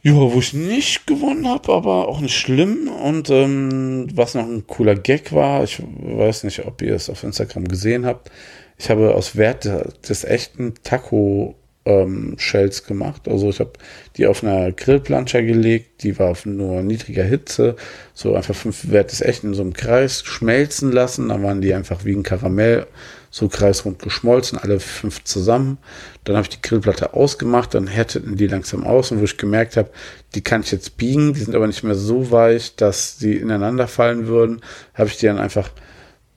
Ja, 0.03 0.15
wo 0.15 0.39
ich 0.39 0.53
nicht 0.53 1.07
gewonnen 1.07 1.49
habe, 1.49 1.73
aber 1.73 2.07
auch 2.07 2.21
nicht 2.21 2.37
schlimm. 2.37 2.89
Und 2.89 3.29
ähm, 3.31 4.07
was 4.15 4.35
noch 4.35 4.45
ein 4.45 4.67
cooler 4.67 4.95
Gag 4.95 5.33
war, 5.33 5.65
ich 5.65 5.83
weiß 5.83 6.45
nicht, 6.45 6.65
ob 6.65 6.81
ihr 6.83 6.95
es 6.95 7.11
auf 7.11 7.25
Instagram 7.25 7.67
gesehen 7.67 8.07
habt. 8.07 8.31
Ich 8.79 8.91
habe 8.91 9.15
aus 9.15 9.37
Wert 9.37 9.69
des 10.09 10.25
echten 10.25 10.75
Taco 10.83 11.57
ähm, 11.87 12.35
Shells 12.37 12.85
gemacht. 12.85 13.29
Also 13.29 13.49
ich 13.49 13.61
habe 13.61 13.73
die 14.17 14.27
auf 14.27 14.43
einer 14.43 14.73
Grillplanscher 14.73 15.43
gelegt, 15.43 16.03
die 16.03 16.19
war 16.19 16.31
auf 16.31 16.45
nur 16.45 16.83
niedriger 16.83 17.23
Hitze, 17.23 17.77
so 18.13 18.35
einfach 18.35 18.55
fünf 18.55 18.91
Wert 18.91 19.13
des 19.13 19.23
Echten 19.23 19.49
in 19.49 19.55
so 19.55 19.63
einem 19.63 19.73
Kreis 19.73 20.23
schmelzen 20.25 20.93
lassen. 20.93 21.29
Dann 21.29 21.43
waren 21.43 21.61
die 21.61 21.73
einfach 21.73 22.05
wie 22.05 22.15
ein 22.15 22.25
Karamell 22.25 22.87
so 23.31 23.49
kreisrund 23.49 24.01
geschmolzen, 24.01 24.59
alle 24.59 24.81
fünf 24.81 25.25
zusammen. 25.25 25.79
Dann 26.25 26.37
habe 26.37 26.45
ich 26.45 26.57
die 26.57 26.63
Grillplatte 26.67 27.15
ausgemacht, 27.15 27.75
dann 27.75 27.87
härteten 27.87 28.37
die 28.37 28.47
langsam 28.47 28.85
aus 28.85 29.13
und 29.13 29.21
wo 29.21 29.25
ich 29.25 29.37
gemerkt 29.37 29.77
habe, 29.77 29.91
die 30.35 30.43
kann 30.43 30.63
ich 30.63 30.73
jetzt 30.73 30.97
biegen, 30.97 31.35
die 31.35 31.41
sind 31.41 31.55
aber 31.55 31.67
nicht 31.67 31.83
mehr 31.83 31.95
so 31.95 32.31
weich, 32.31 32.77
dass 32.77 33.19
die 33.19 33.37
ineinander 33.37 33.89
fallen 33.89 34.27
würden, 34.27 34.63
habe 34.95 35.09
ich 35.09 35.19
die 35.19 35.27
dann 35.27 35.39
einfach 35.39 35.71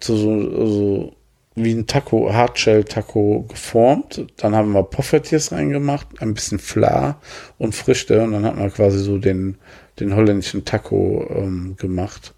zu 0.01 0.17
so, 0.17 0.67
so 0.67 1.15
wie 1.63 1.73
ein 1.73 1.87
Taco, 1.87 2.33
Hardshell-Taco 2.33 3.45
geformt. 3.47 4.25
Dann 4.37 4.55
haben 4.55 4.71
wir 4.71 4.83
Poffertiers 4.83 5.51
reingemacht, 5.51 6.07
ein 6.19 6.33
bisschen 6.33 6.59
Fla 6.59 7.19
und 7.57 7.75
Früchte 7.75 8.21
und 8.21 8.31
dann 8.31 8.45
hat 8.45 8.57
man 8.57 8.71
quasi 8.71 8.99
so 8.99 9.17
den, 9.17 9.57
den 9.99 10.15
holländischen 10.15 10.65
Taco 10.65 11.27
ähm, 11.35 11.75
gemacht, 11.77 12.33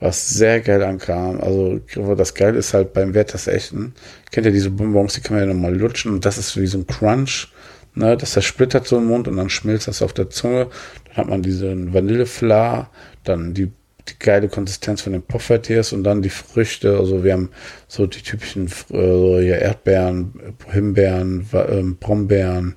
was 0.00 0.28
sehr 0.28 0.60
geil 0.60 0.82
ankam. 0.82 1.40
Also 1.40 1.80
das 2.16 2.34
Geile 2.34 2.58
ist 2.58 2.74
halt 2.74 2.92
beim 2.92 3.14
Wert 3.14 3.32
des 3.32 3.46
Echten. 3.46 3.94
Kennt 4.30 4.46
ihr 4.46 4.52
diese 4.52 4.70
Bonbons, 4.70 5.14
die 5.14 5.20
kann 5.20 5.36
man 5.36 5.48
ja 5.48 5.54
nochmal 5.54 5.76
lutschen 5.76 6.12
und 6.12 6.24
das 6.24 6.38
ist 6.38 6.56
wie 6.56 6.66
so 6.66 6.78
ein 6.78 6.86
Crunch. 6.86 7.48
Ne, 7.96 8.16
das 8.16 8.32
zersplittert 8.32 8.88
so 8.88 8.98
im 8.98 9.04
Mund 9.04 9.28
und 9.28 9.36
dann 9.36 9.50
schmilzt 9.50 9.86
das 9.86 10.02
auf 10.02 10.12
der 10.12 10.28
Zunge. 10.28 10.68
Dann 11.06 11.16
hat 11.16 11.28
man 11.28 11.42
diesen 11.42 11.94
Vanillefla, 11.94 12.90
dann 13.22 13.54
die 13.54 13.70
die 14.08 14.18
geile 14.18 14.48
Konsistenz 14.48 15.00
von 15.00 15.12
den 15.12 15.22
Poffertiers 15.22 15.92
und 15.92 16.04
dann 16.04 16.22
die 16.22 16.30
Früchte. 16.30 16.98
Also 16.98 17.24
wir 17.24 17.32
haben 17.32 17.50
so 17.88 18.06
die 18.06 18.22
typischen 18.22 18.70
äh, 18.90 19.48
Erdbeeren, 19.48 20.54
Himbeeren, 20.70 21.48
ähm, 21.52 21.96
Brombeeren, 21.96 22.76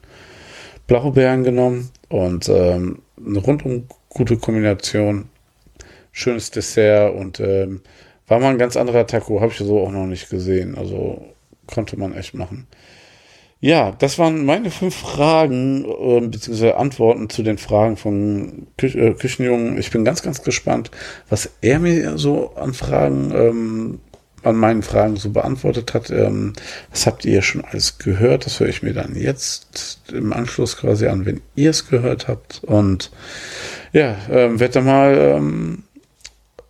Blaubeeren 0.88 1.44
genommen 1.44 1.90
und 2.10 2.48
ähm, 2.50 3.02
eine 3.26 3.40
rundum 3.40 3.88
gute 4.10 4.38
Kombination. 4.38 5.30
Schönes 6.12 6.50
Dessert 6.50 7.14
und 7.14 7.40
ähm, 7.40 7.82
war 8.28 8.40
mal 8.40 8.50
ein 8.50 8.58
ganz 8.58 8.76
anderer 8.76 9.06
Taco, 9.06 9.40
habe 9.40 9.52
ich 9.52 9.60
so 9.60 9.82
auch 9.82 9.92
noch 9.92 10.08
nicht 10.08 10.30
gesehen. 10.30 10.76
Also 10.76 11.34
konnte 11.68 11.98
man 11.98 12.16
echt 12.16 12.34
machen. 12.34 12.68
Ja, 13.60 13.92
das 13.92 14.20
waren 14.20 14.46
meine 14.46 14.70
fünf 14.70 14.96
Fragen 14.96 15.84
äh, 15.86 16.28
bzw. 16.28 16.74
Antworten 16.74 17.30
zu 17.30 17.42
den 17.42 17.58
Fragen 17.58 17.98
von 17.98 18.68
Kü 18.78 18.88
äh, 18.88 19.14
Küchenjungen. 19.16 19.80
Ich 19.80 19.90
bin 19.90 20.06
ganz, 20.06 20.22
ganz 20.22 20.44
gespannt, 20.44 20.92
was 21.30 21.50
er 21.62 21.80
mir 21.80 22.20
so 22.20 22.54
an 22.56 22.76
Fragen, 22.76 23.32
ähm, 23.34 24.00
an 24.44 24.58
meinen 24.58 24.84
Fragen 24.84 25.16
so 25.16 25.32
beantwortet 25.32 25.96
hat. 25.96 26.12
Ähm, 26.12 26.54
das 26.92 27.08
habt 27.08 27.26
ihr 27.26 27.42
schon 27.42 27.66
alles 27.66 27.98
gehört. 27.98 28.46
Das 28.46 28.60
höre 28.60 28.70
ich 28.70 28.84
mir 28.84 28.94
dann 28.94 29.16
jetzt 29.16 30.02
im 30.14 30.34
Anschluss 30.34 30.78
quasi 30.78 31.08
an, 31.08 31.26
wenn 31.26 31.42
ihr 31.56 31.72
es 31.72 31.90
gehört 31.90 32.28
habt. 32.28 32.64
Und 32.64 33.10
ja, 33.92 34.18
ähm, 34.30 34.60
werde 34.60 34.82
mal 34.82 35.18
ähm, 35.18 35.84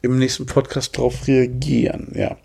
im 0.01 0.19
nächsten 0.19 0.45
Podcast 0.45 0.97
darauf 0.97 1.27
reagieren. 1.27 2.11
Ja. 2.15 2.37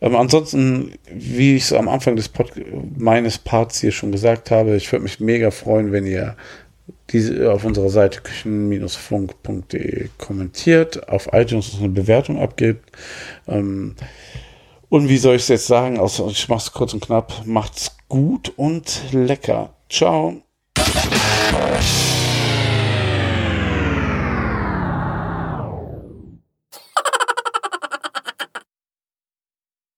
Ähm, 0.00 0.16
ansonsten, 0.16 0.92
wie 1.12 1.56
ich 1.56 1.64
es 1.64 1.72
am 1.72 1.88
Anfang 1.88 2.16
des 2.16 2.28
Pod 2.28 2.52
meines 2.96 3.38
Parts 3.38 3.80
hier 3.80 3.92
schon 3.92 4.12
gesagt 4.12 4.50
habe, 4.50 4.76
ich 4.76 4.90
würde 4.90 5.04
mich 5.04 5.20
mega 5.20 5.50
freuen, 5.50 5.92
wenn 5.92 6.06
ihr 6.06 6.36
diese 7.10 7.52
auf 7.52 7.64
unserer 7.64 7.88
Seite 7.88 8.20
küchen-funk.de 8.20 10.08
kommentiert, 10.18 11.08
auf 11.08 11.28
iTunes 11.32 11.76
eine 11.78 11.88
Bewertung 11.88 12.38
abgibt. 12.38 12.90
Ähm, 13.46 13.96
und 14.88 15.08
wie 15.08 15.18
soll 15.18 15.36
ich 15.36 15.42
es 15.42 15.48
jetzt 15.48 15.66
sagen? 15.66 15.98
Also 16.00 16.28
ich 16.30 16.48
mache 16.48 16.60
es 16.60 16.72
kurz 16.72 16.94
und 16.94 17.00
knapp. 17.00 17.42
Macht's 17.44 17.96
gut 18.08 18.52
und 18.56 19.02
lecker. 19.12 19.74
Ciao. 19.90 20.42